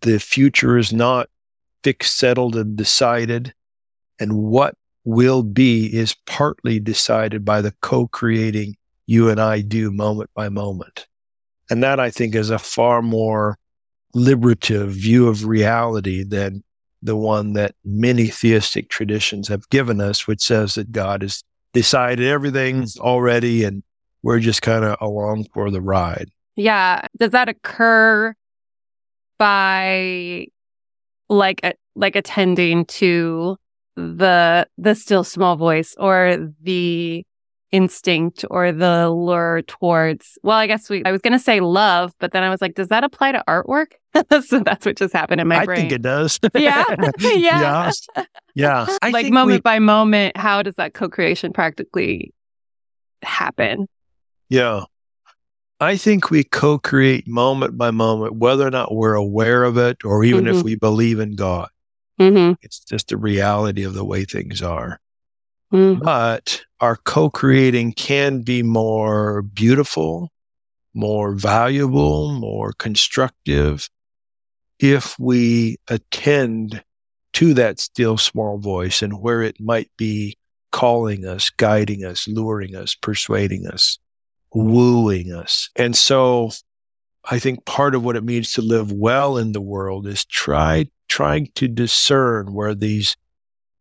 The 0.00 0.18
future 0.18 0.78
is 0.78 0.92
not 0.92 1.28
fixed, 1.82 2.18
settled, 2.18 2.56
and 2.56 2.76
decided. 2.76 3.54
And 4.18 4.36
what 4.36 4.74
will 5.04 5.42
be 5.42 5.86
is 5.86 6.16
partly 6.26 6.80
decided 6.80 7.44
by 7.44 7.60
the 7.60 7.74
co 7.82 8.06
creating 8.08 8.76
you 9.06 9.28
and 9.28 9.40
I 9.40 9.60
do 9.60 9.90
moment 9.90 10.30
by 10.34 10.48
moment. 10.48 11.06
And 11.70 11.82
that 11.82 11.98
I 12.00 12.10
think 12.10 12.34
is 12.34 12.50
a 12.50 12.58
far 12.58 13.02
more 13.02 13.58
liberative 14.14 14.90
view 14.90 15.28
of 15.28 15.44
reality 15.44 16.22
than 16.22 16.62
the 17.02 17.16
one 17.16 17.52
that 17.54 17.74
many 17.84 18.28
theistic 18.28 18.88
traditions 18.88 19.48
have 19.48 19.68
given 19.70 20.00
us, 20.00 20.26
which 20.26 20.40
says 20.40 20.74
that 20.76 20.92
God 20.92 21.22
has 21.22 21.42
decided 21.72 22.26
everything 22.26 22.86
already 22.98 23.64
and 23.64 23.82
we're 24.22 24.40
just 24.40 24.62
kind 24.62 24.84
of 24.84 24.96
along 25.00 25.46
for 25.52 25.70
the 25.70 25.82
ride. 25.82 26.30
Yeah. 26.56 27.06
Does 27.18 27.30
that 27.30 27.48
occur 27.48 28.34
by 29.38 30.46
like 31.28 31.60
a, 31.62 31.74
like 31.94 32.16
attending 32.16 32.86
to 32.86 33.56
the 33.96 34.66
the 34.76 34.94
still 34.94 35.24
small 35.24 35.56
voice 35.56 35.94
or 35.98 36.52
the 36.62 37.24
instinct 37.72 38.44
or 38.50 38.70
the 38.70 39.10
lure 39.10 39.62
towards 39.66 40.38
well 40.44 40.56
i 40.58 40.66
guess 40.66 40.88
we 40.88 41.02
i 41.04 41.10
was 41.10 41.20
going 41.20 41.32
to 41.32 41.38
say 41.40 41.58
love 41.60 42.12
but 42.20 42.30
then 42.32 42.42
i 42.44 42.48
was 42.50 42.60
like 42.60 42.74
does 42.74 42.88
that 42.88 43.02
apply 43.02 43.32
to 43.32 43.42
artwork 43.48 43.92
so 44.46 44.60
that's 44.60 44.86
what 44.86 44.96
just 44.96 45.12
happened 45.12 45.40
in 45.40 45.48
my 45.48 45.60
I 45.60 45.64
brain 45.64 45.78
I 45.78 45.80
think 45.80 45.92
it 45.92 46.02
does. 46.02 46.38
yeah 46.54 46.84
yeah 47.18 47.90
yeah. 48.16 48.24
Yeah. 48.54 48.86
I 49.02 49.10
like 49.10 49.32
moment 49.32 49.58
we- 49.58 49.60
by 49.62 49.78
moment 49.80 50.36
how 50.36 50.62
does 50.62 50.76
that 50.76 50.94
co-creation 50.94 51.52
practically 51.52 52.32
happen 53.22 53.88
Yeah. 54.48 54.84
I 55.80 55.96
think 55.96 56.30
we 56.30 56.44
co 56.44 56.78
create 56.78 57.26
moment 57.26 57.76
by 57.76 57.90
moment, 57.90 58.36
whether 58.36 58.64
or 58.66 58.70
not 58.70 58.94
we're 58.94 59.14
aware 59.14 59.64
of 59.64 59.76
it 59.76 60.04
or 60.04 60.22
even 60.22 60.46
if 60.46 60.56
Mhm. 60.56 60.62
we 60.62 60.76
believe 60.76 61.18
in 61.18 61.34
God. 61.34 61.68
mm-hmm. 62.20 62.52
It's 62.62 62.78
just 62.78 63.10
a 63.10 63.16
reality 63.16 63.82
of 63.82 63.94
the 63.94 64.04
way 64.04 64.24
things 64.24 64.62
are. 64.62 65.00
Mm-hmm. 65.72 66.02
But 66.04 66.62
our 66.80 66.96
co 66.96 67.30
creating 67.30 67.92
can 67.94 68.42
be 68.42 68.62
more 68.62 69.42
beautiful, 69.42 70.30
more 70.94 71.34
valuable, 71.34 72.32
more 72.32 72.72
constructive 72.72 73.88
if 74.78 75.18
we 75.18 75.76
attend 75.88 76.82
to 77.34 77.54
that 77.54 77.80
still 77.80 78.16
small 78.16 78.58
voice 78.58 79.02
and 79.02 79.20
where 79.20 79.42
it 79.42 79.60
might 79.60 79.90
be 79.96 80.36
calling 80.70 81.26
us, 81.26 81.50
guiding 81.50 82.04
us, 82.04 82.28
luring 82.28 82.74
us, 82.74 82.94
persuading 82.94 83.66
us, 83.66 83.98
wooing 84.52 85.32
us. 85.32 85.70
And 85.76 85.96
so 85.96 86.50
I 87.24 87.38
think 87.38 87.64
part 87.64 87.94
of 87.94 88.04
what 88.04 88.16
it 88.16 88.24
means 88.24 88.52
to 88.52 88.62
live 88.62 88.92
well 88.92 89.36
in 89.36 89.52
the 89.52 89.60
world 89.60 90.06
is 90.06 90.24
try 90.24 90.86
trying 91.08 91.48
to 91.54 91.68
discern 91.68 92.52
where 92.54 92.74
these 92.74 93.16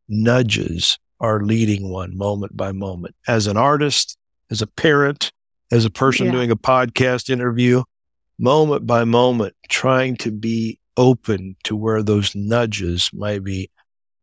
nudges 0.08 0.98
are 1.24 1.42
leading 1.42 1.90
one 1.90 2.16
moment 2.16 2.56
by 2.56 2.72
moment. 2.74 3.16
As 3.28 3.48
an 3.48 3.58
artist, 3.58 4.18
as 4.52 4.62
a 4.62 4.68
parent, 4.68 5.32
as 5.72 5.86
a 5.86 5.90
person 5.90 6.28
Yeah. 6.28 6.34
doing 6.34 6.52
a 6.52 6.56
podcast 6.58 7.30
interview, 7.30 7.82
moment 8.38 8.86
by 8.86 9.06
moment, 9.06 9.56
trying 9.70 10.18
to 10.18 10.32
be 10.32 10.80
open 10.98 11.56
to 11.64 11.76
where 11.76 12.04
those 12.04 12.36
nudges 12.36 13.10
might 13.14 13.44
be 13.44 13.72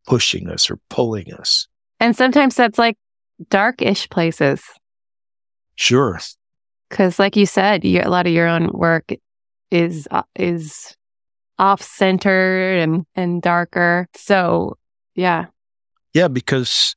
pushing 0.06 0.48
us 0.48 0.70
or 0.70 0.78
pulling 0.90 1.32
us. 1.34 1.66
and 1.98 2.14
sometimes 2.16 2.54
that's 2.54 2.78
like 2.78 2.96
dark-ish 3.48 4.08
places 4.10 4.62
Sure. 5.76 6.18
because 6.88 7.18
like 7.18 7.36
you 7.36 7.46
said 7.46 7.84
you, 7.84 8.00
a 8.04 8.08
lot 8.10 8.26
of 8.26 8.32
your 8.32 8.46
own 8.46 8.68
work 8.72 9.10
is 9.70 10.06
uh, 10.10 10.22
is 10.36 10.94
off 11.58 11.80
center 11.82 12.76
and 12.78 13.04
and 13.14 13.40
darker 13.42 14.06
so 14.14 14.76
yeah 15.14 15.46
Yeah, 16.14 16.28
because 16.28 16.96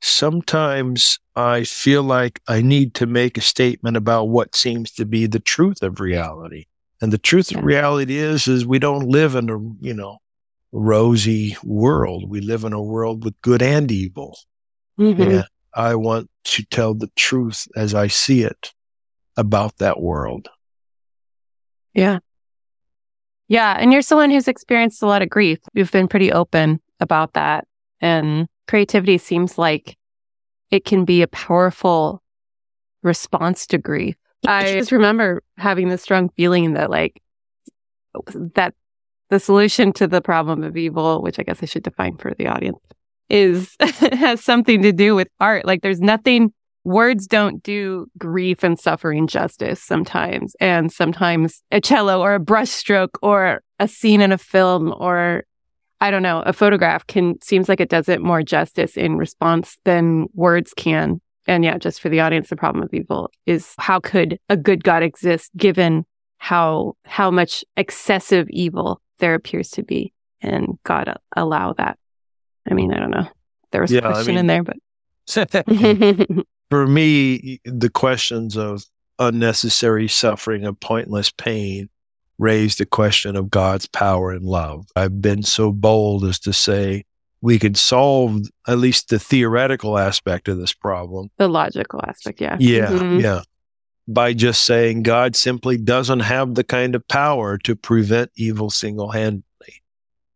sometimes 0.00 1.18
I 1.36 1.64
feel 1.64 2.02
like 2.02 2.40
I 2.48 2.60
need 2.60 2.94
to 2.94 3.06
make 3.06 3.38
a 3.38 3.42
statement 3.42 3.96
about 3.96 4.24
what 4.28 4.54
seems 4.56 4.90
to 4.92 5.04
be 5.06 5.26
the 5.26 5.40
truth 5.40 5.82
of 5.82 6.00
reality. 6.00 6.66
And 7.00 7.12
the 7.12 7.18
truth 7.18 7.50
Yeah. 7.52 7.58
of 7.58 7.64
reality 7.64 8.16
is 8.18 8.46
is 8.48 8.66
we 8.66 8.78
don't 8.78 9.08
live 9.08 9.34
in 9.34 9.48
a, 9.50 9.58
you 9.80 9.94
know, 9.94 10.18
rosy 10.72 11.56
world. 11.64 12.28
We 12.28 12.40
live 12.40 12.64
in 12.64 12.72
a 12.72 12.82
world 12.82 13.24
with 13.24 13.40
good 13.42 13.62
and 13.62 13.90
evil. 13.90 14.38
Mhm. 14.98 15.20
And 15.38 15.44
I 15.74 15.94
want 15.94 16.28
to 16.44 16.64
tell 16.64 16.94
the 16.94 17.10
truth 17.16 17.66
as 17.76 17.94
I 17.94 18.08
see 18.08 18.42
it 18.42 18.72
about 19.36 19.78
that 19.78 20.00
world. 20.00 20.48
yeah 21.94 22.18
yeah 23.48 23.76
and 23.78 23.92
you're 23.92 24.00
someone 24.00 24.30
who's 24.30 24.48
experienced 24.48 25.02
a 25.02 25.06
lot 25.06 25.20
of 25.20 25.28
grief 25.28 25.58
you've 25.74 25.90
been 25.92 26.08
pretty 26.08 26.32
open 26.32 26.80
about 27.00 27.34
that 27.34 27.66
and 28.02 28.46
creativity 28.68 29.16
seems 29.16 29.56
like 29.56 29.96
it 30.70 30.84
can 30.84 31.06
be 31.06 31.22
a 31.22 31.28
powerful 31.28 32.22
response 33.02 33.66
to 33.68 33.78
grief. 33.78 34.16
I 34.46 34.72
just 34.74 34.92
remember 34.92 35.42
having 35.56 35.88
this 35.88 36.02
strong 36.02 36.28
feeling 36.36 36.74
that 36.74 36.90
like 36.90 37.22
that 38.54 38.74
the 39.30 39.40
solution 39.40 39.94
to 39.94 40.06
the 40.06 40.20
problem 40.20 40.62
of 40.62 40.76
evil 40.76 41.22
which 41.22 41.38
i 41.38 41.42
guess 41.42 41.62
i 41.62 41.66
should 41.66 41.82
define 41.82 42.14
for 42.18 42.34
the 42.34 42.46
audience 42.46 42.76
is 43.32 43.74
has 43.80 44.44
something 44.44 44.82
to 44.82 44.92
do 44.92 45.16
with 45.16 45.28
art. 45.40 45.64
Like 45.64 45.82
there's 45.82 46.00
nothing 46.00 46.52
words 46.84 47.26
don't 47.26 47.62
do 47.62 48.06
grief 48.18 48.62
and 48.62 48.78
suffering 48.78 49.26
justice 49.26 49.82
sometimes. 49.82 50.54
And 50.60 50.92
sometimes 50.92 51.62
a 51.72 51.80
cello 51.80 52.20
or 52.20 52.34
a 52.34 52.40
brushstroke 52.40 53.16
or 53.22 53.62
a 53.78 53.88
scene 53.88 54.20
in 54.20 54.30
a 54.30 54.38
film 54.38 54.94
or 54.96 55.44
i 56.02 56.10
don't 56.10 56.22
know 56.22 56.40
a 56.44 56.52
photograph 56.52 57.06
can 57.06 57.40
seems 57.42 57.68
like 57.68 57.80
it 57.80 57.88
does 57.88 58.08
it 58.08 58.20
more 58.20 58.42
justice 58.42 58.96
in 58.96 59.16
response 59.16 59.78
than 59.84 60.26
words 60.34 60.72
can. 60.76 61.20
And 61.48 61.64
yeah 61.64 61.76
just 61.78 62.00
for 62.00 62.08
the 62.10 62.20
audience 62.20 62.48
the 62.50 62.56
problem 62.56 62.84
of 62.84 62.92
evil 62.92 63.30
is 63.46 63.74
how 63.78 63.98
could 64.00 64.38
a 64.48 64.56
good 64.56 64.84
god 64.84 65.02
exist 65.02 65.50
given 65.56 66.04
how 66.38 66.94
how 67.04 67.30
much 67.30 67.64
excessive 67.76 68.46
evil 68.50 69.00
there 69.18 69.34
appears 69.34 69.70
to 69.70 69.82
be? 69.82 70.12
And 70.40 70.78
god 70.84 71.08
uh, 71.08 71.14
allow 71.36 71.72
that. 71.74 71.98
I 72.70 72.74
mean 72.74 72.92
i 72.92 72.98
don't 73.00 73.10
know. 73.10 73.28
There 73.70 73.80
was 73.80 73.90
Yeah, 73.90 74.00
a 74.04 74.08
I 74.08 74.12
question 74.12 74.34
mean- 74.34 74.40
in 74.40 74.46
there 74.48 74.62
but 74.62 74.76
For 76.70 76.86
me, 76.86 77.60
the 77.66 77.90
questions 77.90 78.56
of 78.56 78.84
unnecessary 79.18 80.08
suffering 80.08 80.64
and 80.66 80.78
pointless 80.80 81.30
pain 81.30 81.88
raise 82.42 82.76
the 82.76 82.84
question 82.86 83.36
of 83.36 83.50
God's 83.50 83.86
power 83.86 84.32
and 84.32 84.44
love. 84.44 84.86
I've 84.96 85.22
been 85.22 85.42
so 85.44 85.70
bold 85.72 86.24
as 86.24 86.38
to 86.40 86.52
say 86.52 87.04
we 87.40 87.58
could 87.58 87.76
solve 87.76 88.40
at 88.66 88.78
least 88.78 89.08
the 89.08 89.18
theoretical 89.18 89.96
aspect 89.98 90.48
of 90.48 90.58
this 90.58 90.72
problem. 90.72 91.30
the 91.38 91.48
logical 91.48 92.00
aspect 92.06 92.40
yeah 92.40 92.56
Yeah, 92.58 92.90
Mhm. 92.90 93.22
yeah. 93.22 93.42
By 94.08 94.32
just 94.32 94.64
saying 94.64 95.04
God 95.04 95.36
simply 95.36 95.76
doesn't 95.78 96.20
have 96.20 96.54
the 96.56 96.64
kind 96.64 96.94
of 96.96 97.06
power 97.06 97.56
to 97.58 97.76
prevent 97.76 98.30
evil 98.36 98.70
single 98.70 99.10
handedly. 99.12 99.82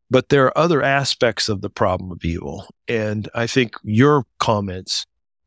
But 0.09 0.29
there 0.29 0.45
are 0.47 0.57
other 0.57 0.83
aspects 0.83 1.49
of 1.49 1.61
the 1.63 1.71
problem 1.71 2.13
of 2.13 2.25
evil. 2.25 2.67
And 2.87 3.29
I 3.35 3.49
think 3.49 3.75
your 3.83 4.25
comments 4.39 5.07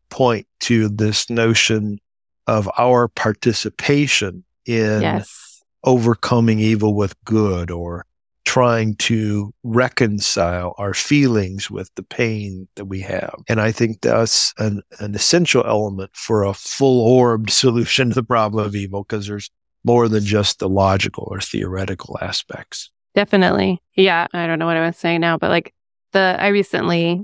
point 0.10 0.48
to 0.62 0.90
this 0.90 1.30
notion 1.30 2.00
of 2.48 2.70
our 2.78 3.08
participation 3.08 4.44
in 4.66 5.02
yes 5.02 5.49
overcoming 5.84 6.60
evil 6.60 6.94
with 6.94 7.16
good 7.26 7.72
or 7.72 8.06
trying 8.50 8.96
to 8.96 9.54
reconcile 9.64 10.74
our 10.80 10.94
feelings 10.94 11.70
with 11.70 11.94
the 11.94 12.02
pain 12.02 12.68
that 12.76 12.86
we 12.86 13.00
have. 13.00 13.36
And 13.48 13.62
I 13.62 13.72
think 13.72 14.02
that's 14.02 14.56
an, 14.58 14.82
an 15.00 15.14
essential 15.14 15.64
element 15.68 16.10
for 16.16 16.44
a 16.44 16.56
full 16.56 17.02
orbed 17.02 17.50
solution 17.52 18.10
to 18.10 18.16
the 18.16 18.24
problem 18.24 18.66
of 18.66 18.76
evil 18.76 19.04
because 19.04 19.28
there's 19.28 19.52
more 19.84 20.08
than 20.08 20.26
just 20.26 20.58
the 20.58 20.68
logical 20.68 21.28
or 21.30 21.40
theoretical 21.40 22.18
aspects. 22.22 22.90
Definitely. 23.14 23.82
Yeah. 23.96 24.26
I 24.34 24.48
don't 24.48 24.58
know 24.58 24.66
what 24.66 24.78
I 24.78 24.86
was 24.86 24.98
saying 24.98 25.22
now, 25.22 25.38
but 25.38 25.52
like 25.52 25.74
the, 26.14 26.36
I 26.40 26.48
recently 26.48 27.24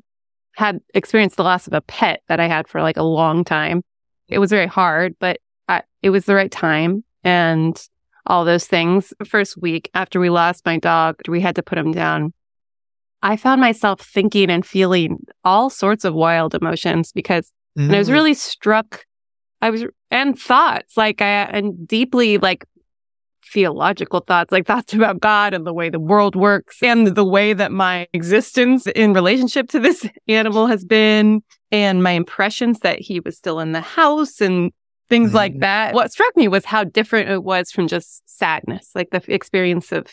had 0.56 0.80
experienced 0.94 1.38
the 1.38 1.44
loss 1.44 1.66
of 1.66 1.74
a 1.74 1.82
pet 1.82 2.22
that 2.28 2.40
I 2.40 2.48
had 2.48 2.68
for 2.68 2.84
like 2.84 2.98
a 2.98 3.04
long 3.04 3.44
time. 3.44 3.82
It 4.28 4.38
was 4.38 4.52
very 4.52 4.68
hard, 4.68 5.16
but 5.20 5.40
I, 5.68 5.82
it 6.04 6.12
was 6.12 6.26
the 6.26 6.36
right 6.36 6.52
time 6.52 7.04
and 7.24 7.76
all 8.26 8.46
those 8.46 8.66
things. 8.66 9.14
First 9.28 9.58
week 9.58 9.90
after 9.94 10.20
we 10.20 10.30
lost 10.30 10.66
my 10.66 10.78
dog, 10.78 11.22
we 11.28 11.42
had 11.42 11.56
to 11.56 11.64
put 11.64 11.78
him 11.78 11.92
down. 11.92 12.34
I 13.22 13.38
found 13.38 13.62
myself 13.62 14.02
thinking 14.02 14.50
and 14.50 14.66
feeling 14.66 15.20
all 15.44 15.70
sorts 15.70 16.06
of 16.06 16.14
wild 16.14 16.54
emotions 16.54 17.12
because 17.12 17.52
and 17.76 17.94
I 17.94 17.98
was 17.98 18.10
mm. 18.10 18.14
really 18.14 18.34
struck. 18.34 19.06
I 19.62 19.70
was, 19.70 19.86
and 20.12 20.40
thoughts 20.40 20.96
like 20.96 21.22
I, 21.22 21.44
and 21.44 21.88
deeply 21.88 22.38
like 22.38 22.66
theological 23.52 24.22
thoughts, 24.22 24.52
like 24.52 24.66
thoughts 24.68 24.94
about 24.94 25.20
God 25.20 25.54
and 25.54 25.66
the 25.66 25.74
way 25.74 25.90
the 25.90 26.00
world 26.00 26.36
works 26.36 26.82
and 26.82 27.08
the 27.08 27.26
way 27.26 27.54
that 27.54 27.72
my 27.72 28.08
existence 28.14 28.88
in 28.88 29.14
relationship 29.14 29.70
to 29.70 29.80
this 29.80 30.08
animal 30.28 30.68
has 30.68 30.86
been 30.86 31.42
and 31.72 32.04
my 32.04 32.12
impressions 32.12 32.80
that 32.80 33.00
he 33.00 33.20
was 33.20 33.38
still 33.38 33.60
in 33.60 33.72
the 33.72 33.82
house 33.82 34.40
and 34.40 34.72
things 35.10 35.34
like 35.34 35.54
Mhm. 35.54 35.60
that. 35.62 35.94
What 35.94 36.12
struck 36.12 36.36
me 36.36 36.48
was 36.48 36.66
how 36.66 36.84
different 36.84 37.30
it 37.30 37.44
was 37.44 37.72
from 37.72 37.88
just 37.88 38.24
sadness, 38.28 38.92
like 38.96 39.10
the 39.12 39.22
experience 39.34 39.92
of 39.92 40.08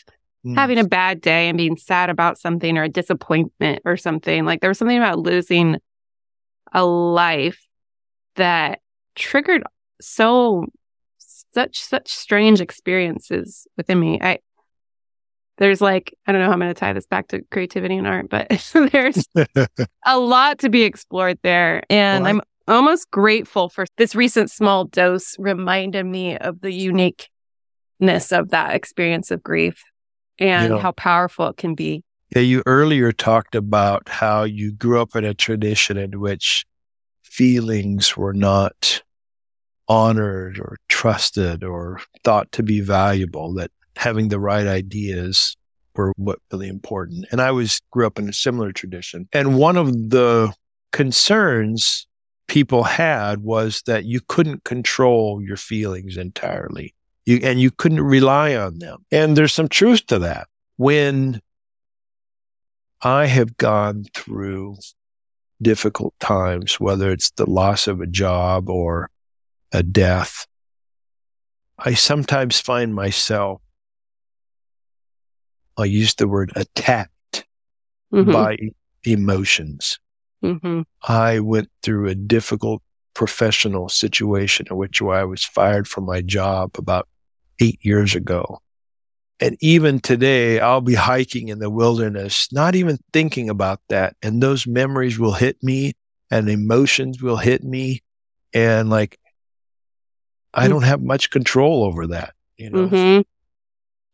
Mm. 0.45 0.55
having 0.55 0.77
a 0.77 0.83
bad 0.83 1.21
day 1.21 1.47
and 1.47 1.57
being 1.57 1.77
sad 1.77 2.09
about 2.09 2.37
something 2.37 2.77
or 2.77 2.83
a 2.83 2.89
disappointment 2.89 3.81
or 3.85 3.95
something. 3.95 4.43
Like 4.45 4.59
there 4.59 4.69
was 4.69 4.77
something 4.77 4.97
about 4.97 5.19
losing 5.19 5.77
a 6.73 6.83
life 6.85 7.65
that 8.35 8.79
triggered 9.15 9.63
so 10.01 10.65
such 11.53 11.79
such 11.81 12.11
strange 12.11 12.59
experiences 12.59 13.67
within 13.77 13.99
me. 13.99 14.19
I 14.21 14.39
there's 15.57 15.81
like 15.81 16.13
I 16.27 16.31
don't 16.31 16.41
know 16.41 16.47
how 16.47 16.53
I'm 16.53 16.59
going 16.59 16.73
to 16.73 16.79
tie 16.79 16.93
this 16.93 17.05
back 17.05 17.27
to 17.29 17.41
creativity 17.51 17.95
and 17.95 18.07
art, 18.07 18.27
but 18.29 18.47
there's 18.91 19.25
a 20.05 20.19
lot 20.19 20.59
to 20.59 20.69
be 20.69 20.83
explored 20.83 21.37
there, 21.43 21.83
and 21.89 22.23
Well, 22.23 22.35
I'm 22.35 22.41
almost 22.67 23.11
grateful 23.11 23.69
for 23.69 23.85
this 23.97 24.15
recent 24.15 24.49
small 24.51 24.85
dose 24.85 25.35
reminded 25.39 26.05
me 26.05 26.37
of 26.37 26.61
the 26.61 26.71
uniqueness 26.71 28.31
of 28.31 28.49
that 28.49 28.73
experience 28.75 29.31
of 29.31 29.43
grief 29.43 29.83
and 30.39 30.73
Yeah. 30.73 30.79
how 30.79 30.91
powerful 30.91 31.47
it 31.49 31.57
can 31.57 31.75
be. 31.75 32.03
Yeah, 32.35 32.41
you 32.41 32.63
earlier 32.65 33.11
talked 33.11 33.53
about 33.53 34.09
how 34.09 34.43
you 34.43 34.71
grew 34.71 35.01
up 35.01 35.15
in 35.15 35.23
a 35.23 35.33
tradition 35.33 35.97
in 35.97 36.19
which 36.19 36.65
feelings 37.21 38.17
were 38.17 38.33
not 38.33 39.03
honored 39.87 40.57
or 40.59 40.77
trusted 40.89 41.63
or 41.63 41.99
thought 42.23 42.51
to 42.53 42.63
be 42.63 42.79
valuable, 42.79 43.53
that 43.55 43.71
having 43.97 44.29
the 44.29 44.39
right 44.39 44.65
ideas 44.65 45.55
were 45.95 46.13
what 46.15 46.39
really 46.51 46.67
important. 46.67 47.25
And 47.31 47.41
I 47.41 47.51
was 47.51 47.79
grew 47.91 48.07
up 48.07 48.17
in 48.17 48.27
a 48.29 48.33
similar 48.33 48.71
tradition. 48.71 49.27
And 49.33 49.55
one 49.57 49.77
of 49.77 50.09
the 50.09 50.53
concerns 50.91 52.07
people 52.47 52.83
had 52.83 53.39
was 53.39 53.81
that 53.85 54.05
you 54.05 54.19
couldn't 54.27 54.63
control 54.63 55.41
your 55.41 55.57
feelings 55.57 56.17
entirely. 56.17 56.93
You, 57.25 57.39
and 57.41 57.59
you 57.59 57.71
couldn't 57.71 58.01
rely 58.01 58.55
on 58.55 58.79
them. 58.79 59.05
And 59.11 59.37
there's 59.37 59.53
some 59.53 59.69
truth 59.69 60.05
to 60.07 60.19
that. 60.19 60.47
When 60.75 61.41
I 63.01 63.27
have 63.27 63.57
gone 63.57 64.05
through 64.13 64.77
difficult 65.61 66.13
times, 66.19 66.79
whether 66.79 67.11
it's 67.11 67.31
the 67.31 67.49
loss 67.49 67.87
of 67.87 68.01
a 68.01 68.07
job 68.07 68.69
or 68.69 69.09
a 69.71 69.83
death, 69.83 70.45
I 71.77 71.93
sometimes 71.93 72.59
find 72.59 72.93
myself, 72.93 73.61
I 75.77 75.85
use 75.85 76.13
the 76.15 76.27
word 76.27 76.51
attacked 76.55 77.45
mm-hmm. 78.13 78.31
by 78.31 78.57
emotions. 79.03 79.99
Mm-hmm. 80.43 80.81
I 81.07 81.39
went 81.39 81.69
through 81.81 82.09
a 82.09 82.15
difficult 82.15 82.81
professional 83.13 83.89
situation 83.89 84.65
in 84.69 84.75
which 84.75 85.01
I 85.01 85.23
was 85.23 85.43
fired 85.43 85.87
from 85.87 86.05
my 86.05 86.21
job 86.21 86.71
about 86.77 87.07
eight 87.61 87.79
years 87.81 88.15
ago. 88.15 88.59
And 89.39 89.57
even 89.61 89.99
today, 89.99 90.59
I'll 90.59 90.81
be 90.81 90.95
hiking 90.95 91.49
in 91.49 91.59
the 91.59 91.69
wilderness, 91.69 92.47
not 92.51 92.75
even 92.75 92.97
thinking 93.11 93.49
about 93.49 93.81
that. 93.89 94.15
And 94.21 94.41
those 94.41 94.65
memories 94.65 95.19
will 95.19 95.33
hit 95.33 95.61
me 95.61 95.93
and 96.31 96.49
emotions 96.49 97.21
will 97.21 97.37
hit 97.37 97.63
me. 97.63 98.01
And 98.53 98.89
like, 98.89 99.19
I 100.53 100.67
don't 100.67 100.83
have 100.83 101.01
much 101.01 101.29
control 101.29 101.83
over 101.83 102.07
that, 102.07 102.35
you 102.57 102.69
know? 102.69 102.87
Mm-hmm. 102.87 103.21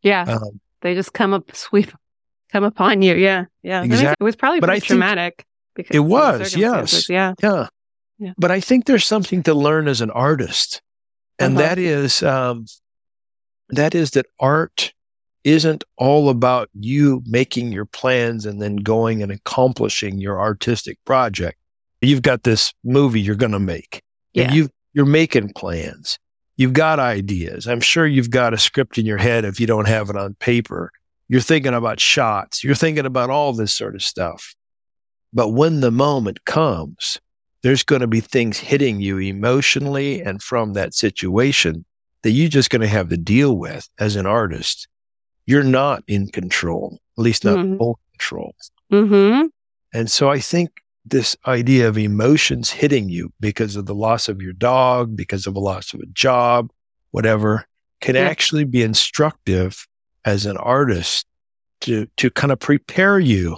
Yeah. 0.02 0.24
Um, 0.24 0.60
they 0.82 0.96
just 0.96 1.14
come 1.14 1.34
up, 1.34 1.54
sweep, 1.56 1.92
come 2.52 2.64
upon 2.64 3.02
you. 3.02 3.16
Yeah. 3.16 3.46
Yeah. 3.62 3.84
Exactly. 3.84 4.16
It 4.20 4.24
was 4.24 4.38
probably 4.38 4.62
pretty 4.62 4.82
traumatic. 4.82 5.46
Because 5.84 5.96
it 5.96 6.00
was, 6.00 6.56
yes. 6.56 7.10
Yeah. 7.10 7.34
yeah. 7.42 7.68
Yeah. 8.18 8.34
But 8.38 8.52
I 8.52 8.60
think 8.60 8.86
there's 8.86 9.06
something 9.06 9.44
to 9.44 9.54
learn 9.54 9.88
as 9.88 10.02
an 10.02 10.12
artist. 10.12 10.82
And 11.40 11.58
uh-huh. 11.58 11.68
that 11.68 11.80
is, 11.80 12.22
um, 12.22 12.66
that 13.70 13.96
is 13.96 14.12
that 14.12 14.26
art 14.40 14.94
isn't 15.44 15.84
all 15.98 16.30
about 16.30 16.70
you 16.74 17.24
making 17.26 17.72
your 17.72 17.86
plans 17.86 18.46
and 18.46 18.62
then 18.62 18.76
going 18.76 19.24
and 19.24 19.32
accomplishing 19.32 20.20
your 20.20 20.40
artistic 20.40 20.98
project. 21.06 21.58
You've 22.02 22.22
got 22.22 22.44
this 22.44 22.74
movie 22.84 23.22
you're 23.22 23.36
going 23.36 23.54
to 23.54 23.60
make. 23.60 24.04
Yeah. 24.34 24.44
And 24.44 24.54
you 24.54 24.70
you're 24.94 25.06
making 25.06 25.54
plans. 25.54 26.20
You've 26.58 26.74
got 26.74 27.00
ideas. 27.00 27.68
I'm 27.68 27.80
sure 27.80 28.06
you've 28.06 28.32
got 28.32 28.54
a 28.54 28.58
script 28.58 28.98
in 28.98 29.06
your 29.06 29.18
head 29.18 29.46
if 29.46 29.60
you 29.60 29.68
don't 29.68 29.88
have 29.88 30.10
it 30.10 30.18
on 30.18 30.36
paper. 30.36 30.92
You're 31.30 31.42
thinking 31.42 31.74
about 31.74 32.00
shots. 32.00 32.64
You're 32.64 32.76
thinking 32.76 33.06
about 33.06 33.30
all 33.30 33.54
this 33.54 33.72
sort 33.72 33.96
of 33.96 34.04
stuff. 34.04 34.56
But 35.34 35.50
when 35.50 35.82
the 35.82 35.92
moment 35.92 36.46
comes, 36.46 37.20
there's 37.62 37.84
going 37.84 38.02
to 38.02 38.08
be 38.08 38.22
things 38.22 38.58
hitting 38.58 39.02
you 39.02 39.18
emotionally 39.18 40.22
and 40.22 40.42
from 40.42 40.74
that 40.74 40.94
situation 40.94 41.86
that 42.24 42.32
you're 42.32 42.50
just 42.50 42.70
going 42.70 42.82
to 42.82 42.88
have 42.88 43.10
to 43.10 43.18
deal 43.18 43.58
with 43.58 43.88
as 44.00 44.16
an 44.16 44.26
artist. 44.26 44.88
You're 45.46 45.64
not 45.64 46.04
in 46.08 46.28
control, 46.28 47.00
at 47.18 47.24
least 47.24 47.46
not 47.46 47.58
mm-hmm. 47.58 47.78
full 47.78 48.00
control. 48.12 48.56
Mm-hmm. 48.92 49.48
And 49.94 50.12
so 50.12 50.30
I 50.30 50.40
think 50.40 50.70
this 51.06 51.36
idea 51.48 51.88
of 51.88 51.98
emotions 51.98 52.70
hitting 52.70 53.10
you 53.10 53.32
because 53.40 53.76
of 53.76 53.86
the 53.86 53.96
loss 53.96 54.30
of 54.30 54.42
your 54.42 54.54
dog, 54.54 55.16
because 55.16 55.48
of 55.48 55.56
a 55.56 55.60
loss 55.60 55.94
of 55.94 56.02
a 56.02 56.06
job, 56.08 56.70
whatever, 57.12 57.66
can 58.02 58.16
yeah. 58.16 58.22
actually 58.22 58.64
be 58.64 58.84
instructive 58.84 59.88
as 60.26 60.46
an 60.46 60.58
artist 60.58 61.26
to, 61.82 62.08
to 62.18 62.30
kind 62.30 62.52
of 62.52 62.60
prepare 62.60 63.20
you 63.20 63.58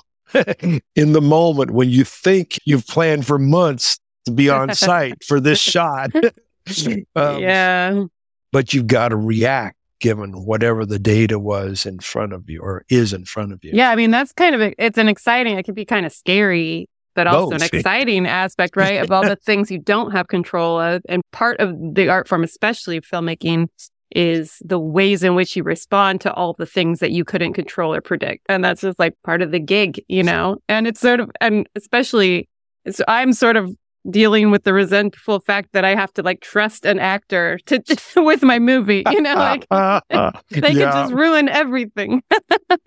in 0.96 1.14
the 1.14 1.22
moment 1.22 1.72
when 1.72 1.90
you 1.90 2.04
think 2.04 2.58
you've 2.66 2.88
planned 2.88 3.26
for 3.26 3.38
months 3.38 4.00
to 4.26 4.32
be 4.32 4.50
on 4.50 4.74
site 4.76 5.24
for 5.24 5.40
this 5.40 5.60
shot. 5.60 6.12
um, 7.16 7.40
yeah 7.40 8.04
but 8.52 8.74
you've 8.74 8.88
got 8.88 9.10
to 9.10 9.16
react 9.16 9.78
given 10.00 10.46
whatever 10.46 10.86
the 10.86 11.00
data 11.00 11.38
was 11.38 11.86
in 11.86 12.00
front 12.00 12.34
of 12.34 12.50
you 12.50 12.60
or 12.60 12.84
is 12.90 13.14
in 13.14 13.24
front 13.24 13.54
of 13.54 13.64
you. 13.64 13.72
Yeah, 13.74 13.92
I 13.92 13.96
mean 13.96 14.12
that's 14.12 14.34
kind 14.34 14.56
of 14.56 14.62
a, 14.62 14.74
it's 14.84 14.98
an 14.98 15.08
exciting. 15.08 15.58
It 15.58 15.64
can 15.64 15.76
be 15.76 15.86
kind 15.86 16.06
of 16.06 16.12
scary, 16.12 16.90
but 17.16 17.28
also 17.28 17.52
Both. 17.52 17.62
an 17.62 17.70
exciting 17.72 18.26
aspect, 18.26 18.76
right? 18.76 19.02
of 19.02 19.12
all 19.12 19.24
the 19.24 19.36
things 19.46 19.70
you 19.70 19.80
don't 19.80 20.12
have 20.12 20.28
control 20.28 20.80
of, 20.80 21.04
and 21.08 21.22
part 21.32 21.60
of 21.60 21.76
the 21.94 22.10
art 22.10 22.28
form, 22.28 22.44
especially 22.44 23.00
filmmaking, 23.00 23.68
is 24.16 24.62
the 24.64 24.80
ways 24.80 25.24
in 25.24 25.36
which 25.36 25.56
you 25.56 25.64
respond 25.64 26.22
to 26.22 26.34
all 26.34 26.54
the 26.54 26.66
things 26.66 27.00
that 27.00 27.12
you 27.12 27.24
couldn't 27.24 27.54
control 27.54 27.94
or 27.94 28.02
predict, 28.02 28.46
and 28.50 28.64
that's 28.64 28.82
just 28.82 29.00
like 29.00 29.14
part 29.24 29.42
of 29.42 29.52
the 29.52 29.60
gig, 29.60 30.02
you 30.08 30.24
know. 30.24 30.58
And 30.68 30.88
it's 30.88 31.00
sort 31.00 31.20
of, 31.20 31.32
and 31.40 31.68
especially, 31.76 32.50
so 32.90 33.04
I'm 33.08 33.34
sort 33.34 33.58
of 33.58 33.72
dealing 34.10 34.50
with 34.50 34.64
the 34.64 34.74
resentful 34.74 35.40
fact 35.40 35.70
that 35.74 35.86
I 35.86 35.94
have 35.96 36.12
to 36.14 36.24
like 36.24 36.42
trust 36.42 36.86
an 36.86 37.00
actor 37.00 37.60
to 37.68 37.84
with 38.18 38.44
my 38.44 38.60
movie. 38.60 39.04
You 39.10 39.22
know, 39.22 39.36
like 39.70 39.70
they 39.70 40.72
yeah. 40.72 40.74
can 40.74 40.74
just 40.74 41.14
ruin 41.14 41.50
everything. 41.50 42.24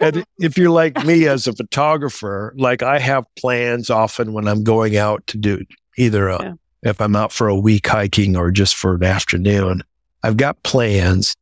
and 0.01 0.25
if 0.39 0.59
you're 0.59 0.71
like 0.71 1.05
me 1.05 1.27
as 1.27 1.47
a 1.47 1.53
photographer, 1.53 2.55
like 2.57 2.83
I 2.83 2.99
have 2.99 3.25
plans 3.37 3.91
often 3.91 4.33
when 4.33 4.49
I'm 4.49 4.65
going 4.65 4.97
out 4.97 5.27
to 5.29 5.39
do 5.39 5.65
either 5.97 6.29
a, 6.29 6.43
yeah. 6.43 6.53
if 6.83 7.01
I'm 7.01 7.15
out 7.15 7.33
for 7.33 7.49
a 7.49 7.57
week 7.57 7.87
hiking 7.87 8.37
or 8.37 8.51
just 8.51 8.75
for 8.75 8.95
an 8.95 9.05
afternoon, 9.05 9.83
I've 10.25 10.37
got 10.39 10.63
plans. 10.63 11.37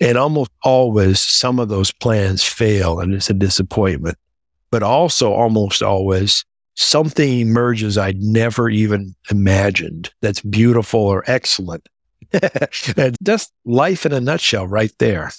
And 0.00 0.16
almost 0.16 0.52
always 0.62 1.20
some 1.20 1.58
of 1.58 1.68
those 1.68 1.90
plans 1.90 2.44
fail 2.44 3.00
and 3.00 3.12
it's 3.12 3.28
a 3.28 3.34
disappointment. 3.34 4.16
But 4.70 4.84
also 4.84 5.32
almost 5.32 5.82
always 5.82 6.44
something 6.74 7.40
emerges 7.40 7.98
I'd 7.98 8.22
never 8.22 8.70
even 8.70 9.16
imagined 9.28 10.10
that's 10.22 10.40
beautiful 10.40 11.00
or 11.00 11.24
excellent. 11.26 11.88
and 12.96 13.16
just 13.24 13.52
life 13.64 14.06
in 14.06 14.12
a 14.12 14.20
nutshell 14.20 14.68
right 14.68 14.92
there. 14.98 15.32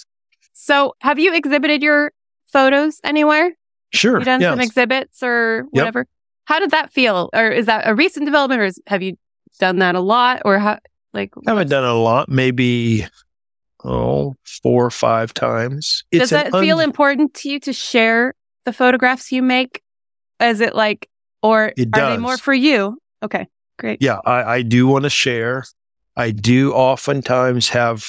So, 0.52 0.94
have 1.00 1.18
you 1.18 1.32
exhibited 1.34 1.82
your 1.82 2.12
photos 2.52 3.00
anywhere? 3.02 3.54
Sure. 3.94 4.18
You 4.18 4.24
done 4.24 4.40
yes. 4.42 4.52
some 4.52 4.60
exhibits 4.60 5.22
or 5.22 5.66
whatever? 5.70 6.00
Yep. 6.00 6.08
How 6.44 6.58
did 6.58 6.72
that 6.72 6.92
feel? 6.92 7.30
Or 7.32 7.48
is 7.48 7.66
that 7.66 7.88
a 7.88 7.94
recent 7.94 8.26
development 8.26 8.60
or 8.60 8.64
is, 8.64 8.80
have 8.88 9.02
you 9.02 9.16
done 9.58 9.78
that 9.78 9.94
a 9.94 10.00
lot 10.00 10.42
or 10.44 10.58
how, 10.58 10.78
like, 11.12 11.32
I 11.46 11.50
haven't 11.50 11.68
done 11.68 11.84
it 11.84 11.90
a 11.90 11.94
lot, 11.94 12.28
maybe, 12.28 13.06
oh, 13.84 14.36
four 14.44 14.86
or 14.86 14.90
five 14.90 15.34
times. 15.34 16.04
It's 16.10 16.22
Does 16.22 16.30
that 16.30 16.54
un- 16.54 16.62
feel 16.62 16.80
important 16.80 17.34
to 17.34 17.50
you 17.50 17.60
to 17.60 17.72
share 17.72 18.34
the 18.64 18.72
photographs 18.72 19.32
you 19.32 19.42
make? 19.42 19.82
Is 20.40 20.60
it 20.60 20.74
like 20.74 21.08
or 21.42 21.72
it 21.76 21.88
are 21.94 22.10
they 22.10 22.18
more 22.18 22.38
for 22.38 22.54
you? 22.54 22.98
Okay, 23.22 23.46
great. 23.78 24.00
Yeah, 24.02 24.18
I, 24.24 24.42
I 24.42 24.62
do 24.62 24.86
want 24.86 25.04
to 25.04 25.10
share. 25.10 25.64
I 26.16 26.30
do 26.30 26.72
oftentimes 26.72 27.68
have 27.70 28.06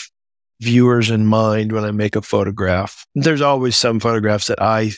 viewers 0.62 1.10
in 1.10 1.26
mind 1.26 1.72
when 1.72 1.84
I 1.84 1.91
make 1.91 2.16
a 2.16 2.22
photograph. 2.22 3.06
There's 3.16 3.41
always 3.41 3.76
some 3.76 3.99
photographs 3.99 4.47
that 4.47 4.62
I 4.62 4.91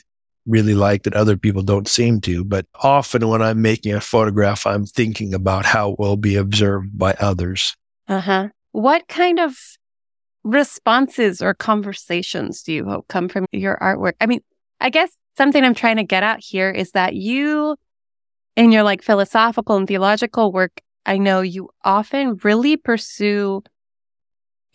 really 0.46 0.76
like 0.76 1.04
that 1.04 1.14
other 1.14 1.38
people 1.38 1.62
don't 1.62 1.88
seem 1.88 2.20
to, 2.22 2.44
but 2.44 2.66
often 2.82 3.28
when 3.30 3.42
I'm 3.42 3.62
making 3.62 3.94
a 3.94 4.02
photograph, 4.02 4.68
I'm 4.68 4.86
thinking 4.86 5.34
about 5.34 5.66
how 5.66 5.94
it 5.94 6.00
will 6.00 6.18
be 6.18 6.36
observed 6.36 6.98
by 6.98 7.14
others. 7.20 7.76
Uh 8.08 8.22
huh. 8.22 8.50
What 8.72 9.08
kind 9.08 9.40
of 9.40 9.58
responses 10.44 11.42
or 11.42 11.54
conversations 11.54 12.64
do 12.64 12.74
you 12.74 12.86
hope 12.86 13.08
come 13.08 13.30
from 13.30 13.46
your 13.52 13.78
artwork? 13.82 14.14
I 14.20 14.26
mean, 14.26 14.42
I 14.80 14.90
guess 14.90 15.12
something 15.38 15.64
I'm 15.64 15.76
trying 15.76 15.98
to 15.98 16.04
get 16.04 16.24
at 16.24 16.40
here 16.42 16.70
is 16.70 16.92
that 16.92 17.16
you 17.16 17.78
in 18.56 18.72
your 18.72 18.84
like 18.84 19.02
philosophical 19.02 19.76
and 19.78 19.88
theological 19.88 20.52
work, 20.52 20.82
I 21.06 21.18
know 21.18 21.42
you 21.42 21.70
often 21.84 22.40
really 22.44 22.78
pursue 22.78 23.64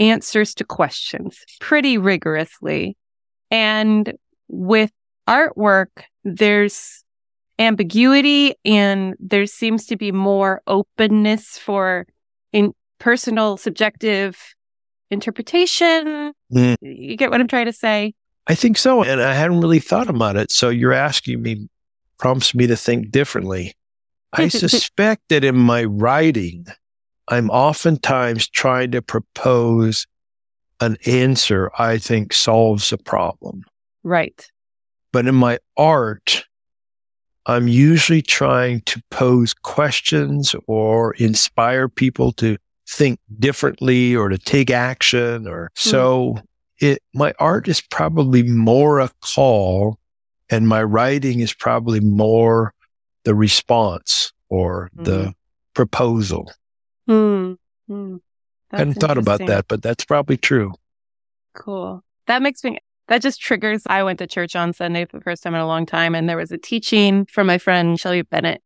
answers 0.00 0.54
to 0.54 0.64
questions 0.64 1.44
pretty 1.60 1.98
rigorously. 1.98 2.96
And 3.50 4.12
with 4.48 4.90
artwork, 5.28 6.04
there's 6.24 7.04
ambiguity 7.58 8.54
and 8.64 9.14
there 9.18 9.46
seems 9.46 9.86
to 9.86 9.96
be 9.96 10.12
more 10.12 10.62
openness 10.66 11.58
for 11.58 12.06
in 12.52 12.72
personal 12.98 13.56
subjective 13.56 14.54
interpretation. 15.10 16.32
Mm. 16.52 16.76
You 16.80 17.16
get 17.16 17.30
what 17.30 17.40
I'm 17.40 17.48
trying 17.48 17.66
to 17.66 17.72
say? 17.72 18.14
I 18.46 18.54
think 18.54 18.78
so. 18.78 19.02
And 19.02 19.20
I 19.20 19.34
hadn't 19.34 19.60
really 19.60 19.78
thought 19.78 20.08
about 20.08 20.36
it. 20.36 20.50
So 20.50 20.68
you're 20.70 20.92
asking 20.92 21.42
me 21.42 21.68
prompts 22.18 22.54
me 22.54 22.66
to 22.66 22.76
think 22.76 23.10
differently. 23.10 23.74
I 24.32 24.48
suspect 24.48 25.22
that 25.28 25.44
in 25.44 25.56
my 25.56 25.84
writing, 25.84 26.66
I'm 27.28 27.50
oftentimes 27.50 28.48
trying 28.48 28.90
to 28.92 29.02
propose 29.02 30.06
an 30.80 30.96
answer 31.06 31.70
I 31.78 31.98
think 31.98 32.32
solves 32.32 32.92
a 32.92 32.98
problem. 32.98 33.64
Right. 34.02 34.48
But 35.12 35.26
in 35.26 35.34
my 35.34 35.58
art, 35.76 36.44
I'm 37.46 37.66
usually 37.66 38.22
trying 38.22 38.82
to 38.82 39.02
pose 39.10 39.54
questions 39.54 40.54
or 40.66 41.14
inspire 41.14 41.88
people 41.88 42.32
to 42.32 42.58
think 42.88 43.20
differently 43.38 44.16
or 44.16 44.28
to 44.28 44.38
take 44.38 44.70
action 44.70 45.46
or 45.46 45.70
mm-hmm. 45.74 45.90
so 45.90 46.38
it 46.80 47.02
my 47.12 47.32
art 47.38 47.68
is 47.68 47.80
probably 47.80 48.42
more 48.42 48.98
a 48.98 49.10
call 49.20 49.98
and 50.50 50.68
my 50.68 50.82
writing 50.82 51.40
is 51.40 51.52
probably 51.52 52.00
more 52.00 52.72
the 53.24 53.34
response 53.34 54.32
or 54.48 54.90
mm-hmm. 54.96 55.04
the 55.04 55.34
proposal. 55.74 56.50
Mm-hmm. 57.08 58.16
I 58.72 58.78
hadn't 58.78 58.94
thought 58.94 59.18
about 59.18 59.46
that, 59.46 59.66
but 59.68 59.82
that's 59.82 60.04
probably 60.04 60.36
true. 60.36 60.72
Cool. 61.54 62.02
That 62.26 62.42
makes 62.42 62.62
me 62.64 62.78
that 63.08 63.22
just 63.22 63.40
triggers. 63.40 63.82
I 63.86 64.02
went 64.02 64.18
to 64.18 64.26
church 64.26 64.54
on 64.54 64.72
Sunday 64.72 65.06
for 65.06 65.18
the 65.18 65.24
first 65.24 65.42
time 65.42 65.54
in 65.54 65.60
a 65.60 65.66
long 65.66 65.86
time, 65.86 66.14
and 66.14 66.28
there 66.28 66.36
was 66.36 66.52
a 66.52 66.58
teaching 66.58 67.26
from 67.26 67.46
my 67.46 67.58
friend 67.58 67.98
Shelly 67.98 68.22
Bennett. 68.22 68.62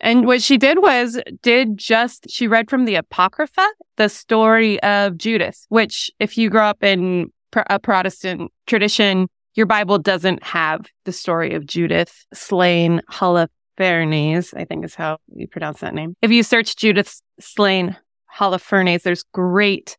And 0.00 0.26
what 0.26 0.42
she 0.42 0.56
did 0.56 0.80
was 0.80 1.20
did 1.42 1.76
just 1.76 2.30
she 2.30 2.48
read 2.48 2.70
from 2.70 2.84
the 2.84 2.94
Apocrypha, 2.94 3.66
the 3.96 4.08
story 4.08 4.82
of 4.82 5.18
Judith, 5.18 5.66
which 5.68 6.10
if 6.18 6.38
you 6.38 6.50
grow 6.50 6.64
up 6.64 6.82
in 6.82 7.30
a 7.68 7.78
Protestant 7.78 8.50
tradition, 8.66 9.28
your 9.54 9.66
Bible 9.66 9.98
doesn't 9.98 10.42
have 10.42 10.86
the 11.04 11.12
story 11.12 11.54
of 11.54 11.66
Judith 11.66 12.24
slain 12.32 13.02
Holofernes, 13.10 14.54
I 14.56 14.64
think 14.64 14.84
is 14.84 14.94
how 14.94 15.18
you 15.34 15.46
pronounce 15.48 15.80
that 15.80 15.94
name. 15.94 16.14
If 16.22 16.30
you 16.30 16.42
search 16.42 16.76
Judith 16.76 17.20
slain 17.38 17.96
Holofernes, 18.38 19.02
there's 19.02 19.24
great 19.32 19.98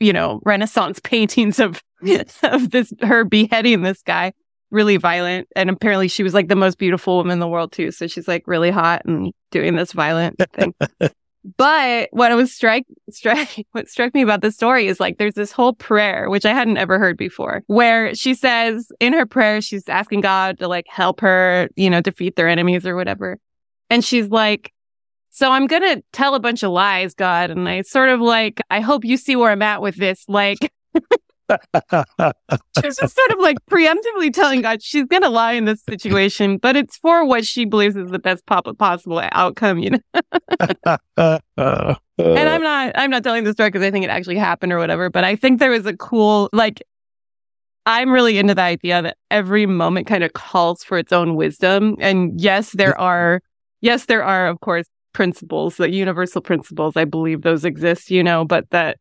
you 0.00 0.12
know, 0.12 0.40
Renaissance 0.44 1.00
paintings 1.02 1.58
of 1.58 1.82
of 2.42 2.70
this 2.70 2.92
her 3.02 3.24
beheading 3.24 3.82
this 3.82 4.02
guy. 4.02 4.32
Really 4.70 4.96
violent. 4.96 5.48
And 5.56 5.70
apparently 5.70 6.08
she 6.08 6.22
was 6.22 6.34
like 6.34 6.48
the 6.48 6.56
most 6.56 6.78
beautiful 6.78 7.16
woman 7.16 7.32
in 7.32 7.38
the 7.38 7.48
world 7.48 7.72
too. 7.72 7.90
So 7.90 8.06
she's 8.06 8.28
like 8.28 8.44
really 8.46 8.70
hot 8.70 9.02
and 9.04 9.32
doing 9.50 9.76
this 9.76 9.92
violent 9.92 10.40
thing. 10.52 10.74
but 11.56 12.08
what 12.12 12.34
was 12.36 12.52
strike 12.52 12.84
struck 13.10 13.48
what 13.72 13.88
struck 13.88 14.12
me 14.12 14.22
about 14.22 14.42
the 14.42 14.50
story 14.50 14.86
is 14.86 15.00
like 15.00 15.18
there's 15.18 15.34
this 15.34 15.52
whole 15.52 15.72
prayer 15.72 16.28
which 16.28 16.44
I 16.44 16.52
hadn't 16.52 16.76
ever 16.76 16.98
heard 16.98 17.16
before 17.16 17.62
where 17.68 18.14
she 18.14 18.34
says 18.34 18.90
in 19.00 19.12
her 19.12 19.24
prayer 19.24 19.62
she's 19.62 19.88
asking 19.88 20.20
God 20.20 20.58
to 20.58 20.68
like 20.68 20.86
help 20.88 21.20
her, 21.20 21.68
you 21.76 21.88
know, 21.88 22.00
defeat 22.00 22.36
their 22.36 22.48
enemies 22.48 22.86
or 22.86 22.96
whatever. 22.96 23.38
And 23.88 24.04
she's 24.04 24.28
like 24.28 24.72
so 25.30 25.52
I'm 25.52 25.68
going 25.68 25.82
to 25.82 26.02
tell 26.12 26.34
a 26.34 26.40
bunch 26.40 26.64
of 26.64 26.72
lies, 26.72 27.14
God. 27.14 27.50
And 27.50 27.68
I 27.68 27.82
sort 27.82 28.08
of 28.08 28.20
like, 28.20 28.60
I 28.70 28.80
hope 28.80 29.04
you 29.04 29.16
see 29.16 29.36
where 29.36 29.52
I'm 29.52 29.62
at 29.62 29.80
with 29.80 29.94
this. 29.94 30.24
Like, 30.26 30.58
she's 32.82 32.96
just 32.96 33.14
sort 33.14 33.30
of 33.30 33.38
like 33.40 33.56
preemptively 33.70 34.32
telling 34.32 34.62
God 34.62 34.82
she's 34.82 35.06
going 35.06 35.22
to 35.22 35.28
lie 35.28 35.52
in 35.52 35.64
this 35.64 35.82
situation, 35.82 36.58
but 36.58 36.76
it's 36.76 36.96
for 36.98 37.24
what 37.24 37.44
she 37.46 37.64
believes 37.64 37.96
is 37.96 38.10
the 38.10 38.18
best 38.18 38.44
possible 38.46 39.22
outcome, 39.32 39.78
you 39.78 39.90
know? 39.90 40.96
Uh, 41.58 41.94
and 42.18 42.48
I'm 42.48 42.62
not, 42.62 42.92
I'm 42.96 43.10
not 43.10 43.22
telling 43.22 43.44
this 43.44 43.52
story 43.52 43.68
because 43.68 43.82
I 43.82 43.90
think 43.90 44.04
it 44.04 44.08
actually 44.08 44.38
happened 44.38 44.72
or 44.72 44.78
whatever, 44.78 45.10
but 45.10 45.24
I 45.24 45.36
think 45.36 45.60
there 45.60 45.70
was 45.70 45.86
a 45.86 45.96
cool, 45.96 46.48
like, 46.52 46.82
I'm 47.86 48.10
really 48.10 48.38
into 48.38 48.54
the 48.54 48.62
idea 48.62 49.00
that 49.02 49.16
every 49.30 49.66
moment 49.66 50.06
kind 50.06 50.22
of 50.24 50.32
calls 50.32 50.82
for 50.84 50.98
its 50.98 51.12
own 51.12 51.36
wisdom. 51.36 51.96
And 52.00 52.40
yes, 52.40 52.72
there 52.72 52.98
are, 53.00 53.40
yes, 53.80 54.06
there 54.06 54.22
are, 54.22 54.48
of 54.48 54.60
course, 54.60 54.86
principles, 55.12 55.76
the 55.76 55.90
universal 55.90 56.40
principles. 56.40 56.96
I 56.96 57.04
believe 57.04 57.42
those 57.42 57.64
exist, 57.64 58.10
you 58.10 58.22
know, 58.22 58.44
but 58.44 58.68
that 58.70 58.98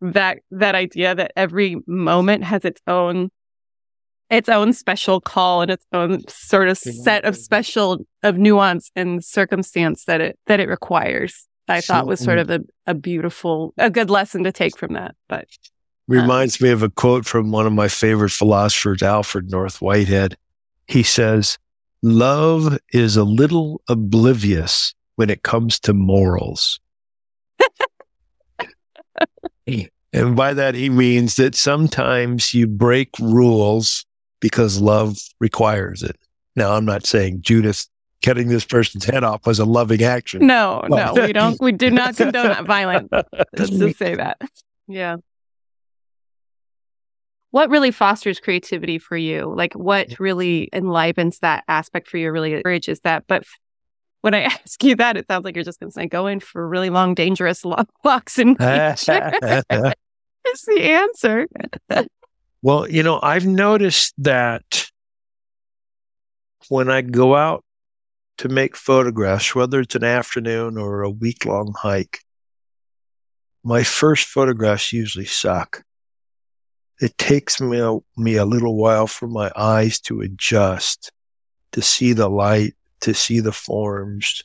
that 0.00 0.38
that 0.50 0.74
idea 0.74 1.14
that 1.14 1.32
every 1.36 1.76
moment 1.86 2.44
has 2.44 2.64
its 2.64 2.80
own 2.86 3.30
its 4.30 4.48
own 4.48 4.72
special 4.72 5.20
call 5.20 5.62
and 5.62 5.70
its 5.70 5.84
own 5.92 6.26
sort 6.28 6.68
of 6.68 6.76
set 6.76 7.24
of 7.24 7.36
special 7.36 7.98
of 8.22 8.36
nuance 8.38 8.90
and 8.94 9.24
circumstance 9.24 10.04
that 10.04 10.20
it 10.20 10.38
that 10.46 10.60
it 10.60 10.68
requires. 10.68 11.46
I 11.68 11.80
thought 11.82 12.06
was 12.06 12.20
sort 12.20 12.38
of 12.38 12.48
a, 12.48 12.60
a 12.86 12.94
beautiful, 12.94 13.74
a 13.76 13.90
good 13.90 14.08
lesson 14.08 14.42
to 14.44 14.52
take 14.52 14.78
from 14.78 14.94
that. 14.94 15.14
But 15.28 15.46
reminds 16.06 16.60
um, 16.60 16.66
me 16.66 16.72
of 16.72 16.82
a 16.82 16.88
quote 16.88 17.26
from 17.26 17.50
one 17.50 17.66
of 17.66 17.72
my 17.72 17.88
favorite 17.88 18.30
philosophers, 18.30 19.02
Alfred 19.02 19.50
North 19.50 19.80
Whitehead. 19.80 20.36
He 20.86 21.02
says, 21.02 21.58
Love 22.02 22.78
is 22.92 23.16
a 23.16 23.24
little 23.24 23.82
oblivious 23.88 24.94
when 25.16 25.30
it 25.30 25.42
comes 25.42 25.78
to 25.80 25.92
morals. 25.92 26.80
And 30.12 30.34
by 30.34 30.54
that, 30.54 30.74
he 30.74 30.88
means 30.88 31.36
that 31.36 31.54
sometimes 31.54 32.54
you 32.54 32.66
break 32.66 33.10
rules 33.20 34.06
because 34.40 34.80
love 34.80 35.18
requires 35.40 36.02
it. 36.02 36.16
Now, 36.56 36.72
I'm 36.72 36.84
not 36.84 37.06
saying 37.06 37.42
Judith 37.42 37.86
cutting 38.22 38.48
this 38.48 38.64
person's 38.64 39.04
head 39.04 39.22
off 39.22 39.46
was 39.46 39.58
a 39.58 39.64
loving 39.64 40.02
action. 40.02 40.46
No, 40.46 40.82
no, 40.88 41.14
we 41.14 41.32
don't. 41.32 41.60
We 41.60 41.72
do 41.72 41.90
not 41.90 42.16
condone 42.16 42.48
that 42.48 42.66
violence. 42.66 43.08
Let's 43.56 43.70
just 43.70 43.98
say 43.98 44.16
that. 44.16 44.40
Yeah. 44.86 45.16
What 47.50 47.70
really 47.70 47.90
fosters 47.90 48.40
creativity 48.40 48.98
for 48.98 49.16
you? 49.16 49.52
Like, 49.54 49.74
what 49.74 50.18
really 50.18 50.68
enlivens 50.72 51.38
that 51.40 51.64
aspect 51.68 52.08
for 52.08 52.18
you? 52.18 52.30
Really 52.30 52.54
encourages 52.54 53.00
that. 53.00 53.24
But 53.26 53.44
when 54.20 54.34
I 54.34 54.40
ask 54.42 54.82
you 54.82 54.96
that, 54.96 55.16
it 55.16 55.26
sounds 55.26 55.44
like 55.44 55.54
you're 55.54 55.64
just 55.64 55.80
going 55.80 55.90
to 55.90 55.94
say, 55.94 56.06
go 56.06 56.26
in 56.26 56.40
for 56.40 56.66
really 56.66 56.90
long, 56.90 57.14
dangerous 57.14 57.64
long 57.64 57.86
walks 58.04 58.38
and 58.38 58.56
It's 60.44 60.64
the 60.64 60.80
answer. 60.82 61.46
well, 62.62 62.88
you 62.88 63.02
know, 63.02 63.20
I've 63.22 63.46
noticed 63.46 64.14
that 64.18 64.88
when 66.68 66.88
I 66.90 67.02
go 67.02 67.34
out 67.34 67.64
to 68.38 68.48
make 68.48 68.76
photographs, 68.76 69.54
whether 69.54 69.80
it's 69.80 69.94
an 69.94 70.04
afternoon 70.04 70.78
or 70.78 71.02
a 71.02 71.10
week 71.10 71.44
long 71.44 71.74
hike, 71.76 72.20
my 73.62 73.82
first 73.82 74.26
photographs 74.26 74.92
usually 74.92 75.26
suck. 75.26 75.82
It 77.00 77.18
takes 77.18 77.60
me 77.60 77.78
a, 77.80 77.98
me 78.16 78.36
a 78.36 78.46
little 78.46 78.76
while 78.76 79.06
for 79.06 79.26
my 79.28 79.52
eyes 79.54 80.00
to 80.02 80.20
adjust 80.20 81.12
to 81.72 81.82
see 81.82 82.14
the 82.14 82.30
light 82.30 82.74
to 83.00 83.14
see 83.14 83.40
the 83.40 83.52
forms. 83.52 84.42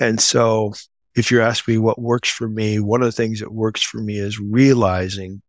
And 0.00 0.20
so 0.20 0.74
if 1.14 1.30
you're 1.30 1.42
asking 1.42 1.74
me 1.74 1.78
what 1.78 2.00
works 2.00 2.30
for 2.30 2.48
me, 2.48 2.78
one 2.78 3.02
of 3.02 3.06
the 3.06 3.12
things 3.12 3.40
that 3.40 3.52
works 3.52 3.82
for 3.82 3.98
me 3.98 4.18
is 4.18 4.38
realizing 4.38 5.42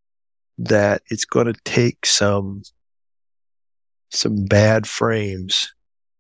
that 0.58 1.02
it's 1.10 1.26
going 1.26 1.46
to 1.46 1.60
take 1.64 2.06
some, 2.06 2.64
some 4.10 4.46
bad 4.46 4.88
frames 4.88 5.74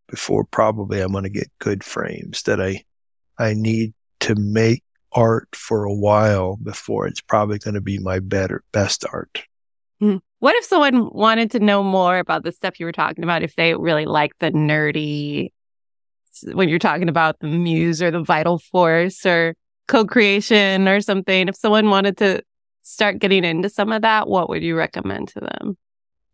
before 0.07 0.43
probably 0.45 1.01
I'm 1.01 1.11
going 1.11 1.23
to 1.23 1.29
get 1.29 1.51
good 1.59 1.83
frames 1.83 2.43
that 2.43 2.61
I, 2.61 2.83
I 3.37 3.53
need 3.53 3.93
to 4.21 4.35
make 4.35 4.83
art 5.11 5.49
for 5.55 5.83
a 5.83 5.93
while 5.93 6.57
before 6.57 7.07
it's 7.07 7.21
probably 7.21 7.57
going 7.57 7.73
to 7.73 7.81
be 7.81 7.97
my 7.99 8.19
better, 8.19 8.63
best 8.71 9.05
art. 9.11 9.43
Hmm. 9.99 10.17
What 10.39 10.55
if 10.55 10.63
someone 10.63 11.09
wanted 11.11 11.51
to 11.51 11.59
know 11.59 11.83
more 11.83 12.19
about 12.19 12.43
the 12.43 12.51
stuff 12.51 12.79
you 12.79 12.85
were 12.85 12.91
talking 12.91 13.23
about? 13.23 13.43
If 13.43 13.55
they 13.55 13.75
really 13.75 14.05
like 14.05 14.31
the 14.39 14.51
nerdy 14.51 15.51
when 16.53 16.69
you're 16.69 16.79
talking 16.79 17.09
about 17.09 17.39
the 17.39 17.47
muse 17.47 18.01
or 18.01 18.11
the 18.11 18.23
vital 18.23 18.59
force 18.59 19.25
or 19.25 19.55
co-creation 19.87 20.87
or 20.87 21.01
something 21.01 21.47
if 21.47 21.55
someone 21.55 21.89
wanted 21.89 22.17
to 22.17 22.41
start 22.83 23.19
getting 23.19 23.43
into 23.43 23.69
some 23.69 23.91
of 23.91 24.01
that 24.01 24.27
what 24.27 24.49
would 24.49 24.63
you 24.63 24.75
recommend 24.75 25.27
to 25.29 25.39
them? 25.39 25.77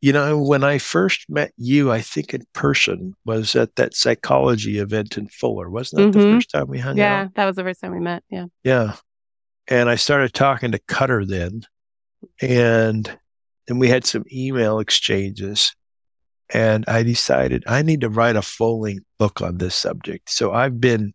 You 0.01 0.13
know 0.13 0.39
when 0.39 0.63
i 0.63 0.77
first 0.77 1.25
met 1.29 1.51
you 1.57 1.91
i 1.91 2.01
think 2.01 2.33
in 2.33 2.43
person 2.53 3.13
was 3.25 3.55
at 3.55 3.75
that 3.75 3.95
psychology 3.95 4.77
event 4.77 5.17
in 5.17 5.27
fuller. 5.27 5.69
Wasn't 5.69 5.99
that 5.99 6.17
mm-hmm. 6.17 6.31
the 6.31 6.37
first 6.37 6.51
time 6.51 6.67
we 6.67 6.79
hung 6.79 6.97
yeah, 6.97 7.03
out? 7.05 7.23
yeah 7.23 7.27
that 7.35 7.45
was 7.45 7.55
the 7.55 7.63
first 7.63 7.81
time 7.81 7.91
we 7.91 7.99
met 7.99 8.23
yeah. 8.29 8.45
Yeah. 8.63 8.95
And 9.67 9.89
i 9.89 9.95
started 9.95 10.33
talking 10.33 10.71
to 10.73 10.79
cutter 10.79 11.25
then 11.25 11.61
and 12.41 13.17
then 13.67 13.79
we 13.79 13.89
had 13.89 14.05
some 14.05 14.25
email 14.31 14.79
exchanges 14.79 15.75
and 16.53 16.85
I 16.87 17.03
decided 17.03 17.63
I 17.67 17.81
need 17.81 18.01
to 18.01 18.09
write 18.09 18.35
a 18.35 18.41
full 18.41 18.81
length 18.81 19.05
book 19.17 19.41
on 19.41 19.57
this 19.57 19.75
subject. 19.75 20.29
So 20.29 20.53
I've 20.53 20.79
been 20.79 21.13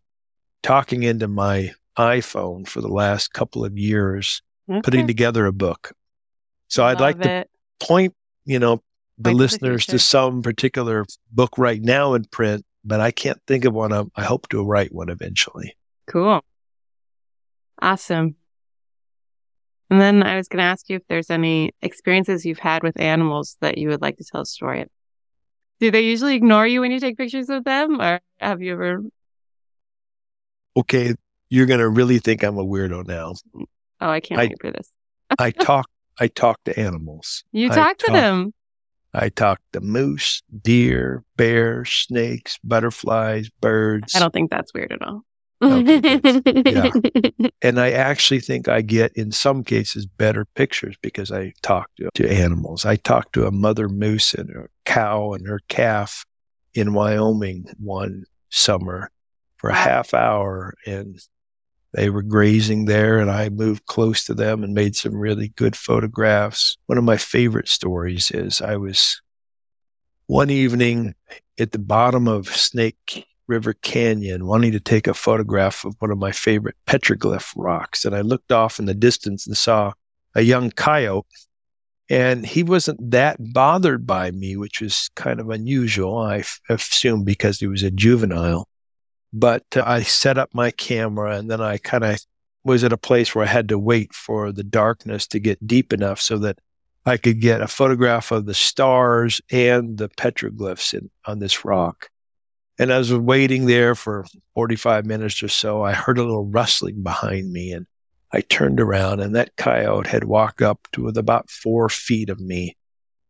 talking 0.63 1.03
into 1.03 1.27
my 1.27 1.71
iPhone 1.97 2.67
for 2.67 2.81
the 2.81 2.87
last 2.87 3.33
couple 3.33 3.65
of 3.65 3.77
years, 3.77 4.41
okay. 4.69 4.81
putting 4.81 5.07
together 5.07 5.45
a 5.45 5.53
book. 5.53 5.93
So 6.67 6.85
I'd 6.85 6.99
like 6.99 7.17
it. 7.17 7.23
to 7.23 7.85
point, 7.85 8.13
you 8.45 8.59
know, 8.59 8.81
the 9.17 9.33
listeners 9.33 9.85
the 9.85 9.93
to 9.93 9.99
some 9.99 10.41
particular 10.41 11.05
book 11.31 11.57
right 11.57 11.81
now 11.81 12.13
in 12.13 12.25
print, 12.25 12.65
but 12.83 12.99
I 12.99 13.11
can't 13.11 13.39
think 13.45 13.65
of 13.65 13.73
one. 13.73 13.93
I 14.15 14.23
hope 14.23 14.49
to 14.49 14.65
write 14.65 14.93
one 14.93 15.09
eventually. 15.09 15.75
Cool. 16.07 16.43
Awesome. 17.81 18.35
And 19.89 19.99
then 19.99 20.23
I 20.23 20.37
was 20.37 20.47
going 20.47 20.59
to 20.59 20.63
ask 20.63 20.89
you 20.89 20.95
if 20.95 21.03
there's 21.09 21.29
any 21.29 21.73
experiences 21.81 22.45
you've 22.45 22.59
had 22.59 22.81
with 22.81 22.99
animals 22.99 23.57
that 23.59 23.77
you 23.77 23.89
would 23.89 24.01
like 24.01 24.17
to 24.17 24.23
tell 24.23 24.41
a 24.41 24.45
story 24.45 24.85
do 25.81 25.89
they 25.91 26.01
usually 26.01 26.35
ignore 26.35 26.65
you 26.65 26.79
when 26.79 26.91
you 26.91 26.99
take 26.99 27.17
pictures 27.17 27.49
of 27.49 27.63
them, 27.65 27.99
or 27.99 28.21
have 28.39 28.61
you 28.61 28.73
ever? 28.73 29.01
Okay, 30.77 31.15
you're 31.49 31.65
gonna 31.65 31.89
really 31.89 32.19
think 32.19 32.43
I'm 32.43 32.57
a 32.57 32.63
weirdo 32.63 33.05
now. 33.05 33.33
Oh, 33.99 34.09
I 34.09 34.19
can't 34.19 34.39
I, 34.39 34.45
wait 34.45 34.61
for 34.61 34.71
this. 34.71 34.89
I 35.37 35.51
talk. 35.51 35.89
I 36.19 36.27
talk 36.27 36.59
to 36.65 36.79
animals. 36.79 37.43
You 37.51 37.69
talk, 37.69 37.97
talk 37.97 37.97
to 37.99 38.11
them. 38.11 38.53
I 39.13 39.29
talk 39.29 39.59
to 39.73 39.81
moose, 39.81 40.43
deer, 40.61 41.23
bears, 41.35 41.89
snakes, 41.89 42.59
butterflies, 42.63 43.49
birds. 43.59 44.15
I 44.15 44.19
don't 44.19 44.31
think 44.31 44.51
that's 44.51 44.73
weird 44.73 44.91
at 44.91 45.01
all. 45.01 45.23
Okay, 45.61 46.91
and 47.61 47.79
I 47.79 47.91
actually 47.91 48.39
think 48.39 48.67
I 48.67 48.81
get, 48.81 49.13
in 49.13 49.31
some 49.31 49.63
cases, 49.63 50.05
better 50.05 50.45
pictures 50.55 50.95
because 51.01 51.31
I 51.31 51.53
talk 51.61 51.89
to, 51.97 52.09
to 52.15 52.31
animals. 52.31 52.85
I 52.85 52.95
talked 52.95 53.33
to 53.33 53.45
a 53.45 53.51
mother 53.51 53.87
moose 53.87 54.33
and 54.33 54.49
a 54.49 54.67
cow 54.85 55.33
and 55.33 55.47
her 55.47 55.59
calf 55.67 56.25
in 56.73 56.93
Wyoming 56.93 57.65
one 57.79 58.23
summer 58.49 59.11
for 59.57 59.69
a 59.69 59.75
half 59.75 60.13
hour, 60.13 60.73
and 60.85 61.19
they 61.93 62.09
were 62.09 62.23
grazing 62.23 62.85
there, 62.85 63.19
and 63.19 63.29
I 63.29 63.49
moved 63.49 63.85
close 63.85 64.23
to 64.25 64.33
them 64.33 64.63
and 64.63 64.73
made 64.73 64.95
some 64.95 65.15
really 65.15 65.49
good 65.49 65.75
photographs. 65.75 66.77
One 66.87 66.97
of 66.97 67.03
my 67.03 67.17
favorite 67.17 67.67
stories 67.67 68.31
is 68.31 68.61
I 68.61 68.77
was 68.77 69.21
one 70.27 70.49
evening 70.49 71.13
at 71.59 71.73
the 71.73 71.79
bottom 71.79 72.27
of 72.27 72.47
Snake 72.47 73.27
River 73.51 73.73
Canyon 73.73 74.47
wanting 74.47 74.71
to 74.71 74.79
take 74.79 75.07
a 75.07 75.13
photograph 75.13 75.83
of 75.83 75.93
one 75.99 76.09
of 76.09 76.17
my 76.17 76.31
favorite 76.31 76.77
petroglyph 76.87 77.51
rocks. 77.57 78.05
And 78.05 78.15
I 78.15 78.21
looked 78.21 78.53
off 78.53 78.79
in 78.79 78.85
the 78.85 78.93
distance 78.93 79.45
and 79.45 79.57
saw 79.57 79.91
a 80.35 80.41
young 80.41 80.71
coyote. 80.71 81.27
And 82.09 82.45
he 82.45 82.63
wasn't 82.63 83.11
that 83.11 83.35
bothered 83.53 84.07
by 84.07 84.31
me, 84.31 84.55
which 84.55 84.79
was 84.79 85.09
kind 85.15 85.41
of 85.41 85.49
unusual. 85.49 86.17
I 86.17 86.39
f- 86.39 86.61
assumed 86.69 87.25
because 87.25 87.59
he 87.59 87.67
was 87.67 87.83
a 87.83 87.91
juvenile. 87.91 88.69
But 89.33 89.65
uh, 89.75 89.83
I 89.85 90.03
set 90.03 90.37
up 90.37 90.53
my 90.53 90.71
camera 90.71 91.37
and 91.37 91.51
then 91.51 91.59
I 91.59 91.77
kind 91.77 92.05
of 92.05 92.19
was 92.63 92.85
at 92.85 92.93
a 92.93 92.97
place 92.97 93.35
where 93.35 93.43
I 93.43 93.49
had 93.49 93.67
to 93.69 93.79
wait 93.79 94.13
for 94.13 94.53
the 94.53 94.63
darkness 94.63 95.27
to 95.27 95.39
get 95.39 95.67
deep 95.67 95.91
enough 95.91 96.21
so 96.21 96.37
that 96.37 96.59
I 97.05 97.17
could 97.17 97.41
get 97.41 97.61
a 97.61 97.67
photograph 97.67 98.31
of 98.31 98.45
the 98.45 98.53
stars 98.53 99.41
and 99.51 99.97
the 99.97 100.07
petroglyphs 100.07 100.93
in, 100.93 101.09
on 101.25 101.39
this 101.39 101.65
rock. 101.65 102.10
And 102.81 102.89
as 102.89 103.11
I 103.11 103.13
was 103.13 103.21
waiting 103.21 103.67
there 103.67 103.93
for 103.93 104.25
45 104.55 105.05
minutes 105.05 105.43
or 105.43 105.47
so, 105.49 105.83
I 105.83 105.93
heard 105.93 106.17
a 106.17 106.23
little 106.23 106.47
rustling 106.47 107.03
behind 107.03 107.53
me 107.53 107.73
and 107.73 107.85
I 108.33 108.41
turned 108.41 108.81
around 108.81 109.19
and 109.19 109.35
that 109.35 109.55
coyote 109.55 110.07
had 110.07 110.23
walked 110.23 110.63
up 110.63 110.87
to 110.93 111.07
about 111.07 111.51
four 111.51 111.89
feet 111.89 112.31
of 112.31 112.39
me. 112.39 112.75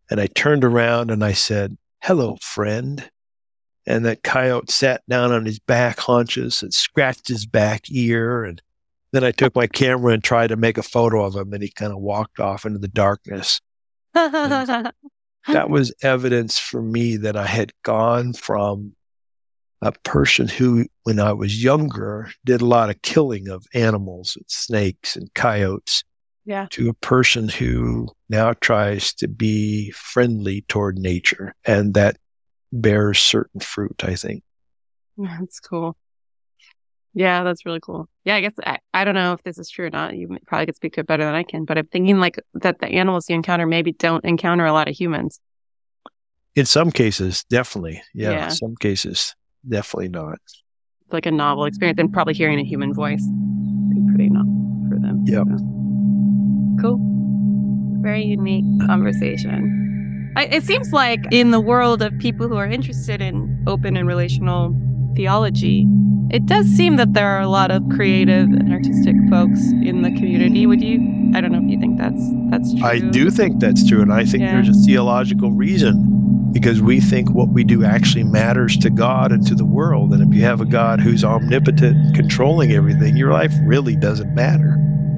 And 0.10 0.22
I 0.22 0.28
turned 0.28 0.64
around 0.64 1.12
and 1.12 1.22
I 1.22 1.34
said, 1.34 1.78
hello, 2.02 2.38
friend. 2.42 3.12
And 3.86 4.06
that 4.06 4.24
coyote 4.24 4.72
sat 4.72 5.02
down 5.10 5.34
on 5.34 5.46
his 5.46 5.60
back 5.60 6.00
haunches 6.00 6.64
and 6.64 6.74
scratched 6.74 7.28
his 7.28 7.46
back 7.46 7.92
ear. 7.92 8.46
And 8.46 8.62
then 9.12 9.26
I 9.26 9.32
took 9.32 9.54
my 9.54 9.68
camera 9.68 10.14
and 10.14 10.24
tried 10.24 10.48
to 10.48 10.56
make 10.56 10.78
a 10.78 10.84
photo 10.84 11.26
of 11.26 11.36
him 11.36 11.52
and 11.52 11.62
he 11.62 11.72
kind 11.72 11.92
of 11.92 12.00
walked 12.00 12.40
off 12.40 12.66
into 12.66 12.80
the 12.80 12.88
darkness. 12.88 13.60
that 14.14 14.94
was 15.68 15.94
evidence 16.02 16.58
for 16.58 16.82
me 16.82 17.18
that 17.18 17.36
I 17.36 17.48
had 17.48 17.74
gone 17.84 18.32
from 18.32 18.94
a 19.82 19.92
person 20.04 20.48
who, 20.48 20.86
when 21.04 21.20
I 21.20 21.34
was 21.34 21.64
younger, 21.64 22.30
did 22.46 22.62
a 22.62 22.66
lot 22.66 22.90
of 22.90 23.02
killing 23.02 23.48
of 23.48 23.66
animals 23.74 24.36
and 24.36 24.46
snakes 24.48 25.16
and 25.16 25.34
coyotes. 25.34 26.04
Yeah. 26.46 26.68
To 26.72 26.90
a 26.90 26.94
person 26.96 27.50
who 27.50 28.08
now 28.28 28.54
tries 28.54 29.14
to 29.16 29.28
be 29.28 29.92
friendly 29.92 30.62
toward 30.68 30.98
nature. 30.98 31.54
And 31.66 31.94
that 31.94 32.18
bears 32.74 33.20
certain 33.20 33.60
fruit, 33.60 34.04
I 34.04 34.16
think. 34.16 34.44
That's 35.18 35.60
cool. 35.60 35.96
Yeah, 37.14 37.44
that's 37.44 37.66
really 37.66 37.82
cool. 37.82 38.08
Yeah, 38.24 38.36
I 38.36 38.42
guess 38.42 38.54
I, 38.64 38.78
I 38.94 39.04
don't 39.04 39.16
know 39.16 39.34
if 39.34 39.44
this 39.44 39.58
is 39.58 39.70
true 39.70 39.88
or 39.88 39.90
not. 39.90 40.16
You 40.16 40.38
probably 40.48 40.68
could 40.68 40.78
speak 40.78 40.94
to 40.94 41.02
it 41.02 41.08
better 41.08 41.26
than 41.26 41.36
I 41.36 41.44
can, 41.44 41.66
but 41.66 41.78
I'm 41.78 41.88
thinking 41.88 42.22
like 42.22 42.40
that 42.54 42.80
the 42.80 42.88
animals 42.88 43.30
you 43.30 43.36
encounter 43.36 43.68
maybe 43.68 43.92
don't 43.92 44.24
encounter 44.24 44.66
a 44.66 44.72
lot 44.72 44.88
of 44.88 44.96
humans. 44.96 45.42
In 46.56 46.66
some 46.66 46.90
cases, 46.90 47.44
definitely. 47.50 48.02
Yeah, 48.14 48.32
Yeah. 48.32 48.48
some 48.48 48.76
cases, 48.78 49.36
definitely 49.68 50.10
not. 50.10 50.38
It's 50.46 51.14
like 51.14 51.26
a 51.26 51.32
novel 51.32 51.66
experience 51.66 52.00
and 52.00 52.12
probably 52.12 52.34
hearing 52.34 52.60
a 52.60 52.64
human 52.64 52.94
voice. 52.94 53.24
Be 53.90 54.02
pretty 54.10 54.30
novel 54.30 54.88
for 54.90 55.00
them. 55.00 55.24
Yep. 55.26 55.48
So. 55.48 56.82
Cool. 56.82 58.02
Very 58.02 58.24
unique 58.24 58.66
conversation. 58.88 60.34
I, 60.38 60.46
it 60.46 60.64
seems 60.64 60.94
like 60.94 61.20
in 61.32 61.52
the 61.52 61.60
world 61.60 62.02
of 62.02 62.18
people 62.20 62.48
who 62.48 62.56
are 62.56 62.66
interested 62.68 63.22
in 63.22 63.64
open 63.68 63.98
and 63.98 64.08
relational 64.08 64.74
theology, 65.16 65.86
it 66.32 66.46
does 66.46 66.66
seem 66.68 66.96
that 66.96 67.14
there 67.14 67.28
are 67.28 67.42
a 67.42 67.50
lot 67.50 67.70
of 67.70 67.84
creative 67.90 68.48
and 68.48 68.72
artistic 68.72 69.16
folks 69.30 69.60
in 69.84 70.02
the 70.02 70.10
community. 70.12 70.66
Would 70.66 70.82
you? 70.82 71.00
I 71.36 71.42
don't 71.42 71.52
know 71.52 71.60
if 71.62 71.70
you 71.70 71.78
think 71.80 71.98
that's 72.00 72.22
that's 72.50 72.74
true. 72.74 72.86
I 72.88 73.00
do 73.00 73.30
think 73.30 73.60
that's 73.60 73.88
true. 73.88 74.02
And 74.02 74.14
I 74.14 74.24
think 74.24 74.42
Yeah. 74.44 74.54
there's 74.54 74.70
a 74.70 74.80
theological 74.86 75.52
reason 75.52 76.31
because 76.52 76.82
we 76.82 77.00
think 77.00 77.32
what 77.32 77.50
we 77.50 77.64
do 77.64 77.84
actually 77.84 78.24
matters 78.24 78.78
to 78.78 78.90
God 78.90 79.32
and 79.32 79.46
to 79.48 79.56
the 79.56 79.66
world. 79.66 80.14
And 80.14 80.22
if 80.22 80.38
you 80.38 80.44
have 80.44 80.62
a 80.62 80.66
God 80.66 81.00
who's 81.00 81.24
omnipotent, 81.24 82.16
controlling 82.16 82.72
everything, 82.74 83.16
your 83.16 83.32
life 83.32 83.54
really 83.64 83.96
doesn't 83.96 84.34
matter. 84.36 84.78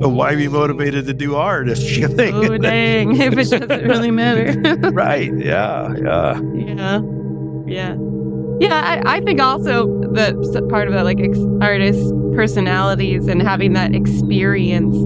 Well, 0.00 0.12
Why 0.12 0.34
be 0.34 0.48
motivated 0.48 1.06
to 1.06 1.14
do 1.14 1.36
art 1.36 1.68
if 1.68 1.96
you 1.96 2.06
oh, 2.06 2.08
think? 2.08 2.34
oh 2.34 2.58
dang! 2.58 3.16
If 3.20 3.32
it 3.32 3.66
doesn't 3.66 3.88
really 3.88 4.10
matter. 4.10 4.54
right. 4.92 5.32
Yeah. 5.36 5.94
Yeah. 5.96 6.40
Yeah. 6.54 7.00
Yeah. 7.66 7.96
Yeah, 8.60 9.02
I, 9.04 9.16
I 9.16 9.20
think 9.20 9.40
also 9.40 9.86
that 10.12 10.66
part 10.70 10.86
of 10.86 10.94
that, 10.94 11.04
like 11.04 11.20
ex- 11.20 11.38
artists' 11.62 12.12
personalities 12.34 13.26
and 13.26 13.40
having 13.42 13.72
that 13.72 13.94
experience 13.94 14.96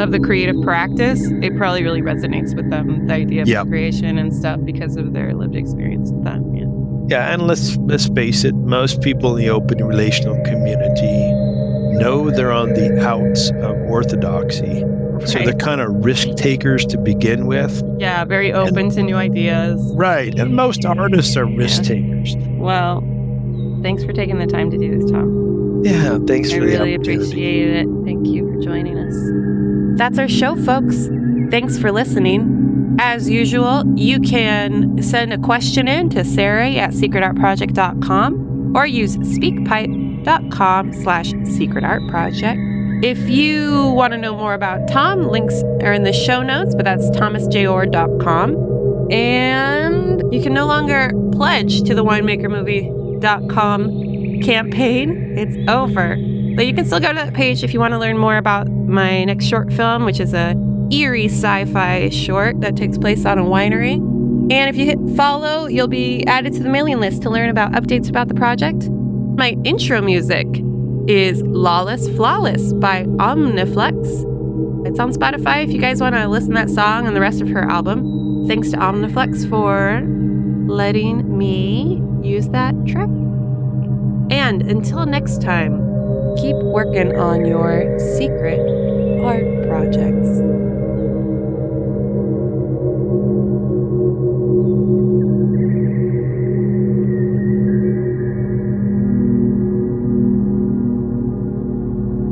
of 0.00 0.10
the 0.12 0.20
creative 0.20 0.60
practice, 0.62 1.20
it 1.42 1.56
probably 1.56 1.82
really 1.82 2.02
resonates 2.02 2.54
with 2.56 2.70
them, 2.70 3.06
the 3.06 3.14
idea 3.14 3.42
of 3.42 3.48
Yep. 3.48 3.68
creation 3.68 4.18
and 4.18 4.34
stuff 4.34 4.60
because 4.64 4.96
of 4.96 5.12
their 5.12 5.34
lived 5.34 5.54
experience 5.56 6.10
with 6.12 6.24
that. 6.24 6.40
Yeah. 6.54 6.66
Yeah, 7.08 7.32
and 7.34 7.42
let's 7.46 7.76
let's 7.78 8.06
face 8.08 8.44
it, 8.44 8.54
most 8.54 9.02
people 9.02 9.36
in 9.36 9.42
the 9.42 9.50
open 9.50 9.84
relational 9.84 10.40
community 10.44 11.32
know 11.98 12.30
they're 12.30 12.52
on 12.52 12.70
the 12.74 13.04
outs 13.06 13.50
of 13.62 13.76
orthodoxy. 13.90 14.80
So 15.26 15.36
Right. 15.38 15.44
they're 15.44 15.54
kind 15.54 15.80
of 15.80 16.04
risk 16.04 16.28
takers 16.36 16.84
to 16.86 16.98
begin 16.98 17.46
with. 17.46 17.82
Yeah, 17.98 18.24
very 18.24 18.52
open 18.52 18.88
to 18.90 19.02
new 19.02 19.14
ideas. 19.16 19.92
Right. 19.96 20.36
And 20.38 20.54
most 20.54 20.84
artists 20.86 21.36
are 21.36 21.44
risk 21.44 21.82
takers. 21.84 22.34
Well, 22.56 23.04
thanks 23.82 24.04
for 24.04 24.12
taking 24.12 24.38
the 24.38 24.46
time 24.46 24.70
to 24.70 24.78
do 24.78 24.98
this, 24.98 25.10
Tom. 25.10 25.82
Yeah, 25.84 26.18
thanks 26.26 26.50
I 26.52 26.58
for 26.58 26.64
the 26.64 26.72
really 26.72 26.94
appreciate 26.94 27.68
it. 27.76 27.86
Thank 28.04 28.26
you 28.26 28.48
for 28.52 28.60
joining 28.62 28.96
us. 28.98 29.51
That's 29.96 30.18
our 30.18 30.28
show, 30.28 30.56
folks. 30.56 31.08
Thanks 31.50 31.78
for 31.78 31.92
listening. 31.92 32.96
As 32.98 33.28
usual, 33.28 33.84
you 33.96 34.20
can 34.20 35.02
send 35.02 35.32
a 35.32 35.38
question 35.38 35.88
in 35.88 36.10
to 36.10 36.24
Sarey 36.24 36.78
at 36.78 36.90
secretartproject.com 36.90 38.76
or 38.76 38.86
use 38.86 39.16
speakpipe.com 39.16 40.92
slash 40.92 41.32
secretartproject. 41.32 43.04
If 43.04 43.28
you 43.28 43.90
want 43.90 44.12
to 44.12 44.18
know 44.18 44.36
more 44.36 44.54
about 44.54 44.86
Tom, 44.88 45.28
links 45.28 45.62
are 45.82 45.92
in 45.92 46.04
the 46.04 46.12
show 46.12 46.42
notes, 46.42 46.74
but 46.74 46.84
that's 46.84 47.10
thomasjayoord.com. 47.10 49.10
And 49.10 50.32
you 50.32 50.40
can 50.40 50.54
no 50.54 50.66
longer 50.66 51.10
pledge 51.32 51.82
to 51.82 51.94
the 51.94 52.04
winemakermovie.com 52.04 54.42
campaign. 54.42 55.34
It's 55.36 55.56
over. 55.68 56.16
But 56.54 56.66
you 56.66 56.74
can 56.74 56.84
still 56.84 57.00
go 57.00 57.08
to 57.08 57.14
that 57.14 57.34
page 57.34 57.64
if 57.64 57.72
you 57.72 57.80
want 57.80 57.92
to 57.92 57.98
learn 57.98 58.18
more 58.18 58.36
about 58.36 58.68
my 58.70 59.24
next 59.24 59.46
short 59.46 59.72
film, 59.72 60.04
which 60.04 60.20
is 60.20 60.34
a 60.34 60.54
eerie 60.90 61.26
sci-fi 61.26 62.10
short 62.10 62.60
that 62.60 62.76
takes 62.76 62.98
place 62.98 63.24
on 63.24 63.38
a 63.38 63.42
winery. 63.42 63.94
And 64.52 64.68
if 64.68 64.76
you 64.76 64.84
hit 64.84 64.98
follow, 65.16 65.66
you'll 65.66 65.88
be 65.88 66.26
added 66.26 66.52
to 66.54 66.62
the 66.62 66.68
mailing 66.68 67.00
list 67.00 67.22
to 67.22 67.30
learn 67.30 67.48
about 67.48 67.72
updates 67.72 68.10
about 68.10 68.28
the 68.28 68.34
project. 68.34 68.90
My 68.90 69.56
intro 69.64 70.02
music 70.02 70.46
is 71.08 71.42
Lawless 71.42 72.08
Flawless 72.10 72.74
by 72.74 73.04
Omniflux. 73.04 74.86
It's 74.86 74.98
on 74.98 75.12
Spotify 75.12 75.64
if 75.64 75.72
you 75.72 75.80
guys 75.80 76.00
want 76.00 76.14
to 76.16 76.28
listen 76.28 76.50
to 76.50 76.54
that 76.56 76.70
song 76.70 77.06
and 77.06 77.16
the 77.16 77.20
rest 77.20 77.40
of 77.40 77.48
her 77.48 77.62
album. 77.62 78.46
Thanks 78.46 78.70
to 78.72 78.76
Omniflux 78.76 79.48
for 79.48 80.02
letting 80.68 81.38
me 81.38 82.02
use 82.22 82.48
that 82.48 82.74
track. 82.86 83.08
And 84.30 84.62
until 84.62 85.06
next 85.06 85.40
time, 85.40 85.91
keep 86.36 86.56
working 86.56 87.16
on 87.16 87.44
your 87.44 87.98
secret 87.98 88.60
art 89.24 89.44
projects. 89.68 90.71